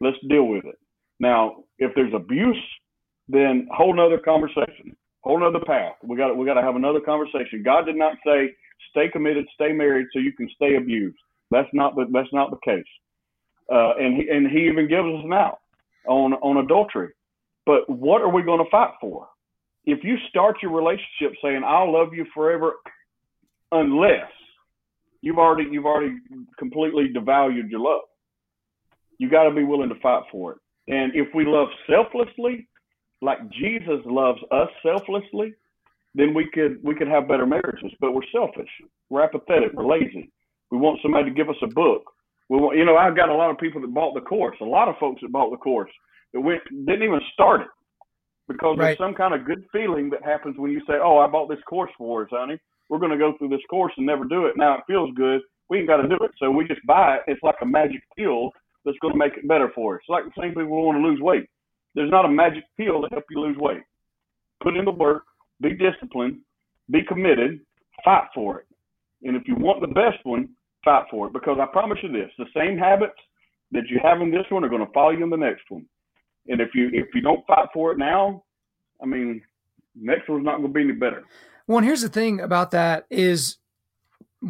let's 0.00 0.16
deal 0.28 0.44
with 0.44 0.64
it. 0.64 0.76
Now, 1.18 1.64
if 1.78 1.92
there's 1.94 2.12
abuse, 2.14 2.62
then 3.28 3.68
whole 3.72 3.92
another 3.92 4.18
conversation, 4.18 4.96
whole 5.22 5.38
another 5.38 5.64
path. 5.64 5.94
We 6.02 6.16
got 6.16 6.36
we 6.36 6.46
got 6.46 6.54
to 6.54 6.62
have 6.62 6.76
another 6.76 7.00
conversation. 7.00 7.62
God 7.64 7.86
did 7.86 7.96
not 7.96 8.16
say 8.24 8.54
stay 8.90 9.08
committed, 9.08 9.46
stay 9.54 9.72
married, 9.72 10.06
so 10.12 10.18
you 10.18 10.32
can 10.32 10.48
stay 10.54 10.76
abused. 10.76 11.16
That's 11.50 11.68
not 11.72 11.94
the 11.94 12.06
that's 12.12 12.32
not 12.32 12.50
the 12.50 12.58
case. 12.64 12.84
Uh, 13.74 13.94
and 13.98 14.16
he 14.16 14.28
and 14.28 14.48
he 14.50 14.68
even 14.68 14.88
gives 14.88 15.06
us 15.06 15.24
an 15.24 15.32
out 15.32 15.58
on 16.06 16.34
on 16.34 16.64
adultery. 16.64 17.08
But 17.66 17.88
what 17.90 18.20
are 18.22 18.30
we 18.30 18.42
going 18.42 18.62
to 18.62 18.70
fight 18.70 18.92
for? 19.00 19.26
If 19.84 20.04
you 20.04 20.16
start 20.28 20.56
your 20.62 20.72
relationship 20.72 21.36
saying 21.42 21.62
I'll 21.66 21.92
love 21.92 22.14
you 22.14 22.24
forever, 22.32 22.74
unless 23.72 24.30
you've 25.22 25.38
already 25.38 25.68
you've 25.70 25.86
already 25.86 26.14
completely 26.58 27.08
devalued 27.14 27.70
your 27.70 27.80
love. 27.80 28.02
You 29.18 29.28
got 29.30 29.44
to 29.44 29.54
be 29.54 29.64
willing 29.64 29.88
to 29.88 30.00
fight 30.00 30.22
for 30.30 30.52
it. 30.52 30.58
And 30.88 31.12
if 31.14 31.28
we 31.34 31.44
love 31.46 31.68
selflessly, 31.88 32.68
like 33.22 33.38
Jesus 33.50 34.00
loves 34.04 34.40
us 34.50 34.68
selflessly, 34.84 35.54
then 36.14 36.34
we 36.34 36.48
could 36.52 36.78
we 36.84 36.94
could 36.94 37.08
have 37.08 37.26
better 37.26 37.46
marriages. 37.46 37.92
But 38.00 38.14
we're 38.14 38.22
selfish. 38.32 38.70
We're 39.10 39.24
apathetic. 39.24 39.72
We're 39.72 39.86
lazy. 39.86 40.30
We 40.70 40.78
want 40.78 41.00
somebody 41.02 41.30
to 41.30 41.34
give 41.34 41.48
us 41.48 41.56
a 41.62 41.68
book. 41.68 42.13
We 42.48 42.58
want, 42.58 42.76
you 42.76 42.84
know, 42.84 42.96
I've 42.96 43.16
got 43.16 43.30
a 43.30 43.34
lot 43.34 43.50
of 43.50 43.58
people 43.58 43.80
that 43.80 43.94
bought 43.94 44.14
the 44.14 44.20
course. 44.20 44.56
A 44.60 44.64
lot 44.64 44.88
of 44.88 44.96
folks 45.00 45.22
that 45.22 45.32
bought 45.32 45.50
the 45.50 45.56
course 45.56 45.90
that 46.32 46.40
went 46.40 46.60
didn't 46.86 47.02
even 47.02 47.20
start 47.32 47.62
it 47.62 47.68
because 48.48 48.76
right. 48.78 48.86
there's 48.86 48.98
some 48.98 49.14
kind 49.14 49.34
of 49.34 49.46
good 49.46 49.64
feeling 49.72 50.10
that 50.10 50.22
happens 50.22 50.56
when 50.58 50.70
you 50.70 50.80
say, 50.80 50.94
"Oh, 51.02 51.18
I 51.18 51.26
bought 51.26 51.48
this 51.48 51.62
course 51.68 51.90
for 51.96 52.22
us, 52.24 52.28
honey. 52.30 52.58
We're 52.88 52.98
going 52.98 53.12
to 53.12 53.18
go 53.18 53.34
through 53.38 53.48
this 53.48 53.64
course 53.70 53.92
and 53.96 54.06
never 54.06 54.24
do 54.24 54.46
it. 54.46 54.54
Now 54.56 54.74
it 54.74 54.84
feels 54.86 55.10
good. 55.16 55.40
We 55.70 55.78
ain't 55.78 55.88
got 55.88 56.02
to 56.02 56.08
do 56.08 56.18
it, 56.20 56.30
so 56.38 56.50
we 56.50 56.66
just 56.68 56.84
buy 56.86 57.16
it. 57.16 57.22
It's 57.26 57.42
like 57.42 57.56
a 57.62 57.66
magic 57.66 58.02
pill 58.16 58.50
that's 58.84 58.98
going 59.00 59.14
to 59.14 59.18
make 59.18 59.32
it 59.36 59.48
better 59.48 59.70
for 59.74 59.94
us. 59.94 60.00
It's 60.02 60.10
like 60.10 60.24
the 60.24 60.40
same 60.40 60.50
people 60.50 60.66
who 60.66 60.82
want 60.82 60.98
to 60.98 61.08
lose 61.08 61.20
weight. 61.20 61.48
There's 61.94 62.10
not 62.10 62.26
a 62.26 62.28
magic 62.28 62.64
pill 62.76 63.00
to 63.00 63.08
help 63.10 63.24
you 63.30 63.40
lose 63.40 63.56
weight. 63.58 63.82
Put 64.62 64.76
in 64.76 64.84
the 64.84 64.90
work, 64.90 65.24
be 65.62 65.70
disciplined, 65.74 66.38
be 66.90 67.02
committed, 67.02 67.60
fight 68.04 68.28
for 68.34 68.60
it. 68.60 68.66
And 69.22 69.36
if 69.36 69.48
you 69.48 69.54
want 69.56 69.80
the 69.80 69.88
best 69.88 70.24
one, 70.24 70.50
fight 70.84 71.04
for 71.10 71.26
it. 71.26 71.32
Because 71.32 71.58
I 71.60 71.66
promise 71.66 71.98
you 72.02 72.12
this: 72.12 72.30
the 72.38 72.46
same 72.56 72.78
habits 72.78 73.18
that 73.72 73.88
you 73.88 73.98
have 74.02 74.20
in 74.20 74.30
this 74.30 74.46
one 74.50 74.64
are 74.64 74.68
going 74.68 74.86
to 74.86 74.92
follow 74.92 75.10
you 75.10 75.24
in 75.24 75.30
the 75.30 75.36
next 75.36 75.62
one. 75.68 75.86
And 76.48 76.60
if 76.60 76.70
you 76.74 76.90
if 76.92 77.06
you 77.14 77.20
don't 77.20 77.46
fight 77.46 77.68
for 77.72 77.92
it 77.92 77.98
now, 77.98 78.44
I 79.02 79.06
mean, 79.06 79.42
next 79.94 80.28
one's 80.28 80.44
not 80.44 80.58
going 80.58 80.68
to 80.68 80.74
be 80.74 80.82
any 80.82 80.92
better. 80.92 81.24
Well, 81.66 81.78
and 81.78 81.86
here's 81.86 82.02
the 82.02 82.08
thing 82.08 82.40
about 82.40 82.72
that 82.72 83.06
is 83.10 83.56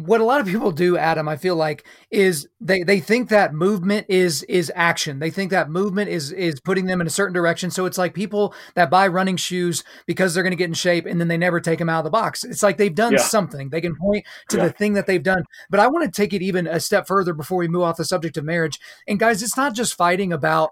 what 0.03 0.21
a 0.21 0.23
lot 0.23 0.41
of 0.41 0.47
people 0.47 0.71
do 0.71 0.97
adam 0.97 1.27
i 1.27 1.35
feel 1.35 1.55
like 1.55 1.85
is 2.11 2.47
they 2.65 2.83
they 2.83 2.99
think 2.99 3.29
that 3.29 3.53
movement 3.53 4.07
is 4.09 4.43
is 4.43 4.71
action. 4.75 5.19
They 5.19 5.29
think 5.29 5.51
that 5.51 5.69
movement 5.69 6.09
is 6.09 6.31
is 6.31 6.59
putting 6.59 6.85
them 6.85 7.01
in 7.01 7.07
a 7.07 7.11
certain 7.11 7.33
direction. 7.33 7.69
So 7.69 7.85
it's 7.85 7.97
like 7.97 8.13
people 8.13 8.53
that 8.73 8.89
buy 8.89 9.07
running 9.07 9.37
shoes 9.37 9.83
because 10.07 10.33
they're 10.33 10.43
going 10.43 10.51
to 10.51 10.57
get 10.57 10.69
in 10.69 10.73
shape 10.73 11.05
and 11.05 11.19
then 11.19 11.27
they 11.27 11.37
never 11.37 11.59
take 11.59 11.79
them 11.79 11.89
out 11.89 11.99
of 11.99 12.05
the 12.05 12.09
box. 12.09 12.43
It's 12.43 12.63
like 12.63 12.77
they've 12.77 12.93
done 12.93 13.13
yeah. 13.13 13.19
something. 13.19 13.69
They 13.69 13.81
can 13.81 13.95
point 13.95 14.25
to 14.49 14.57
yeah. 14.57 14.65
the 14.65 14.71
thing 14.71 14.93
that 14.93 15.05
they've 15.05 15.21
done. 15.21 15.43
But 15.69 15.79
i 15.79 15.87
want 15.87 16.05
to 16.05 16.11
take 16.11 16.33
it 16.33 16.41
even 16.41 16.67
a 16.67 16.79
step 16.79 17.07
further 17.07 17.33
before 17.33 17.59
we 17.59 17.67
move 17.67 17.83
off 17.83 17.97
the 17.97 18.05
subject 18.05 18.37
of 18.37 18.45
marriage. 18.45 18.79
And 19.07 19.19
guys 19.19 19.43
it's 19.43 19.57
not 19.57 19.75
just 19.75 19.95
fighting 19.95 20.33
about 20.33 20.71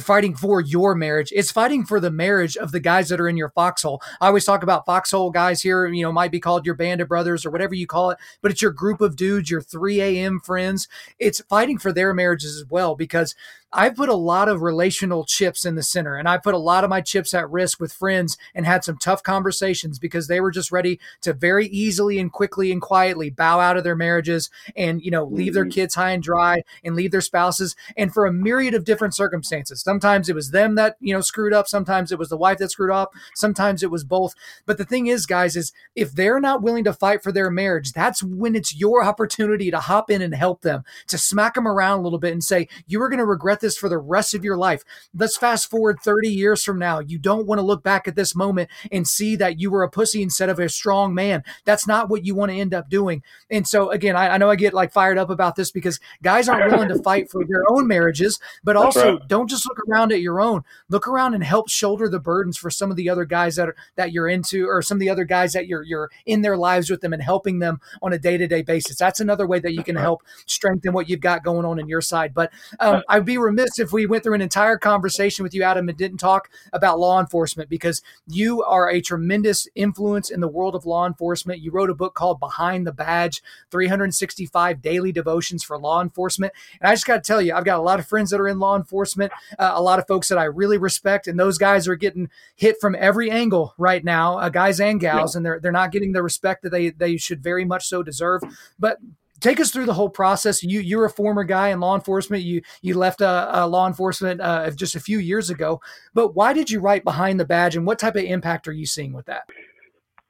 fighting 0.00 0.34
for 0.34 0.60
your 0.60 0.94
marriage. 0.94 1.32
It's 1.34 1.50
fighting 1.50 1.84
for 1.84 2.00
the 2.00 2.10
marriage 2.10 2.56
of 2.56 2.72
the 2.72 2.80
guys 2.80 3.08
that 3.08 3.20
are 3.20 3.28
in 3.28 3.36
your 3.36 3.50
foxhole. 3.50 4.02
I 4.20 4.28
always 4.28 4.44
talk 4.44 4.62
about 4.62 4.86
foxhole 4.86 5.30
guys 5.30 5.62
here, 5.62 5.86
you 5.86 6.02
know, 6.02 6.12
might 6.12 6.30
be 6.30 6.40
called 6.40 6.64
your 6.64 6.74
band 6.74 7.00
of 7.00 7.08
brothers 7.08 7.44
or 7.44 7.50
whatever 7.50 7.74
you 7.74 7.86
call 7.86 8.10
it, 8.10 8.18
but 8.40 8.50
it's 8.50 8.62
your 8.62 8.70
group 8.70 9.00
of 9.00 9.16
dudes, 9.16 9.50
your 9.50 9.60
3 9.60 10.00
a.m. 10.00 10.40
friends. 10.40 10.88
It's 11.18 11.40
fighting 11.42 11.78
for 11.78 11.92
their 11.92 12.14
marriages 12.14 12.56
as 12.56 12.64
well 12.70 12.94
because 12.94 13.34
I 13.72 13.88
put 13.88 14.10
a 14.10 14.14
lot 14.14 14.48
of 14.48 14.60
relational 14.60 15.24
chips 15.24 15.64
in 15.64 15.76
the 15.76 15.82
center 15.82 16.16
and 16.16 16.28
I 16.28 16.36
put 16.36 16.54
a 16.54 16.58
lot 16.58 16.84
of 16.84 16.90
my 16.90 17.00
chips 17.00 17.32
at 17.32 17.50
risk 17.50 17.80
with 17.80 17.92
friends 17.92 18.36
and 18.54 18.66
had 18.66 18.84
some 18.84 18.98
tough 18.98 19.22
conversations 19.22 19.98
because 19.98 20.26
they 20.26 20.40
were 20.40 20.50
just 20.50 20.70
ready 20.70 21.00
to 21.22 21.32
very 21.32 21.68
easily 21.68 22.18
and 22.18 22.30
quickly 22.30 22.70
and 22.70 22.82
quietly 22.82 23.30
bow 23.30 23.60
out 23.60 23.78
of 23.78 23.84
their 23.84 23.96
marriages 23.96 24.50
and, 24.76 25.00
you 25.02 25.10
know, 25.10 25.24
leave 25.24 25.54
their 25.54 25.64
mm-hmm. 25.64 25.70
kids 25.70 25.94
high 25.94 26.10
and 26.10 26.22
dry 26.22 26.62
and 26.84 26.94
leave 26.94 27.12
their 27.12 27.22
spouses. 27.22 27.74
And 27.96 28.12
for 28.12 28.26
a 28.26 28.32
myriad 28.32 28.74
of 28.74 28.84
different 28.84 29.14
circumstances, 29.14 29.80
sometimes 29.80 30.28
it 30.28 30.34
was 30.34 30.50
them 30.50 30.74
that, 30.74 30.96
you 31.00 31.14
know, 31.14 31.22
screwed 31.22 31.54
up. 31.54 31.66
Sometimes 31.66 32.12
it 32.12 32.18
was 32.18 32.28
the 32.28 32.36
wife 32.36 32.58
that 32.58 32.70
screwed 32.70 32.90
up. 32.90 33.12
Sometimes 33.34 33.82
it 33.82 33.90
was 33.90 34.04
both. 34.04 34.34
But 34.66 34.76
the 34.76 34.84
thing 34.84 35.06
is, 35.06 35.24
guys, 35.24 35.56
is 35.56 35.72
if 35.96 36.12
they're 36.12 36.40
not 36.40 36.62
willing 36.62 36.84
to 36.84 36.92
fight 36.92 37.22
for 37.22 37.32
their 37.32 37.50
marriage, 37.50 37.92
that's 37.92 38.22
when 38.22 38.54
it's 38.54 38.76
your 38.76 39.02
opportunity 39.02 39.70
to 39.70 39.80
hop 39.80 40.10
in 40.10 40.20
and 40.20 40.34
help 40.34 40.60
them, 40.60 40.84
to 41.06 41.16
smack 41.16 41.54
them 41.54 41.66
around 41.66 42.00
a 42.00 42.02
little 42.02 42.18
bit 42.18 42.32
and 42.32 42.44
say, 42.44 42.68
you 42.86 43.00
are 43.00 43.08
going 43.08 43.18
to 43.18 43.24
regret 43.24 43.61
this 43.62 43.78
for 43.78 43.88
the 43.88 43.98
rest 43.98 44.34
of 44.34 44.44
your 44.44 44.58
life. 44.58 44.84
Let's 45.14 45.38
fast 45.38 45.70
forward 45.70 46.00
30 46.00 46.28
years 46.28 46.62
from 46.62 46.78
now. 46.78 46.98
You 46.98 47.18
don't 47.18 47.46
want 47.46 47.58
to 47.58 47.64
look 47.64 47.82
back 47.82 48.06
at 48.06 48.16
this 48.16 48.34
moment 48.34 48.68
and 48.90 49.08
see 49.08 49.36
that 49.36 49.58
you 49.58 49.70
were 49.70 49.82
a 49.82 49.88
pussy 49.88 50.22
instead 50.22 50.50
of 50.50 50.58
a 50.58 50.68
strong 50.68 51.14
man. 51.14 51.42
That's 51.64 51.86
not 51.86 52.10
what 52.10 52.26
you 52.26 52.34
want 52.34 52.52
to 52.52 52.58
end 52.58 52.74
up 52.74 52.90
doing. 52.90 53.22
And 53.50 53.66
so, 53.66 53.90
again, 53.90 54.16
I, 54.16 54.34
I 54.34 54.38
know 54.38 54.50
I 54.50 54.56
get 54.56 54.74
like 54.74 54.92
fired 54.92 55.16
up 55.16 55.30
about 55.30 55.56
this 55.56 55.70
because 55.70 55.98
guys 56.22 56.48
aren't 56.48 56.70
willing 56.70 56.88
to 56.88 57.02
fight 57.02 57.30
for 57.30 57.44
their 57.44 57.62
own 57.70 57.86
marriages, 57.86 58.38
but 58.62 58.76
also 58.76 59.14
right. 59.14 59.28
don't 59.28 59.48
just 59.48 59.66
look 59.66 59.78
around 59.88 60.12
at 60.12 60.20
your 60.20 60.40
own. 60.40 60.62
Look 60.88 61.08
around 61.08 61.34
and 61.34 61.44
help 61.44 61.70
shoulder 61.70 62.08
the 62.08 62.20
burdens 62.20 62.58
for 62.58 62.70
some 62.70 62.90
of 62.90 62.96
the 62.96 63.08
other 63.08 63.24
guys 63.24 63.56
that 63.56 63.68
are, 63.68 63.76
that 63.96 64.12
you're 64.12 64.28
into, 64.28 64.66
or 64.68 64.82
some 64.82 64.96
of 64.96 65.00
the 65.00 65.10
other 65.10 65.24
guys 65.24 65.52
that 65.52 65.66
you're 65.66 65.82
you're 65.82 66.10
in 66.26 66.42
their 66.42 66.56
lives 66.56 66.90
with 66.90 67.00
them 67.00 67.12
and 67.12 67.22
helping 67.22 67.58
them 67.58 67.80
on 68.02 68.12
a 68.12 68.18
day 68.18 68.36
to 68.36 68.46
day 68.46 68.62
basis. 68.62 68.96
That's 68.96 69.20
another 69.20 69.46
way 69.46 69.58
that 69.60 69.72
you 69.72 69.84
can 69.84 69.96
help 69.96 70.22
strengthen 70.46 70.92
what 70.92 71.08
you've 71.08 71.20
got 71.20 71.44
going 71.44 71.64
on 71.64 71.78
in 71.78 71.88
your 71.88 72.00
side. 72.00 72.34
But 72.34 72.52
um, 72.80 73.02
I'd 73.08 73.24
be 73.24 73.38
remiss 73.38 73.51
if 73.58 73.92
we 73.92 74.06
went 74.06 74.22
through 74.22 74.34
an 74.34 74.40
entire 74.40 74.76
conversation 74.76 75.42
with 75.42 75.54
you, 75.54 75.62
Adam, 75.62 75.88
and 75.88 75.98
didn't 75.98 76.18
talk 76.18 76.50
about 76.72 76.98
law 76.98 77.20
enforcement 77.20 77.68
because 77.68 78.02
you 78.26 78.62
are 78.62 78.88
a 78.88 79.00
tremendous 79.00 79.68
influence 79.74 80.30
in 80.30 80.40
the 80.40 80.48
world 80.48 80.74
of 80.74 80.86
law 80.86 81.06
enforcement. 81.06 81.60
You 81.60 81.70
wrote 81.70 81.90
a 81.90 81.94
book 81.94 82.14
called 82.14 82.40
Behind 82.40 82.86
the 82.86 82.92
Badge 82.92 83.42
365 83.70 84.82
Daily 84.82 85.12
Devotions 85.12 85.62
for 85.62 85.78
Law 85.78 86.00
Enforcement. 86.00 86.52
And 86.80 86.88
I 86.88 86.94
just 86.94 87.06
got 87.06 87.22
to 87.22 87.26
tell 87.26 87.42
you, 87.42 87.54
I've 87.54 87.64
got 87.64 87.78
a 87.78 87.82
lot 87.82 87.98
of 87.98 88.06
friends 88.06 88.30
that 88.30 88.40
are 88.40 88.48
in 88.48 88.58
law 88.58 88.76
enforcement, 88.76 89.32
uh, 89.58 89.72
a 89.74 89.82
lot 89.82 89.98
of 89.98 90.06
folks 90.06 90.28
that 90.28 90.38
I 90.38 90.44
really 90.44 90.78
respect, 90.78 91.26
and 91.26 91.38
those 91.38 91.58
guys 91.58 91.88
are 91.88 91.96
getting 91.96 92.30
hit 92.56 92.76
from 92.80 92.96
every 92.98 93.30
angle 93.30 93.74
right 93.78 94.04
now, 94.04 94.38
uh, 94.38 94.48
guys 94.48 94.80
and 94.80 95.00
gals, 95.00 95.34
yeah. 95.34 95.38
and 95.38 95.46
they're, 95.46 95.60
they're 95.60 95.72
not 95.72 95.92
getting 95.92 96.12
the 96.12 96.22
respect 96.22 96.62
that 96.62 96.70
they, 96.70 96.90
they 96.90 97.16
should 97.16 97.42
very 97.42 97.64
much 97.64 97.86
so 97.86 98.02
deserve. 98.02 98.42
But 98.78 98.98
take 99.42 99.60
us 99.60 99.70
through 99.70 99.86
the 99.86 99.94
whole 99.94 100.08
process. 100.08 100.62
You 100.62 100.80
you're 100.80 101.04
a 101.04 101.10
former 101.10 101.44
guy 101.44 101.68
in 101.68 101.80
law 101.80 101.94
enforcement. 101.94 102.42
You 102.42 102.62
you 102.80 102.94
left 102.94 103.20
uh, 103.20 103.50
uh, 103.54 103.66
law 103.66 103.86
enforcement 103.86 104.40
uh, 104.40 104.70
just 104.70 104.94
a 104.94 105.00
few 105.00 105.18
years 105.18 105.50
ago. 105.50 105.80
But 106.14 106.34
why 106.34 106.52
did 106.52 106.70
you 106.70 106.80
write 106.80 107.04
behind 107.04 107.38
the 107.38 107.44
badge, 107.44 107.76
and 107.76 107.86
what 107.86 107.98
type 107.98 108.16
of 108.16 108.24
impact 108.24 108.68
are 108.68 108.72
you 108.72 108.86
seeing 108.86 109.12
with 109.12 109.26
that? 109.26 109.42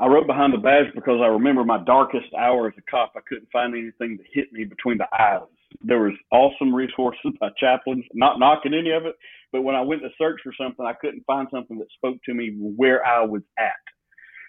I 0.01 0.07
wrote 0.07 0.27
behind 0.27 0.53
the 0.53 0.59
badge 0.59 0.87
because 0.95 1.21
I 1.23 1.27
remember 1.27 1.65
my 1.65 1.83
darkest 1.85 2.35
hour 2.37 2.67
as 2.67 2.75
a 2.77 2.91
cop. 2.91 3.13
I 3.17 3.21
couldn't 3.29 3.49
find 3.53 3.73
anything 3.75 4.19
to 4.19 4.25
hit 4.33 4.53
me 4.53 4.65
between 4.65 4.99
the 4.99 5.07
eyes. 5.17 5.43
There 5.81 6.01
was 6.01 6.15
awesome 6.33 6.75
resources 6.75 7.33
by 7.41 7.51
chaplains, 7.57 8.05
not 8.13 8.39
knocking 8.39 8.75
any 8.75 8.91
of 8.91 9.07
it, 9.07 9.15
but 9.53 9.63
when 9.63 9.77
I 9.77 9.81
went 9.81 10.03
to 10.03 10.09
search 10.19 10.41
for 10.43 10.53
something, 10.61 10.85
I 10.85 10.95
couldn't 10.95 11.25
find 11.25 11.47
something 11.53 11.79
that 11.79 11.87
spoke 11.97 12.19
to 12.25 12.35
me 12.35 12.57
where 12.59 13.07
I 13.07 13.25
was 13.25 13.43
at. 13.59 13.73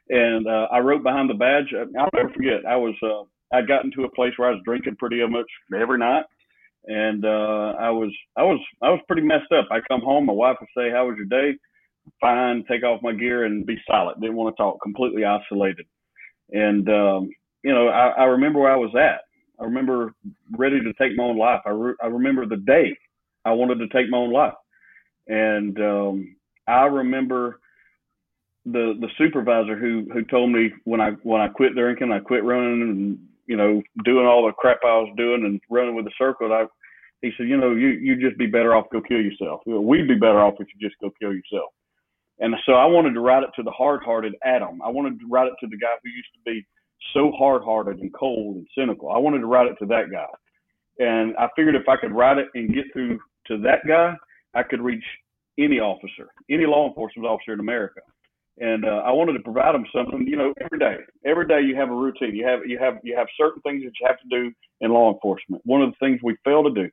And 0.10 0.48
uh, 0.48 0.68
I 0.72 0.80
wrote 0.80 1.04
behind 1.04 1.30
the 1.30 1.36
badge. 1.36 1.72
Uh, 1.74 1.86
I'll 2.00 2.10
never 2.14 2.30
forget. 2.34 2.66
I 2.68 2.76
was 2.76 2.96
uh, 3.04 3.24
I'd 3.54 3.68
gotten 3.68 3.92
to 3.92 4.04
a 4.04 4.12
place 4.12 4.34
where 4.36 4.50
I 4.50 4.52
was 4.52 4.62
drinking 4.66 4.96
pretty 4.98 5.26
much 5.28 5.46
every 5.80 6.00
night, 6.00 6.26
and 6.86 7.24
uh, 7.24 7.76
I 7.80 7.90
was 7.92 8.12
I 8.36 8.44
was 8.44 8.60
I 8.82 8.90
was 8.90 9.00
pretty 9.08 9.22
messed 9.22 9.52
up. 9.52 9.68
I 9.72 9.80
come 9.90 10.02
home, 10.02 10.26
my 10.26 10.34
wife 10.34 10.58
would 10.60 10.70
say, 10.76 10.92
"How 10.92 11.08
was 11.08 11.16
your 11.18 11.28
day?" 11.28 11.58
Fine. 12.20 12.66
Take 12.70 12.84
off 12.84 13.02
my 13.02 13.14
gear 13.14 13.46
and 13.46 13.66
be 13.66 13.78
silent. 13.88 14.20
Didn't 14.20 14.36
want 14.36 14.54
to 14.54 14.62
talk. 14.62 14.82
Completely 14.82 15.24
isolated. 15.24 15.86
And 16.52 16.90
um, 16.90 17.30
you 17.64 17.74
know, 17.74 17.88
I, 17.88 18.10
I 18.10 18.24
remember 18.26 18.60
where 18.60 18.74
I 18.74 18.78
was 18.78 18.94
at. 18.96 19.22
I 19.60 19.66
remember 19.66 20.14
ready 20.58 20.82
to 20.82 20.94
take 20.94 21.16
my 21.16 21.24
own 21.24 21.38
life. 21.38 21.62
I, 21.66 21.70
re- 21.70 21.96
I 22.04 22.08
remember 22.08 22.46
the 22.46 22.58
day 22.58 22.98
I 23.46 23.52
wanted 23.52 23.76
to 23.76 23.88
take 23.88 24.10
my 24.10 24.18
own 24.18 24.34
life, 24.34 24.54
and 25.28 25.80
um, 25.80 26.36
I 26.68 26.86
remember 26.86 27.60
the 28.66 28.94
the 29.00 29.10
supervisor 29.18 29.78
who 29.78 30.08
who 30.12 30.24
told 30.24 30.52
me 30.52 30.72
when 30.86 31.00
I 31.00 31.12
when 31.24 31.40
I 31.40 31.48
quit 31.48 31.76
drinking, 31.76 32.12
I 32.12 32.20
quit 32.20 32.44
running 32.44 32.82
and 32.82 33.20
you 33.46 33.58
know 33.58 33.82
doing 34.04 34.26
all 34.26 34.46
the 34.46 34.54
crap 34.54 34.80
I 34.84 34.98
was 34.98 35.14
doing 35.18 35.46
and 35.46 35.60
running 35.70 35.96
with 35.96 36.06
the 36.06 36.12
circle. 36.18 36.52
I 36.52 36.66
he 37.22 37.32
said, 37.38 37.48
you 37.48 37.58
know, 37.58 37.72
you 37.72 37.90
you 37.90 38.20
just 38.20 38.38
be 38.38 38.48
better 38.48 38.76
off 38.76 38.88
go 38.92 39.02
kill 39.02 39.22
yourself. 39.22 39.62
We'd 39.66 40.08
be 40.08 40.16
better 40.16 40.42
off 40.42 40.56
if 40.60 40.68
you 40.74 40.88
just 40.88 41.00
go 41.02 41.10
kill 41.20 41.34
yourself. 41.34 41.72
And 42.40 42.54
so 42.66 42.74
I 42.74 42.86
wanted 42.86 43.14
to 43.14 43.22
write 43.22 43.44
it 43.44 43.52
to 43.56 43.64
the 43.64 43.72
hard-hearted 43.72 44.36
Adam. 44.44 44.82
I 44.82 44.90
wanted 44.90 45.20
to 45.20 45.28
write 45.30 45.48
it 45.48 45.54
to 45.62 45.68
the 45.68 45.78
guy 45.78 45.94
who 46.04 46.10
used 46.10 46.34
to 46.34 46.52
be 46.52 46.66
so 47.14 47.32
hard-hearted 47.32 48.00
and 48.00 48.14
cold 48.14 48.58
and 48.58 48.68
cynical. 48.78 49.12
I 49.12 49.20
wanted 49.20 49.40
to 49.40 49.46
write 49.46 49.68
it 49.68 49.76
to 49.80 49.86
that 49.86 50.12
guy. 50.12 50.26
And 51.00 51.38
I 51.38 51.48
figured 51.56 51.76
if 51.76 51.88
I 51.88 51.96
could 51.96 52.12
write 52.12 52.40
it 52.40 52.48
and 52.56 52.74
get 52.74 52.86
through 52.92 53.20
to 53.48 53.58
that 53.60 53.88
guy, 53.88 54.16
I 54.56 54.64
could 54.64 54.82
reach 54.82 55.04
any 55.60 55.80
officer, 55.80 56.30
any 56.50 56.66
law 56.66 56.88
enforcement 56.88 57.28
officer 57.28 57.54
in 57.54 57.60
America 57.60 58.02
and 58.60 58.86
uh, 58.86 59.02
I 59.06 59.12
wanted 59.12 59.34
to 59.34 59.40
provide 59.40 59.74
them 59.74 59.86
something. 59.96 60.28
You 60.28 60.38
know, 60.38 60.54
every 60.62 60.80
day, 60.80 60.98
every 61.26 61.48
day 61.48 61.62
you 61.62 61.76
have 61.76 61.90
a 61.90 61.96
routine. 61.96 62.36
You 62.36 62.46
have 62.46 62.60
you 62.66 62.78
have 62.80 63.00
you 63.04 63.16
have 63.18 63.28
certain 63.38 63.62
things 63.62 63.84
that 63.84 63.92
you 64.00 64.08
have 64.08 64.20
to 64.20 64.30
do 64.30 64.52
in 64.82 64.92
law 64.92 65.14
enforcement. 65.14 65.62
One 65.66 65.82
of 65.82 65.92
the 65.92 66.06
things 66.06 66.20
we 66.24 66.36
fail 66.44 66.64
to 66.64 66.72
do, 66.72 66.90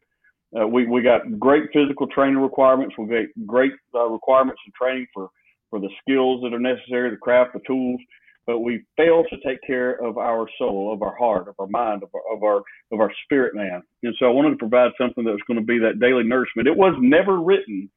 uh, 0.58 0.66
we 0.66 0.86
we 0.86 1.02
got 1.02 1.38
great 1.38 1.64
physical 1.72 2.06
training 2.06 2.38
requirements. 2.38 2.94
We 2.98 3.06
got 3.06 3.46
great 3.46 3.72
uh, 3.94 4.06
requirements 4.06 4.60
and 4.64 4.74
training 4.74 5.06
for 5.12 5.28
for 5.68 5.80
the 5.80 5.90
skills 6.00 6.42
that 6.42 6.54
are 6.54 6.58
necessary, 6.58 7.10
the 7.10 7.16
craft, 7.16 7.52
the 7.52 7.60
tools. 7.66 8.00
But 8.46 8.60
we 8.60 8.82
fail 8.96 9.22
to 9.30 9.36
take 9.46 9.60
care 9.64 10.02
of 10.02 10.18
our 10.18 10.48
soul, 10.58 10.92
of 10.92 11.02
our 11.02 11.14
heart, 11.16 11.46
of 11.46 11.54
our 11.58 11.68
mind, 11.68 12.02
of 12.02 12.08
our 12.14 12.36
of 12.36 12.42
our 12.42 12.62
of 12.90 13.00
our 13.00 13.12
spirit 13.24 13.54
man. 13.54 13.82
And 14.02 14.14
so 14.18 14.26
I 14.26 14.30
wanted 14.30 14.50
to 14.50 14.56
provide 14.56 14.92
something 14.98 15.24
that 15.24 15.30
was 15.30 15.42
going 15.46 15.60
to 15.60 15.64
be 15.64 15.78
that 15.78 16.00
daily 16.00 16.24
nourishment. 16.24 16.66
It 16.66 16.76
was 16.76 16.96
never 17.00 17.38
written 17.38 17.90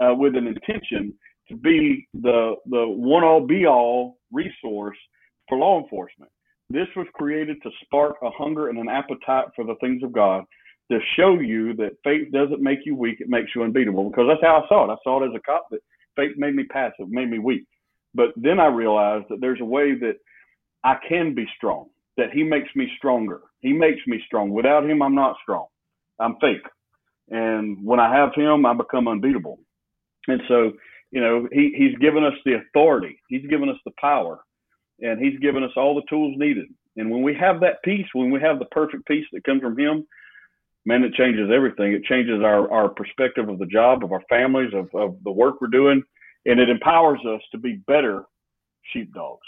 uh, 0.00 0.14
with 0.14 0.36
an 0.36 0.46
intention 0.46 1.14
to 1.48 1.56
be 1.56 2.06
the 2.14 2.54
the 2.66 2.86
one 2.86 3.24
all 3.24 3.46
be 3.46 3.66
all 3.66 4.18
resource 4.32 4.96
for 5.48 5.58
law 5.58 5.80
enforcement. 5.80 6.30
This 6.68 6.88
was 6.96 7.06
created 7.14 7.58
to 7.62 7.70
spark 7.84 8.16
a 8.22 8.30
hunger 8.30 8.68
and 8.68 8.78
an 8.78 8.88
appetite 8.88 9.46
for 9.54 9.64
the 9.64 9.76
things 9.80 10.02
of 10.02 10.12
God, 10.12 10.44
to 10.90 10.98
show 11.16 11.38
you 11.38 11.74
that 11.74 11.96
faith 12.02 12.32
doesn't 12.32 12.60
make 12.60 12.80
you 12.84 12.96
weak; 12.96 13.20
it 13.20 13.28
makes 13.28 13.50
you 13.54 13.62
unbeatable. 13.62 14.10
Because 14.10 14.26
that's 14.28 14.42
how 14.42 14.62
I 14.64 14.68
saw 14.68 14.84
it. 14.84 14.92
I 14.92 14.96
saw 15.04 15.22
it 15.22 15.28
as 15.28 15.34
a 15.34 15.40
cop 15.40 15.66
that 15.70 15.80
faith 16.16 16.32
made 16.36 16.54
me 16.54 16.64
passive, 16.64 17.08
made 17.08 17.30
me 17.30 17.38
weak. 17.38 17.64
But 18.14 18.30
then 18.36 18.58
I 18.58 18.66
realized 18.66 19.26
that 19.28 19.40
there's 19.40 19.60
a 19.60 19.64
way 19.64 19.94
that 19.94 20.16
I 20.82 20.96
can 21.08 21.34
be 21.34 21.46
strong. 21.56 21.88
That 22.16 22.32
He 22.32 22.42
makes 22.42 22.74
me 22.74 22.88
stronger. 22.96 23.42
He 23.60 23.72
makes 23.72 24.00
me 24.06 24.20
strong. 24.26 24.50
Without 24.50 24.88
Him, 24.88 25.02
I'm 25.02 25.14
not 25.14 25.36
strong. 25.42 25.66
I'm 26.18 26.36
fake. 26.40 26.66
And 27.28 27.84
when 27.84 28.00
I 28.00 28.12
have 28.14 28.34
Him, 28.34 28.64
I 28.66 28.74
become 28.74 29.06
unbeatable. 29.06 29.58
And 30.28 30.40
so 30.48 30.72
you 31.10 31.20
know, 31.20 31.48
he, 31.52 31.72
he's 31.76 31.96
given 31.98 32.24
us 32.24 32.34
the 32.44 32.54
authority, 32.54 33.18
he's 33.28 33.46
given 33.46 33.68
us 33.68 33.76
the 33.84 33.92
power, 34.00 34.40
and 35.00 35.20
he's 35.20 35.38
given 35.40 35.62
us 35.62 35.70
all 35.76 35.94
the 35.94 36.02
tools 36.08 36.34
needed. 36.36 36.66
And 36.96 37.10
when 37.10 37.22
we 37.22 37.34
have 37.34 37.60
that 37.60 37.82
peace, 37.84 38.06
when 38.12 38.30
we 38.30 38.40
have 38.40 38.58
the 38.58 38.64
perfect 38.66 39.06
peace 39.06 39.26
that 39.32 39.44
comes 39.44 39.60
from 39.60 39.78
him, 39.78 40.06
man, 40.86 41.02
it 41.02 41.12
changes 41.14 41.50
everything. 41.54 41.92
It 41.92 42.04
changes 42.04 42.40
our, 42.42 42.70
our 42.70 42.88
perspective 42.88 43.48
of 43.48 43.58
the 43.58 43.66
job, 43.66 44.02
of 44.02 44.12
our 44.12 44.22
families, 44.28 44.72
of, 44.72 44.88
of 44.94 45.16
the 45.24 45.32
work 45.32 45.60
we're 45.60 45.68
doing, 45.68 46.02
and 46.46 46.60
it 46.60 46.70
empowers 46.70 47.20
us 47.28 47.42
to 47.52 47.58
be 47.58 47.82
better 47.86 48.24
sheepdogs. 48.92 49.46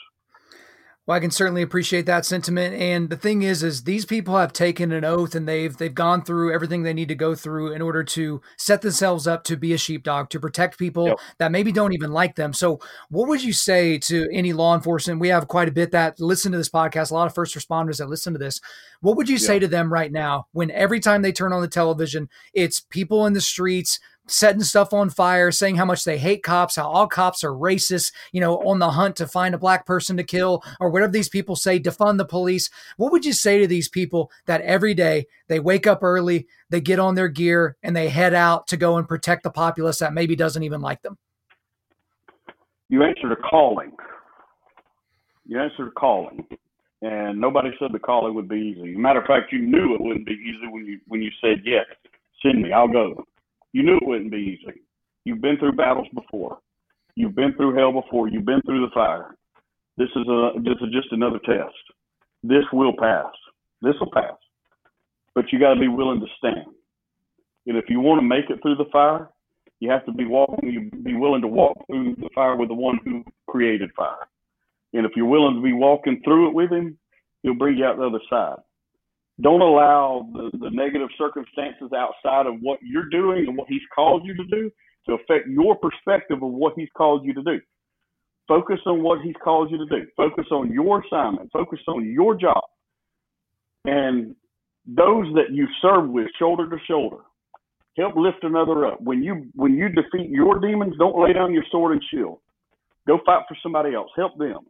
Well, 1.09 1.17
I 1.17 1.21
can 1.21 1.31
certainly 1.31 1.63
appreciate 1.63 2.05
that 2.05 2.27
sentiment. 2.27 2.75
And 2.75 3.09
the 3.09 3.17
thing 3.17 3.41
is, 3.41 3.63
is 3.63 3.85
these 3.85 4.05
people 4.05 4.37
have 4.37 4.53
taken 4.53 4.93
an 4.93 5.07
oath 5.07 5.35
and 5.35 5.49
they've 5.49 5.75
they've 5.75 5.95
gone 5.95 6.23
through 6.23 6.53
everything 6.53 6.83
they 6.83 6.93
need 6.93 7.09
to 7.09 7.15
go 7.15 7.35
through 7.35 7.73
in 7.73 7.81
order 7.81 8.05
to 8.05 8.43
set 8.59 8.83
themselves 8.83 9.27
up 9.27 9.43
to 9.45 9.57
be 9.57 9.73
a 9.73 9.79
sheepdog, 9.79 10.29
to 10.29 10.39
protect 10.39 10.79
people 10.79 11.07
yep. 11.07 11.17
that 11.39 11.51
maybe 11.51 11.73
don't 11.73 11.95
even 11.95 12.13
like 12.13 12.35
them. 12.35 12.53
So, 12.53 12.81
what 13.09 13.27
would 13.27 13.43
you 13.43 13.55
say 13.55 13.97
to 14.01 14.29
any 14.35 14.53
law 14.53 14.75
enforcement? 14.75 15.19
We 15.19 15.29
have 15.29 15.49
quite 15.49 15.69
a 15.69 15.73
bit 15.73 15.93
that 15.93 16.21
listen 16.21 16.53
to 16.53 16.59
this 16.59 16.69
podcast, 16.69 17.11
a 17.11 17.15
lot 17.15 17.27
of 17.27 17.35
first 17.35 17.57
responders 17.57 17.97
that 17.97 18.11
listen 18.11 18.35
to 18.35 18.39
this. 18.39 18.61
What 19.01 19.17
would 19.17 19.31
you 19.31 19.37
yep. 19.37 19.43
say 19.43 19.59
to 19.61 19.69
them 19.69 19.91
right 19.91 20.13
now 20.13 20.45
when 20.53 20.71
every 20.73 21.01
time 21.01 21.23
they 21.23 21.33
turn 21.33 21.55
on 21.55 21.63
the 21.63 21.69
television, 21.69 22.29
it's 22.53 22.81
people 22.81 23.25
in 23.25 23.33
the 23.33 23.41
streets 23.41 23.99
setting 24.31 24.63
stuff 24.63 24.93
on 24.93 25.11
fire, 25.11 25.51
saying 25.51 25.77
how 25.77 25.85
much 25.85 26.05
they 26.05 26.19
hate 26.19 26.43
cops, 26.43 26.77
how 26.77 26.89
all 26.89 27.07
cops 27.07 27.43
are 27.45 27.53
racist, 27.53 28.13
you 28.33 28.41
know, 28.41 28.59
on 28.59 28.79
the 28.79 28.91
hunt 28.91 29.17
to 29.17 29.27
find 29.27 29.55
a 29.55 29.59
black 29.59 29.87
person 29.87 30.17
to 30.17 30.25
kill, 30.25 30.63
or 30.81 30.91
whatever 30.91 31.13
these 31.13 31.29
people 31.29 31.57
say, 31.57 31.81
defund 31.81 32.19
the 32.19 32.25
police. 32.25 32.71
What 32.97 33.13
would 33.13 33.25
you 33.25 33.33
say 33.33 33.59
to 33.61 33.67
these 33.67 33.89
people 33.89 34.31
that 34.47 34.61
every 34.63 34.95
day 34.95 35.27
they 35.49 35.61
wake 35.61 35.87
up 35.87 36.03
early, 36.03 36.47
they 36.71 36.81
get 36.81 36.99
on 36.99 37.15
their 37.15 37.29
gear, 37.29 37.77
and 37.83 37.95
they 37.95 38.09
head 38.09 38.35
out 38.35 38.67
to 38.69 38.77
go 38.77 38.97
and 38.97 39.09
protect 39.09 39.43
the 39.43 39.51
populace 39.51 39.99
that 39.99 40.13
maybe 40.13 40.37
doesn't 40.37 40.63
even 40.63 40.81
like 40.81 41.03
them? 41.03 41.19
You 42.89 43.03
answered 43.03 43.33
a 43.33 43.37
calling. 43.37 43.93
You 45.47 45.61
answered 45.61 45.89
a 45.89 45.93
calling. 45.93 46.45
And 47.01 47.41
nobody 47.41 47.71
said 47.79 47.91
the 47.93 47.99
calling 47.99 48.35
would 48.35 48.49
be 48.49 48.75
easy. 48.77 48.97
Matter 48.97 49.21
of 49.21 49.27
fact, 49.27 49.53
you 49.53 49.61
knew 49.61 49.95
it 49.95 50.01
wouldn't 50.01 50.27
be 50.27 50.33
easy 50.33 50.67
when 50.69 50.85
you 50.85 50.99
when 51.07 51.23
you 51.23 51.31
said 51.41 51.63
yes. 51.65 51.85
Send 52.43 52.61
me, 52.61 52.73
I'll 52.73 52.89
go 52.89 53.25
you 53.73 53.83
knew 53.83 53.97
it 53.97 54.07
wouldn't 54.07 54.31
be 54.31 54.59
easy. 54.59 54.81
You've 55.25 55.43
been 55.43 55.59
through 55.59 55.73
battles 55.73 56.09
before. 56.15 56.59
You've 57.15 57.35
been 57.35 57.55
through 57.55 57.77
hell 57.77 57.93
before. 57.93 58.29
You've 58.29 58.47
been 58.47 58.63
through 58.63 58.87
the 58.87 58.95
fire. 58.95 59.35
This 59.97 60.09
is 60.15 60.27
a 60.29 60.53
this 60.57 60.77
is 60.81 60.93
just 60.93 61.09
another 61.11 61.39
test. 61.45 61.75
This 62.43 62.65
will 62.73 62.95
pass. 62.99 63.33
This 63.83 63.95
will 64.01 64.11
pass. 64.13 64.37
But 65.35 65.47
you 65.53 65.59
got 65.59 65.75
to 65.75 65.81
be 65.81 65.89
willing 65.89 66.21
to 66.21 66.27
stand. 66.39 66.67
And 67.67 67.77
if 67.77 67.85
you 67.89 68.01
want 68.01 68.21
to 68.21 68.27
make 68.27 68.49
it 68.49 68.61
through 68.63 68.77
the 68.77 68.91
fire, 68.93 69.29
you 69.81 69.91
have 69.91 70.07
to 70.07 70.13
be 70.13 70.25
walking. 70.25 70.71
You 70.71 70.91
be 71.03 71.15
willing 71.15 71.43
to 71.43 71.49
walk 71.49 71.85
through 71.87 72.15
the 72.17 72.31
fire 72.35 72.57
with 72.57 72.69
the 72.69 72.75
one 72.75 72.99
who 73.05 73.25
created 73.49 73.91
fire. 73.97 74.29
And 74.95 75.05
if 75.05 75.13
you're 75.17 75.27
willing 75.27 75.57
to 75.57 75.63
be 75.63 75.73
walking 75.73 76.23
through 76.25 76.49
it 76.49 76.55
with 76.55 76.71
him, 76.71 76.97
he'll 77.43 77.55
bring 77.55 77.77
you 77.77 77.85
out 77.85 77.99
the 77.99 78.05
other 78.05 78.21
side 78.31 78.57
don't 79.41 79.61
allow 79.61 80.29
the, 80.33 80.51
the 80.59 80.71
negative 80.71 81.09
circumstances 81.17 81.91
outside 81.97 82.47
of 82.47 82.55
what 82.61 82.81
you're 82.83 83.09
doing 83.09 83.47
and 83.47 83.57
what 83.57 83.69
he's 83.69 83.83
called 83.95 84.25
you 84.25 84.35
to 84.35 84.45
do 84.45 84.71
to 85.07 85.15
affect 85.15 85.47
your 85.49 85.77
perspective 85.77 86.43
of 86.43 86.51
what 86.51 86.75
he's 86.77 86.89
called 86.97 87.25
you 87.25 87.33
to 87.35 87.43
do. 87.43 87.61
Focus 88.49 88.81
on 88.87 89.03
what 89.03 89.21
he's 89.23 89.37
called 89.43 89.71
you 89.71 89.79
to 89.79 89.87
do. 89.87 90.07
Focus 90.17 90.47
on 90.51 90.73
your 90.73 91.05
assignment. 91.05 91.53
Focus 91.53 91.79
on 91.87 92.11
your 92.11 92.35
job. 92.35 92.63
And 93.85 94.35
those 94.87 95.27
that 95.35 95.53
you 95.53 95.67
serve 95.83 96.09
with 96.09 96.27
shoulder 96.39 96.69
to 96.69 96.77
shoulder, 96.87 97.19
help 97.97 98.17
lift 98.17 98.43
another 98.43 98.87
up. 98.87 99.01
When 99.01 99.23
you 99.23 99.49
when 99.55 99.75
you 99.75 99.89
defeat 99.89 100.31
your 100.31 100.59
demons, 100.59 100.95
don't 100.99 101.23
lay 101.23 101.33
down 101.33 101.53
your 101.53 101.65
sword 101.71 101.93
and 101.93 102.03
shield. 102.11 102.39
Go 103.07 103.19
fight 103.25 103.45
for 103.47 103.57
somebody 103.63 103.95
else. 103.95 104.11
Help 104.17 104.37
them 104.39 104.61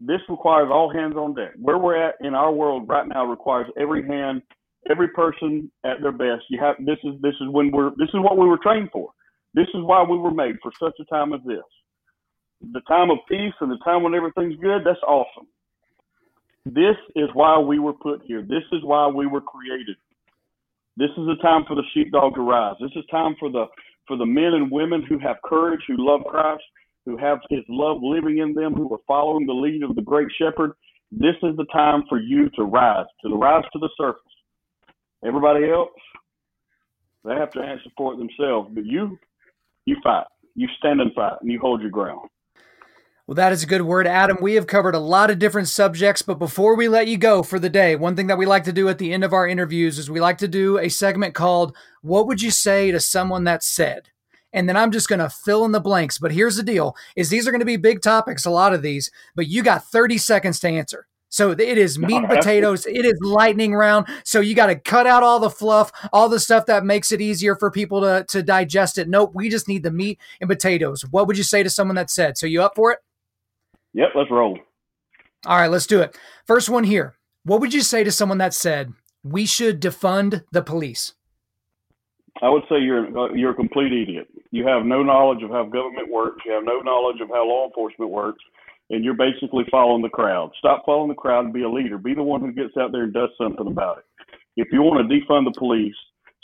this 0.00 0.20
requires 0.28 0.68
all 0.70 0.92
hands 0.92 1.16
on 1.16 1.34
deck. 1.34 1.52
Where 1.56 1.78
we're 1.78 1.96
at 1.96 2.16
in 2.20 2.34
our 2.34 2.52
world 2.52 2.88
right 2.88 3.06
now 3.06 3.24
requires 3.24 3.66
every 3.78 4.06
hand, 4.06 4.42
every 4.90 5.08
person 5.08 5.70
at 5.84 6.02
their 6.02 6.12
best. 6.12 6.44
You 6.48 6.60
have 6.60 6.76
this 6.84 6.98
is 7.04 7.20
this 7.22 7.34
is 7.40 7.48
when 7.48 7.70
we're 7.70 7.90
this 7.90 8.08
is 8.08 8.20
what 8.20 8.38
we 8.38 8.46
were 8.46 8.58
trained 8.58 8.90
for. 8.92 9.10
This 9.54 9.68
is 9.68 9.82
why 9.82 10.02
we 10.02 10.18
were 10.18 10.32
made 10.32 10.56
for 10.62 10.72
such 10.80 10.94
a 11.00 11.04
time 11.04 11.32
as 11.32 11.40
this. 11.46 11.62
The 12.72 12.80
time 12.88 13.10
of 13.10 13.18
peace 13.28 13.54
and 13.60 13.70
the 13.70 13.78
time 13.84 14.02
when 14.02 14.14
everything's 14.14 14.56
good, 14.60 14.82
that's 14.84 15.02
awesome. 15.06 15.46
This 16.66 16.96
is 17.14 17.28
why 17.34 17.58
we 17.58 17.78
were 17.78 17.92
put 17.92 18.22
here. 18.24 18.42
This 18.42 18.64
is 18.72 18.82
why 18.82 19.06
we 19.06 19.26
were 19.26 19.42
created. 19.42 19.96
This 20.96 21.10
is 21.10 21.26
the 21.26 21.36
time 21.42 21.64
for 21.66 21.76
the 21.76 21.82
sheepdog 21.92 22.34
to 22.34 22.40
rise. 22.40 22.76
This 22.80 22.92
is 22.96 23.04
time 23.10 23.36
for 23.38 23.50
the 23.50 23.66
for 24.06 24.16
the 24.16 24.26
men 24.26 24.54
and 24.54 24.70
women 24.70 25.02
who 25.02 25.18
have 25.18 25.36
courage, 25.44 25.80
who 25.86 25.96
love 25.98 26.20
Christ, 26.26 26.62
who 27.04 27.16
have 27.16 27.38
his 27.50 27.60
love 27.68 27.98
living 28.02 28.38
in 28.38 28.54
them, 28.54 28.74
who 28.74 28.92
are 28.92 29.00
following 29.06 29.46
the 29.46 29.52
lead 29.52 29.82
of 29.82 29.94
the 29.94 30.02
great 30.02 30.28
shepherd, 30.38 30.72
this 31.10 31.36
is 31.42 31.56
the 31.56 31.66
time 31.72 32.04
for 32.08 32.18
you 32.18 32.48
to 32.56 32.64
rise, 32.64 33.06
to 33.24 33.34
rise 33.34 33.64
to 33.72 33.78
the 33.78 33.90
surface. 33.96 34.20
Everybody 35.24 35.70
else, 35.70 35.90
they 37.24 37.34
have 37.34 37.50
to 37.52 37.60
answer 37.60 37.90
for 37.96 38.14
it 38.14 38.18
themselves. 38.18 38.70
But 38.72 38.84
you, 38.84 39.18
you 39.84 39.96
fight. 40.02 40.26
You 40.54 40.68
stand 40.78 41.00
and 41.00 41.12
fight, 41.14 41.34
and 41.40 41.50
you 41.50 41.58
hold 41.58 41.80
your 41.80 41.90
ground. 41.90 42.28
Well, 43.26 43.36
that 43.36 43.52
is 43.52 43.62
a 43.62 43.66
good 43.66 43.82
word, 43.82 44.06
Adam. 44.06 44.36
We 44.40 44.54
have 44.54 44.66
covered 44.66 44.94
a 44.94 44.98
lot 44.98 45.30
of 45.30 45.38
different 45.38 45.68
subjects, 45.68 46.20
but 46.20 46.38
before 46.38 46.76
we 46.76 46.88
let 46.88 47.08
you 47.08 47.16
go 47.16 47.42
for 47.42 47.58
the 47.58 47.70
day, 47.70 47.96
one 47.96 48.16
thing 48.16 48.26
that 48.26 48.36
we 48.36 48.44
like 48.44 48.64
to 48.64 48.72
do 48.72 48.88
at 48.88 48.98
the 48.98 49.14
end 49.14 49.24
of 49.24 49.32
our 49.32 49.48
interviews 49.48 49.98
is 49.98 50.10
we 50.10 50.20
like 50.20 50.36
to 50.38 50.48
do 50.48 50.78
a 50.78 50.90
segment 50.90 51.34
called 51.34 51.74
What 52.02 52.26
Would 52.26 52.42
You 52.42 52.50
Say 52.50 52.90
to 52.90 53.00
Someone 53.00 53.44
That 53.44 53.62
Said? 53.62 54.10
And 54.54 54.66
then 54.68 54.76
I'm 54.76 54.90
just 54.90 55.08
going 55.08 55.18
to 55.18 55.28
fill 55.28 55.66
in 55.66 55.72
the 55.72 55.80
blanks. 55.80 56.16
But 56.16 56.32
here's 56.32 56.56
the 56.56 56.62
deal 56.62 56.96
is 57.16 57.28
these 57.28 57.46
are 57.46 57.50
going 57.50 57.60
to 57.60 57.66
be 57.66 57.76
big 57.76 58.00
topics, 58.00 58.46
a 58.46 58.50
lot 58.50 58.72
of 58.72 58.80
these, 58.80 59.10
but 59.34 59.48
you 59.48 59.62
got 59.62 59.84
30 59.84 60.16
seconds 60.16 60.60
to 60.60 60.68
answer. 60.68 61.06
So 61.28 61.50
it 61.50 61.60
is 61.60 61.98
meat 61.98 62.14
and 62.14 62.28
potatoes. 62.28 62.86
It 62.86 63.04
is 63.04 63.18
lightning 63.20 63.74
round. 63.74 64.06
So 64.22 64.38
you 64.38 64.54
got 64.54 64.66
to 64.66 64.76
cut 64.76 65.04
out 65.04 65.24
all 65.24 65.40
the 65.40 65.50
fluff, 65.50 65.90
all 66.12 66.28
the 66.28 66.38
stuff 66.38 66.66
that 66.66 66.84
makes 66.84 67.10
it 67.10 67.20
easier 67.20 67.56
for 67.56 67.72
people 67.72 68.00
to, 68.02 68.24
to 68.28 68.40
digest 68.40 68.98
it. 68.98 69.08
Nope, 69.08 69.32
we 69.34 69.48
just 69.48 69.66
need 69.66 69.82
the 69.82 69.90
meat 69.90 70.20
and 70.40 70.48
potatoes. 70.48 71.02
What 71.10 71.26
would 71.26 71.36
you 71.36 71.42
say 71.42 71.64
to 71.64 71.70
someone 71.70 71.96
that 71.96 72.08
said? 72.08 72.38
So 72.38 72.46
you 72.46 72.62
up 72.62 72.76
for 72.76 72.92
it? 72.92 73.00
Yep, 73.94 74.10
let's 74.14 74.30
roll. 74.30 74.60
All 75.44 75.58
right, 75.58 75.70
let's 75.70 75.88
do 75.88 76.00
it. 76.00 76.16
First 76.46 76.70
one 76.70 76.84
here. 76.84 77.16
What 77.42 77.60
would 77.60 77.74
you 77.74 77.82
say 77.82 78.04
to 78.04 78.12
someone 78.12 78.38
that 78.38 78.54
said 78.54 78.92
we 79.24 79.44
should 79.44 79.82
defund 79.82 80.44
the 80.52 80.62
police? 80.62 81.14
I 82.42 82.48
would 82.48 82.62
say 82.68 82.78
you're 82.78 83.06
uh, 83.18 83.32
you're 83.32 83.52
a 83.52 83.54
complete 83.54 83.92
idiot. 83.92 84.28
You 84.54 84.64
have 84.68 84.86
no 84.86 85.02
knowledge 85.02 85.42
of 85.42 85.50
how 85.50 85.64
government 85.64 86.06
works. 86.12 86.46
You 86.46 86.52
have 86.52 86.62
no 86.62 86.78
knowledge 86.78 87.20
of 87.20 87.26
how 87.26 87.42
law 87.42 87.66
enforcement 87.66 88.12
works, 88.12 88.38
and 88.88 89.02
you're 89.02 89.18
basically 89.18 89.64
following 89.68 90.00
the 90.00 90.08
crowd. 90.08 90.52
Stop 90.60 90.86
following 90.86 91.08
the 91.08 91.18
crowd 91.18 91.46
and 91.46 91.52
be 91.52 91.64
a 91.64 91.68
leader. 91.68 91.98
Be 91.98 92.14
the 92.14 92.22
one 92.22 92.40
who 92.40 92.52
gets 92.52 92.76
out 92.78 92.92
there 92.92 93.02
and 93.02 93.12
does 93.12 93.30
something 93.36 93.66
about 93.66 93.98
it. 93.98 94.04
If 94.56 94.68
you 94.70 94.82
want 94.82 95.02
to 95.02 95.10
defund 95.10 95.50
the 95.50 95.58
police, 95.58 95.96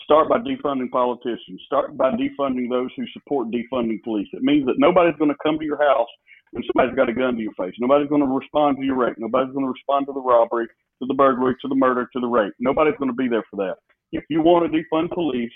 start 0.03 0.29
by 0.29 0.39
defunding 0.39 0.91
politicians. 0.91 1.63
Start 1.67 1.97
by 1.97 2.11
defunding 2.19 2.69
those 2.69 2.91
who 2.97 3.07
support 3.13 3.55
defunding 3.55 4.03
police. 4.03 4.27
It 4.33 4.43
means 4.43 4.67
that 4.67 4.83
nobody's 4.83 5.15
going 5.15 5.31
to 5.31 5.39
come 5.41 5.57
to 5.61 5.65
your 5.65 5.79
house 5.79 6.11
when 6.51 6.65
somebody's 6.67 6.97
got 6.97 7.09
a 7.09 7.15
gun 7.15 7.37
to 7.37 7.43
your 7.43 7.55
face. 7.55 7.79
Nobody's 7.79 8.09
going 8.09 8.27
to 8.27 8.27
respond 8.27 8.79
to 8.79 8.85
your 8.85 8.97
rape. 8.97 9.19
Nobody's 9.19 9.55
going 9.55 9.67
to 9.67 9.71
respond 9.71 10.11
to 10.11 10.13
the 10.13 10.21
robbery, 10.21 10.67
to 10.67 11.07
the 11.07 11.15
burglary, 11.15 11.55
to 11.63 11.69
the 11.69 11.79
murder, 11.79 12.11
to 12.13 12.19
the 12.19 12.27
rape. 12.27 12.55
Nobody's 12.59 12.99
going 12.99 13.15
to 13.15 13.15
be 13.15 13.29
there 13.29 13.45
for 13.49 13.57
that. 13.63 13.77
If 14.11 14.25
you 14.29 14.43
want 14.43 14.67
to 14.67 14.75
defund 14.75 15.15
police, 15.15 15.55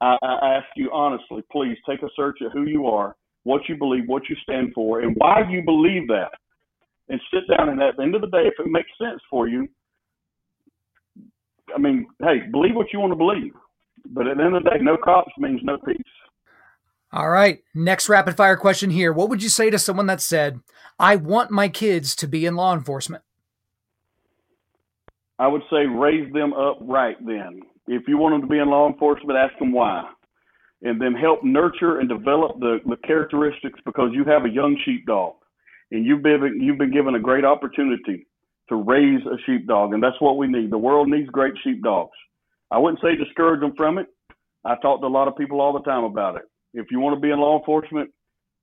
I, 0.00 0.16
I 0.22 0.54
ask 0.56 0.66
you 0.76 0.90
honestly, 0.92 1.42
please 1.50 1.76
take 1.88 2.02
a 2.02 2.08
search 2.14 2.38
at 2.44 2.52
who 2.52 2.64
you 2.64 2.86
are, 2.86 3.16
what 3.44 3.62
you 3.68 3.76
believe, 3.76 4.04
what 4.06 4.28
you 4.28 4.36
stand 4.42 4.72
for, 4.74 5.00
and 5.00 5.14
why 5.16 5.42
you 5.48 5.62
believe 5.62 6.08
that. 6.08 6.30
And 7.08 7.20
sit 7.32 7.44
down 7.56 7.68
and 7.68 7.80
at 7.80 7.96
the 7.96 8.02
end 8.02 8.14
of 8.14 8.20
the 8.20 8.26
day, 8.26 8.46
if 8.46 8.54
it 8.58 8.70
makes 8.70 8.90
sense 9.00 9.20
for 9.30 9.48
you, 9.48 9.68
I 11.74 11.78
mean, 11.78 12.06
hey, 12.20 12.40
believe 12.50 12.74
what 12.74 12.92
you 12.92 13.00
want 13.00 13.12
to 13.12 13.16
believe. 13.16 13.52
But 14.10 14.26
at 14.26 14.36
the 14.36 14.44
end 14.44 14.56
of 14.56 14.64
the 14.64 14.70
day, 14.70 14.76
no 14.80 14.96
cops 14.96 15.32
means 15.38 15.60
no 15.62 15.78
peace. 15.78 15.96
All 17.12 17.30
right. 17.30 17.62
Next 17.74 18.08
rapid 18.08 18.36
fire 18.36 18.56
question 18.56 18.90
here. 18.90 19.12
What 19.12 19.30
would 19.30 19.42
you 19.42 19.48
say 19.48 19.70
to 19.70 19.78
someone 19.78 20.06
that 20.06 20.20
said, 20.20 20.60
I 20.98 21.16
want 21.16 21.50
my 21.50 21.68
kids 21.68 22.14
to 22.16 22.26
be 22.26 22.44
in 22.44 22.56
law 22.56 22.74
enforcement? 22.74 23.22
I 25.38 25.46
would 25.46 25.62
say 25.70 25.86
raise 25.86 26.32
them 26.32 26.52
up 26.52 26.78
right 26.80 27.16
then. 27.24 27.60
If 27.88 28.08
you 28.08 28.18
want 28.18 28.34
them 28.34 28.42
to 28.42 28.52
be 28.52 28.58
in 28.58 28.68
law 28.68 28.88
enforcement, 28.88 29.38
ask 29.38 29.58
them 29.58 29.72
why. 29.72 30.04
And 30.82 31.00
then 31.00 31.14
help 31.14 31.42
nurture 31.42 32.00
and 32.00 32.08
develop 32.08 32.58
the, 32.60 32.78
the 32.84 32.96
characteristics 33.06 33.80
because 33.84 34.10
you 34.12 34.24
have 34.24 34.44
a 34.44 34.50
young 34.50 34.76
sheepdog 34.84 35.34
and 35.90 36.04
you've 36.04 36.22
been 36.22 36.60
you've 36.60 36.78
been 36.78 36.92
given 36.92 37.14
a 37.14 37.20
great 37.20 37.44
opportunity 37.44 38.26
to 38.68 38.76
raise 38.76 39.20
a 39.26 39.36
sheepdog, 39.46 39.92
and 39.92 40.02
that's 40.02 40.20
what 40.20 40.36
we 40.36 40.48
need. 40.48 40.70
The 40.70 40.78
world 40.78 41.08
needs 41.08 41.30
great 41.30 41.54
sheepdogs. 41.62 42.16
I 42.70 42.78
wouldn't 42.78 43.00
say 43.00 43.14
discourage 43.14 43.60
them 43.60 43.74
from 43.76 43.98
it. 43.98 44.06
I 44.64 44.74
talk 44.82 45.00
to 45.00 45.06
a 45.06 45.08
lot 45.08 45.28
of 45.28 45.36
people 45.36 45.60
all 45.60 45.72
the 45.72 45.82
time 45.82 46.02
about 46.02 46.36
it. 46.36 46.42
If 46.74 46.86
you 46.90 46.98
want 46.98 47.16
to 47.16 47.20
be 47.20 47.30
in 47.30 47.38
law 47.38 47.58
enforcement, 47.58 48.10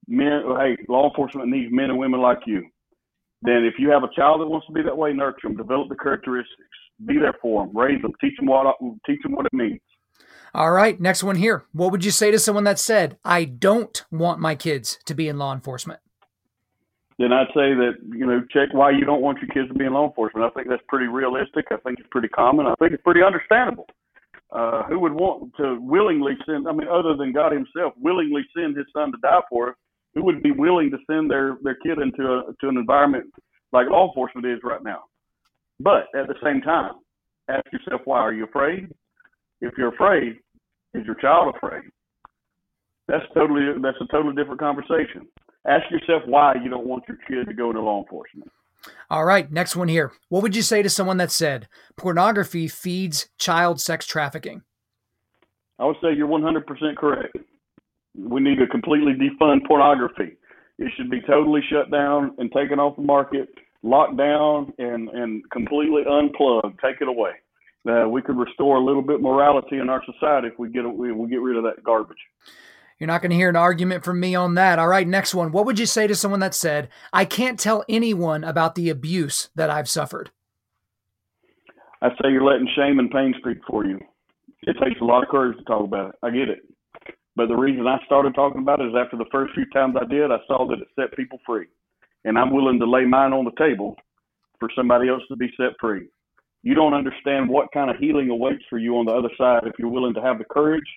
men, 0.08 0.44
hey, 0.60 0.76
law 0.90 1.08
enforcement 1.10 1.50
needs 1.50 1.72
men 1.72 1.90
and 1.90 1.98
women 1.98 2.22
like 2.22 2.40
you. 2.46 2.66
Then, 3.42 3.64
if 3.64 3.76
you 3.80 3.90
have 3.90 4.04
a 4.04 4.14
child 4.16 4.42
that 4.42 4.48
wants 4.48 4.68
to 4.68 4.74
be 4.74 4.84
that 4.84 4.98
way, 4.98 5.14
nurture 5.14 5.48
them, 5.48 5.56
develop 5.56 5.88
the 5.88 5.96
characteristics, 5.96 6.78
be 7.06 7.18
there 7.18 7.36
for 7.42 7.66
them, 7.66 7.76
raise 7.76 8.02
them, 8.02 8.12
teach 8.22 8.36
them 8.38 8.48
what 8.48 8.76
teach 9.06 9.22
them 9.24 9.34
what 9.34 9.46
it 9.46 9.54
means. 9.54 9.82
All 10.54 10.72
right, 10.72 11.00
next 11.00 11.24
one 11.24 11.36
here. 11.36 11.66
What 11.72 11.92
would 11.92 12.06
you 12.06 12.12
say 12.12 12.30
to 12.32 12.40
someone 12.40 12.64
that 12.66 12.80
said, 12.80 13.18
"I 13.26 13.46
don't 13.46 14.04
want 14.12 14.40
my 14.40 14.56
kids 14.56 15.00
to 15.06 15.16
be 15.16 15.28
in 15.28 15.38
law 15.38 15.54
enforcement"? 15.54 16.00
Then 17.20 17.32
I'd 17.32 17.48
say 17.48 17.74
that 17.74 17.94
you 18.10 18.26
know 18.26 18.42
check 18.52 18.70
why 18.74 18.92
you 18.92 19.06
don't 19.06 19.22
want 19.22 19.40
your 19.40 19.50
kids 19.50 19.68
to 19.70 19.78
be 19.78 19.86
in 19.86 19.94
law 19.94 20.08
enforcement. 20.08 20.46
I 20.46 20.50
think 20.50 20.70
that's 20.70 20.84
pretty 20.88 21.08
realistic. 21.08 21.66
I 21.72 21.78
think 21.78 22.00
it's 22.00 22.10
pretty 22.12 22.30
common. 22.30 22.68
I 22.68 22.76
think 22.80 22.94
it's 22.94 23.04
pretty 23.04 23.24
understandable 23.24 23.88
uh, 24.54 24.84
who 24.84 25.00
would 25.00 25.14
want 25.14 25.52
to 25.58 25.78
willingly 25.82 26.34
send? 26.46 26.68
I 26.68 26.72
mean, 26.72 26.88
other 26.88 27.16
than 27.18 27.34
God 27.34 27.52
Himself, 27.52 27.94
willingly 28.00 28.44
send 28.56 28.78
His 28.78 28.86
Son 28.94 29.12
to 29.12 29.18
die 29.22 29.42
for 29.50 29.70
us? 29.70 29.76
Who 30.14 30.24
would 30.26 30.44
be 30.44 30.52
willing 30.52 30.92
to 30.92 30.98
send 31.10 31.30
their 31.32 31.58
their 31.64 31.76
kid 31.76 31.98
into 31.98 32.24
a 32.24 32.54
to 32.62 32.70
an 32.70 32.78
environment 32.78 33.26
like 33.72 33.90
law 33.90 34.08
enforcement 34.08 34.46
is 34.46 34.60
right 34.64 34.84
now? 34.84 35.06
But 35.84 36.08
at 36.16 36.28
the 36.28 36.36
same 36.42 36.62
time, 36.62 36.94
ask 37.50 37.66
yourself, 37.74 38.02
why 38.06 38.20
are 38.20 38.34
you 38.34 38.46
afraid? 38.46 38.88
If 39.60 39.74
you're 39.78 39.94
afraid, 39.94 40.38
is 40.94 41.06
your 41.06 41.16
child 41.16 41.54
afraid? 41.56 41.84
That's 43.10 43.26
totally 43.34 43.66
that's 43.82 43.98
a 44.00 44.08
totally 44.12 44.34
different 44.34 44.62
conversation. 44.62 45.28
Ask 45.68 45.84
yourself 45.92 46.24
why 46.26 46.56
you 46.64 46.70
don't 46.70 46.88
want 46.88 47.04
your 47.08 47.18
kid 47.28 47.50
to 47.50 47.54
go 47.54 47.70
into 47.70 47.82
law 47.82 48.02
enforcement. 48.02 48.50
All 49.10 49.26
right, 49.26 49.52
next 49.52 49.76
one 49.76 49.90
here. 49.90 50.14
What 50.30 50.42
would 50.42 50.56
you 50.56 50.62
say 50.62 50.82
to 50.84 50.90
someone 50.90 51.18
that 51.18 51.32
said 51.32 51.68
pornography 51.98 52.68
feeds 52.70 53.30
child 53.38 53.82
sex 53.82 54.06
trafficking? 54.06 54.64
I 55.80 55.86
would 55.86 55.98
say 56.02 56.14
you're 56.16 56.28
100% 56.28 56.96
correct. 56.98 57.38
We 58.16 58.42
need 58.42 58.60
to 58.60 58.68
completely 58.68 59.14
defund 59.14 59.66
pornography. 59.68 60.38
It 60.80 60.92
should 60.96 61.10
be 61.10 61.22
totally 61.22 61.62
shut 61.70 61.92
down 61.92 62.36
and 62.38 62.52
taken 62.52 62.80
off 62.80 62.96
the 62.96 63.04
market, 63.04 63.50
locked 63.84 64.18
down, 64.18 64.74
and, 64.80 65.10
and 65.10 65.44
completely 65.52 66.04
unplugged. 66.10 66.80
Take 66.84 67.02
it 67.02 67.08
away. 67.08 67.32
Uh, 67.88 68.08
we 68.08 68.22
could 68.22 68.38
restore 68.38 68.78
a 68.78 68.84
little 68.84 69.02
bit 69.02 69.22
morality 69.22 69.78
in 69.78 69.90
our 69.90 70.02
society 70.06 70.48
if 70.48 70.58
we 70.58 70.70
get 70.70 70.84
we, 70.84 71.12
we 71.12 71.30
get 71.30 71.42
rid 71.42 71.58
of 71.58 71.64
that 71.64 71.84
garbage. 71.84 72.18
You're 72.98 73.08
not 73.08 73.22
going 73.22 73.32
to 73.32 73.36
hear 73.36 73.50
an 73.50 73.58
argument 73.58 74.06
from 74.06 74.22
me 74.22 74.36
on 74.36 74.54
that. 74.56 74.80
All 74.80 74.88
right, 74.88 75.06
next 75.06 75.36
one. 75.36 75.52
What 75.52 75.66
would 75.66 75.80
you 75.80 75.86
say 75.86 76.08
to 76.08 76.16
someone 76.16 76.40
that 76.40 76.56
said, 76.56 76.88
I 77.12 77.26
can't 77.26 77.60
tell 77.60 77.84
anyone 77.90 78.46
about 78.46 78.76
the 78.76 78.90
abuse 78.90 79.50
that 79.56 79.70
I've 79.70 79.90
suffered? 79.90 80.32
I 82.02 82.10
say 82.10 82.32
you're 82.32 82.44
letting 82.44 82.70
shame 82.76 83.00
and 83.00 83.12
pain 83.12 83.34
speak 83.40 83.58
for 83.68 83.86
you. 83.86 84.00
It 84.62 84.78
takes 84.82 85.02
a 85.02 85.06
lot 85.06 85.24
of 85.24 85.30
courage 85.30 85.58
to 85.58 85.64
talk 85.66 85.84
about 85.84 86.10
it. 86.10 86.16
I 86.24 86.30
get 86.30 86.48
it. 86.48 86.60
But 87.36 87.48
the 87.48 87.56
reason 87.56 87.88
I 87.88 87.98
started 88.06 88.36
talking 88.36 88.62
about 88.62 88.80
it 88.80 88.86
is 88.86 88.96
after 88.96 89.18
the 89.18 89.26
first 89.32 89.54
few 89.54 89.66
times 89.72 89.96
I 90.00 90.06
did, 90.06 90.32
I 90.32 90.38
saw 90.48 90.66
that 90.68 90.80
it 90.80 90.88
set 90.96 91.18
people 91.18 91.40
free. 91.46 91.66
And 92.26 92.38
I'm 92.38 92.54
willing 92.54 92.80
to 92.80 92.90
lay 92.90 93.06
mine 93.06 93.34
on 93.34 93.46
the 93.46 93.52
table 93.58 93.96
for 94.60 94.70
somebody 94.76 95.10
else 95.10 95.24
to 95.30 95.36
be 95.36 95.52
set 95.58 95.74
free. 95.80 96.08
You 96.62 96.76
don't 96.76 96.94
understand 96.94 97.50
what 97.50 97.72
kind 97.74 97.90
of 97.90 97.98
healing 97.98 98.30
awaits 98.30 98.64
for 98.70 98.78
you 98.78 98.98
on 98.98 99.06
the 99.06 99.12
other 99.12 99.30
side 99.38 99.64
if 99.66 99.74
you're 99.78 99.90
willing 99.90 100.14
to 100.14 100.22
have 100.22 100.38
the 100.38 100.46
courage 100.46 100.88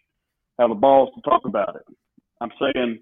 have 0.59 0.71
the 0.71 0.75
balls 0.75 1.11
to 1.15 1.21
talk 1.23 1.43
about 1.45 1.77
it. 1.77 1.83
I'm 2.41 2.51
saying 2.61 3.01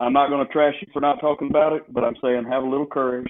I'm 0.00 0.12
not 0.12 0.28
going 0.28 0.46
to 0.46 0.52
trash 0.52 0.74
you 0.80 0.88
for 0.92 1.00
not 1.00 1.20
talking 1.20 1.48
about 1.48 1.72
it, 1.72 1.82
but 1.92 2.04
I'm 2.04 2.16
saying 2.22 2.44
have 2.50 2.64
a 2.64 2.68
little 2.68 2.86
courage. 2.86 3.28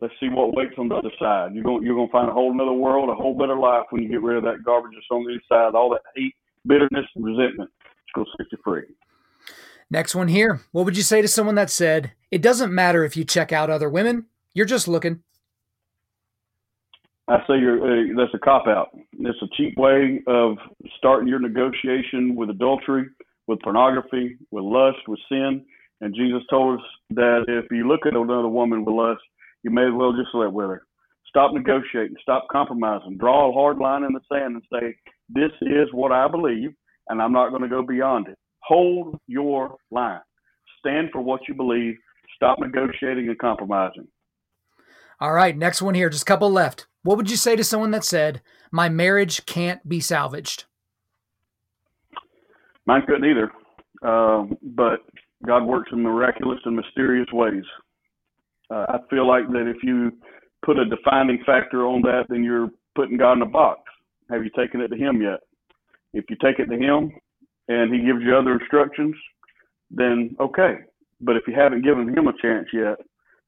Let's 0.00 0.14
see 0.20 0.28
what 0.28 0.54
waits 0.54 0.74
on 0.78 0.88
the 0.88 0.94
other 0.94 1.10
side. 1.18 1.54
You're 1.54 1.64
going 1.64 1.84
you're 1.84 1.96
going 1.96 2.08
to 2.08 2.12
find 2.12 2.28
a 2.28 2.32
whole 2.32 2.52
another 2.52 2.72
world, 2.72 3.08
a 3.10 3.14
whole 3.14 3.36
better 3.36 3.56
life 3.56 3.86
when 3.90 4.02
you 4.02 4.08
get 4.08 4.22
rid 4.22 4.36
of 4.36 4.44
that 4.44 4.64
garbage 4.64 4.92
that's 4.94 5.06
on 5.10 5.24
the 5.24 5.32
inside, 5.32 5.76
all 5.76 5.90
that 5.90 6.02
hate, 6.14 6.34
bitterness, 6.66 7.06
and 7.16 7.24
resentment. 7.24 7.70
Set 8.16 8.46
you 8.50 8.58
free. 8.64 8.82
Next 9.90 10.14
one 10.14 10.28
here. 10.28 10.60
What 10.72 10.84
would 10.84 10.96
you 10.96 11.02
say 11.02 11.22
to 11.22 11.28
someone 11.28 11.54
that 11.54 11.70
said, 11.70 12.12
"It 12.30 12.42
doesn't 12.42 12.74
matter 12.74 13.04
if 13.04 13.16
you 13.16 13.24
check 13.24 13.52
out 13.52 13.70
other 13.70 13.88
women. 13.88 14.26
You're 14.54 14.66
just 14.66 14.88
looking." 14.88 15.22
I 17.28 17.38
say 17.46 17.58
you're, 17.58 17.82
uh, 17.82 18.04
that's 18.16 18.32
a 18.34 18.38
cop 18.38 18.66
out. 18.66 18.88
It's 19.18 19.42
a 19.42 19.48
cheap 19.56 19.76
way 19.76 20.22
of 20.26 20.56
starting 20.96 21.28
your 21.28 21.40
negotiation 21.40 22.34
with 22.34 22.48
adultery, 22.48 23.04
with 23.46 23.60
pornography, 23.60 24.38
with 24.50 24.64
lust, 24.64 25.06
with 25.06 25.20
sin. 25.28 25.64
And 26.00 26.14
Jesus 26.14 26.42
told 26.48 26.78
us 26.80 26.86
that 27.10 27.44
if 27.48 27.70
you 27.70 27.86
look 27.86 28.06
at 28.06 28.14
another 28.14 28.48
woman 28.48 28.84
with 28.84 28.94
lust, 28.94 29.20
you 29.62 29.70
may 29.70 29.86
as 29.86 29.92
well 29.92 30.12
just 30.12 30.32
sleep 30.32 30.52
with 30.52 30.68
her. 30.68 30.86
Stop 31.26 31.52
negotiating. 31.52 32.16
Stop 32.22 32.46
compromising. 32.50 33.18
Draw 33.18 33.50
a 33.50 33.52
hard 33.52 33.76
line 33.76 34.04
in 34.04 34.12
the 34.14 34.20
sand 34.32 34.54
and 34.56 34.62
say, 34.72 34.96
this 35.28 35.52
is 35.60 35.88
what 35.92 36.12
I 36.12 36.28
believe, 36.28 36.70
and 37.08 37.20
I'm 37.20 37.32
not 37.32 37.50
going 37.50 37.62
to 37.62 37.68
go 37.68 37.82
beyond 37.82 38.28
it. 38.28 38.38
Hold 38.68 39.18
your 39.26 39.76
line. 39.90 40.20
Stand 40.78 41.08
for 41.10 41.22
what 41.22 41.40
you 41.48 41.54
believe. 41.54 41.96
Stop 42.36 42.58
negotiating 42.60 43.28
and 43.28 43.38
compromising. 43.38 44.06
All 45.20 45.32
right, 45.32 45.56
next 45.56 45.80
one 45.80 45.94
here. 45.94 46.10
Just 46.10 46.22
a 46.22 46.26
couple 46.26 46.50
left. 46.50 46.86
What 47.02 47.16
would 47.16 47.30
you 47.30 47.36
say 47.36 47.56
to 47.56 47.64
someone 47.64 47.92
that 47.92 48.04
said, 48.04 48.42
My 48.70 48.90
marriage 48.90 49.46
can't 49.46 49.88
be 49.88 50.00
salvaged? 50.00 50.64
Mine 52.84 53.02
couldn't 53.06 53.24
either. 53.24 53.50
Um, 54.02 54.56
but 54.62 55.00
God 55.46 55.64
works 55.64 55.90
in 55.92 56.02
miraculous 56.02 56.60
and 56.66 56.76
mysterious 56.76 57.28
ways. 57.32 57.64
Uh, 58.70 58.84
I 58.88 58.98
feel 59.08 59.26
like 59.26 59.48
that 59.48 59.66
if 59.66 59.82
you 59.82 60.12
put 60.64 60.78
a 60.78 60.84
defining 60.84 61.42
factor 61.46 61.86
on 61.86 62.02
that, 62.02 62.26
then 62.28 62.44
you're 62.44 62.68
putting 62.94 63.16
God 63.16 63.32
in 63.38 63.42
a 63.42 63.46
box. 63.46 63.80
Have 64.30 64.44
you 64.44 64.50
taken 64.56 64.82
it 64.82 64.88
to 64.88 64.96
Him 64.96 65.22
yet? 65.22 65.40
If 66.12 66.26
you 66.28 66.36
take 66.42 66.58
it 66.58 66.66
to 66.66 66.76
Him 66.76 67.12
and 67.68 67.92
He 67.92 68.00
gives 68.00 68.22
you 68.22 68.36
other 68.36 68.52
instructions, 68.52 69.14
then 69.90 70.34
okay. 70.40 70.78
But 71.20 71.36
if 71.36 71.42
you 71.46 71.54
haven't 71.54 71.84
given 71.84 72.08
Him 72.08 72.26
a 72.26 72.32
chance 72.42 72.68
yet, 72.72 72.98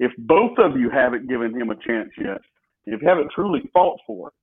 If 0.00 0.12
both 0.16 0.56
of 0.58 0.80
you 0.80 0.88
haven't 0.90 1.28
given 1.28 1.54
him 1.54 1.68
a 1.68 1.76
chance 1.76 2.08
yet, 2.16 2.38
if 2.86 3.02
you 3.02 3.08
haven't 3.08 3.30
truly 3.34 3.60
fought 3.74 4.00
for 4.06 4.28
it, 4.28 4.34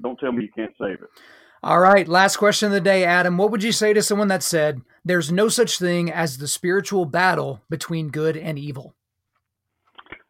don't 0.00 0.18
tell 0.20 0.30
me 0.30 0.44
you 0.44 0.50
can't 0.54 0.72
save 0.80 1.02
it. 1.02 1.10
All 1.64 1.80
right, 1.80 2.06
last 2.06 2.36
question 2.36 2.66
of 2.66 2.72
the 2.72 2.80
day, 2.80 3.04
Adam. 3.04 3.36
What 3.36 3.50
would 3.50 3.64
you 3.64 3.72
say 3.72 3.92
to 3.92 4.02
someone 4.02 4.28
that 4.28 4.44
said 4.44 4.80
there's 5.04 5.32
no 5.32 5.48
such 5.48 5.78
thing 5.78 6.12
as 6.12 6.38
the 6.38 6.46
spiritual 6.46 7.06
battle 7.06 7.60
between 7.68 8.08
good 8.10 8.36
and 8.36 8.56
evil? 8.56 8.94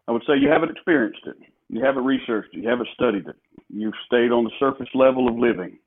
I 0.09 0.13
would 0.13 0.23
say 0.27 0.39
you 0.39 0.49
haven't 0.49 0.71
experienced 0.71 1.27
it. 1.27 1.37
You 1.69 1.85
haven't 1.85 2.05
researched 2.05 2.55
it. 2.55 2.63
You 2.63 2.69
haven't 2.71 2.89
studied 2.95 3.29
it. 3.29 3.37
You've 3.69 3.95
stayed 4.07 4.33
on 4.33 4.45
the 4.45 4.51
surface 4.59 4.89
level 4.95 5.29
of 5.29 5.37
living. 5.37 5.79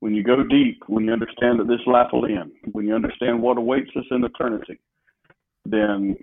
When 0.00 0.14
you 0.14 0.22
go 0.22 0.42
deep, 0.44 0.82
when 0.88 1.04
you 1.04 1.12
understand 1.12 1.58
that 1.58 1.68
this 1.68 1.80
life 1.86 2.08
will 2.12 2.26
end, 2.26 2.52
when 2.72 2.86
you 2.86 2.94
understand 2.94 3.40
what 3.40 3.58
awaits 3.58 3.90
us 3.96 4.04
in 4.10 4.24
eternity, 4.24 4.78
then 5.64 6.16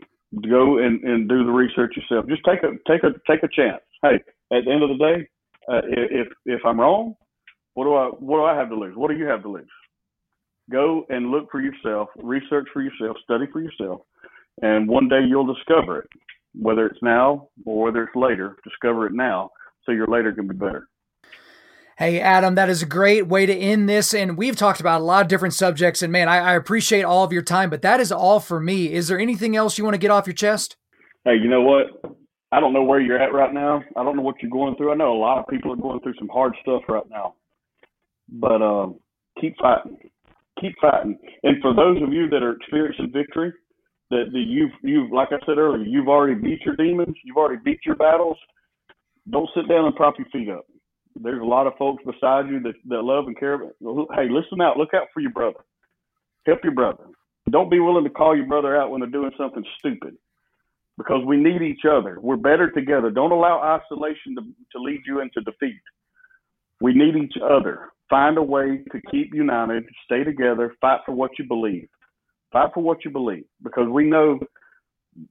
go 0.50 0.78
and, 0.78 1.04
and 1.04 1.28
do 1.28 1.44
the 1.44 1.52
research 1.52 1.96
yourself. 1.96 2.28
Just 2.28 2.44
take 2.46 2.64
a 2.64 2.72
take 2.88 3.04
a 3.04 3.12
take 3.30 3.44
a 3.44 3.48
chance. 3.48 3.82
Hey, 4.02 4.16
at 4.52 4.66
the 4.66 4.72
end 4.72 4.84
of 4.84 4.90
the 4.90 4.98
day, 4.98 5.28
uh, 5.68 5.82
if 5.86 6.28
if 6.46 6.62
I'm 6.66 6.80
wrong, 6.80 7.16
what 7.74 7.86
do 7.86 7.96
I 7.96 8.08
what 8.08 8.38
do 8.38 8.44
I 8.44 8.56
have 8.56 8.70
to 8.70 8.76
lose? 8.76 8.96
What 8.96 9.10
do 9.10 9.18
you 9.18 9.26
have 9.26 9.42
to 9.44 9.50
lose? 9.50 9.68
Go 10.72 11.06
and 11.10 11.30
look 11.30 11.50
for 11.52 11.62
yourself, 11.62 12.10
research 12.16 12.68
for 12.72 12.82
yourself, 12.82 13.18
study 13.24 13.46
for 13.52 13.62
yourself, 13.62 14.02
and 14.62 14.88
one 14.88 15.10
day 15.10 15.22
you'll 15.28 15.52
discover 15.54 16.00
it. 16.00 16.10
Whether 16.56 16.86
it's 16.86 17.02
now 17.02 17.50
or 17.66 17.86
whether 17.86 18.04
it's 18.04 18.16
later, 18.16 18.58
discover 18.64 19.08
it 19.08 19.14
now 19.14 19.50
so 19.86 19.92
your 19.92 20.08
later 20.08 20.32
can 20.32 20.48
be 20.48 20.54
better. 20.54 20.88
Hey, 21.96 22.20
Adam, 22.20 22.56
that 22.56 22.70
is 22.70 22.82
a 22.82 22.88
great 22.88 23.28
way 23.28 23.46
to 23.46 23.54
end 23.54 23.88
this. 23.88 24.16
And 24.16 24.36
we've 24.36 24.56
talked 24.56 24.80
about 24.80 25.02
a 25.02 25.04
lot 25.04 25.22
of 25.22 25.28
different 25.28 25.54
subjects. 25.54 26.02
And 26.02 26.12
man, 26.12 26.28
I, 26.28 26.40
I, 26.40 26.54
appreciate 26.56 27.04
all 27.04 27.24
of 27.24 27.32
your 27.32 27.44
time, 27.44 27.70
but 27.70 27.84
that 27.84 28.00
is 28.00 28.12
all 28.12 28.40
for 28.40 28.60
me. 28.60 28.92
Is 28.92 29.08
there 29.08 29.20
anything 29.20 29.56
else 29.56 29.78
you 29.78 29.84
want 29.84 29.94
to 29.94 30.00
get 30.00 30.10
off 30.10 30.26
your 30.26 30.34
chest? 30.34 30.76
Hey, 31.24 31.36
you 31.42 31.48
know 31.48 31.62
what? 31.62 32.16
I 32.52 32.60
don't 32.60 32.74
know 32.74 32.84
where 32.84 33.00
you're 33.00 33.22
at 33.22 33.34
right 33.34 33.54
now. 33.54 33.84
I 33.96 34.04
don't 34.04 34.16
know 34.16 34.24
what 34.24 34.42
you're 34.42 34.52
going 34.52 34.76
through. 34.76 34.92
I 34.92 34.96
know 34.96 35.14
a 35.14 35.18
lot 35.18 35.38
of 35.38 35.48
people 35.48 35.72
are 35.72 35.76
going 35.76 36.00
through 36.02 36.16
some 36.18 36.30
hard 36.30 36.54
stuff 36.62 36.82
right 36.90 37.08
now, 37.10 37.36
but 38.28 38.62
uh, 38.62 38.88
keep 39.40 39.56
fighting, 39.60 39.98
keep 40.60 40.74
fighting. 40.82 41.18
And 41.44 41.62
for 41.62 41.74
those 41.74 42.02
of 42.02 42.12
you 42.12 42.28
that 42.30 42.44
are 42.44 42.56
experiencing 42.56 43.12
victory, 43.14 43.54
that, 44.10 44.26
that 44.32 44.44
you've 44.48 44.72
you've 44.84 45.12
like 45.12 45.30
I 45.32 45.44
said 45.46 45.58
earlier, 45.58 45.84
you've 45.84 46.08
already 46.08 46.36
beat 46.36 46.62
your 46.66 46.76
demons, 46.76 47.16
you've 47.24 47.38
already 47.38 47.62
beat 47.64 47.80
your 47.86 47.96
battles. 47.96 48.38
Don't 49.30 49.50
sit 49.56 49.68
down 49.68 49.86
and 49.86 49.96
prop 49.96 50.16
your 50.20 50.28
feet 50.32 50.50
up. 50.50 50.66
There's 51.16 51.42
a 51.42 51.46
lot 51.46 51.68
of 51.68 51.74
folks 51.78 52.04
beside 52.04 52.50
you 52.50 52.60
that, 52.62 52.74
that 52.90 53.04
love 53.04 53.28
and 53.28 53.38
care. 53.38 53.60
Hey, 53.60 54.30
listen 54.30 54.62
out. 54.62 54.78
Look 54.78 54.94
out 54.94 55.08
for 55.14 55.20
your 55.20 55.32
brother. 55.32 55.60
Help 56.46 56.60
your 56.64 56.74
brother. 56.74 57.06
Don't 57.50 57.70
be 57.70 57.80
willing 57.80 58.04
to 58.04 58.10
call 58.10 58.36
your 58.36 58.48
brother 58.48 58.76
out 58.76 58.90
when 58.90 59.02
they're 59.02 59.10
doing 59.10 59.32
something 59.38 59.64
stupid 59.80 60.16
because 60.98 61.24
we 61.26 61.38
need 61.38 61.62
each 61.62 61.86
other. 61.90 62.18
We're 62.22 62.38
better 62.38 62.72
together. 62.72 63.10
Don't 63.10 63.32
allow 63.32 63.62
isolation 63.62 64.36
to, 64.36 64.42
to 64.72 64.82
lead 64.82 65.02
you 65.06 65.22
into 65.22 65.42
defeat. 65.42 65.82
We 66.82 66.94
need 66.94 67.16
each 67.16 67.36
other. 67.44 67.90
Find 68.10 68.38
a 68.38 68.44
way 68.44 68.84
to 68.92 69.02
keep 69.10 69.34
united, 69.34 69.86
stay 70.06 70.24
together, 70.24 70.76
fight 70.82 71.00
for 71.06 71.14
what 71.14 71.32
you 71.40 71.46
believe. 71.48 71.88
Fight 72.52 72.70
for 72.74 72.84
what 72.84 73.04
you 73.04 73.12
believe 73.12 73.46
because 73.64 73.88
we 73.90 74.06
know 74.06 74.40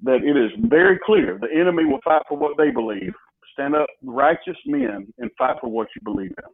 that 0.02 0.24
it 0.24 0.36
is 0.36 0.50
very 0.68 0.98
clear 1.04 1.38
the 1.40 1.48
enemy 1.52 1.84
will 1.84 2.00
fight 2.04 2.22
for 2.28 2.36
what 2.36 2.56
they 2.56 2.70
believe. 2.70 3.12
Stand 3.52 3.74
up, 3.74 3.88
righteous 4.02 4.56
men, 4.66 5.12
and 5.18 5.30
fight 5.36 5.56
for 5.60 5.68
what 5.68 5.88
you 5.94 6.02
believe 6.04 6.30
in. 6.30 6.44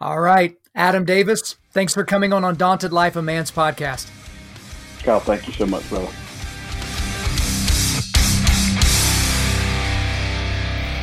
All 0.00 0.20
right. 0.20 0.56
Adam 0.74 1.04
Davis, 1.04 1.56
thanks 1.70 1.94
for 1.94 2.04
coming 2.04 2.32
on 2.32 2.44
Undaunted 2.44 2.92
Life, 2.92 3.14
a 3.16 3.22
Man's 3.22 3.50
podcast. 3.50 4.10
Kyle, 5.02 5.20
thank 5.20 5.46
you 5.46 5.52
so 5.52 5.66
much, 5.66 5.88
brother. 5.88 6.08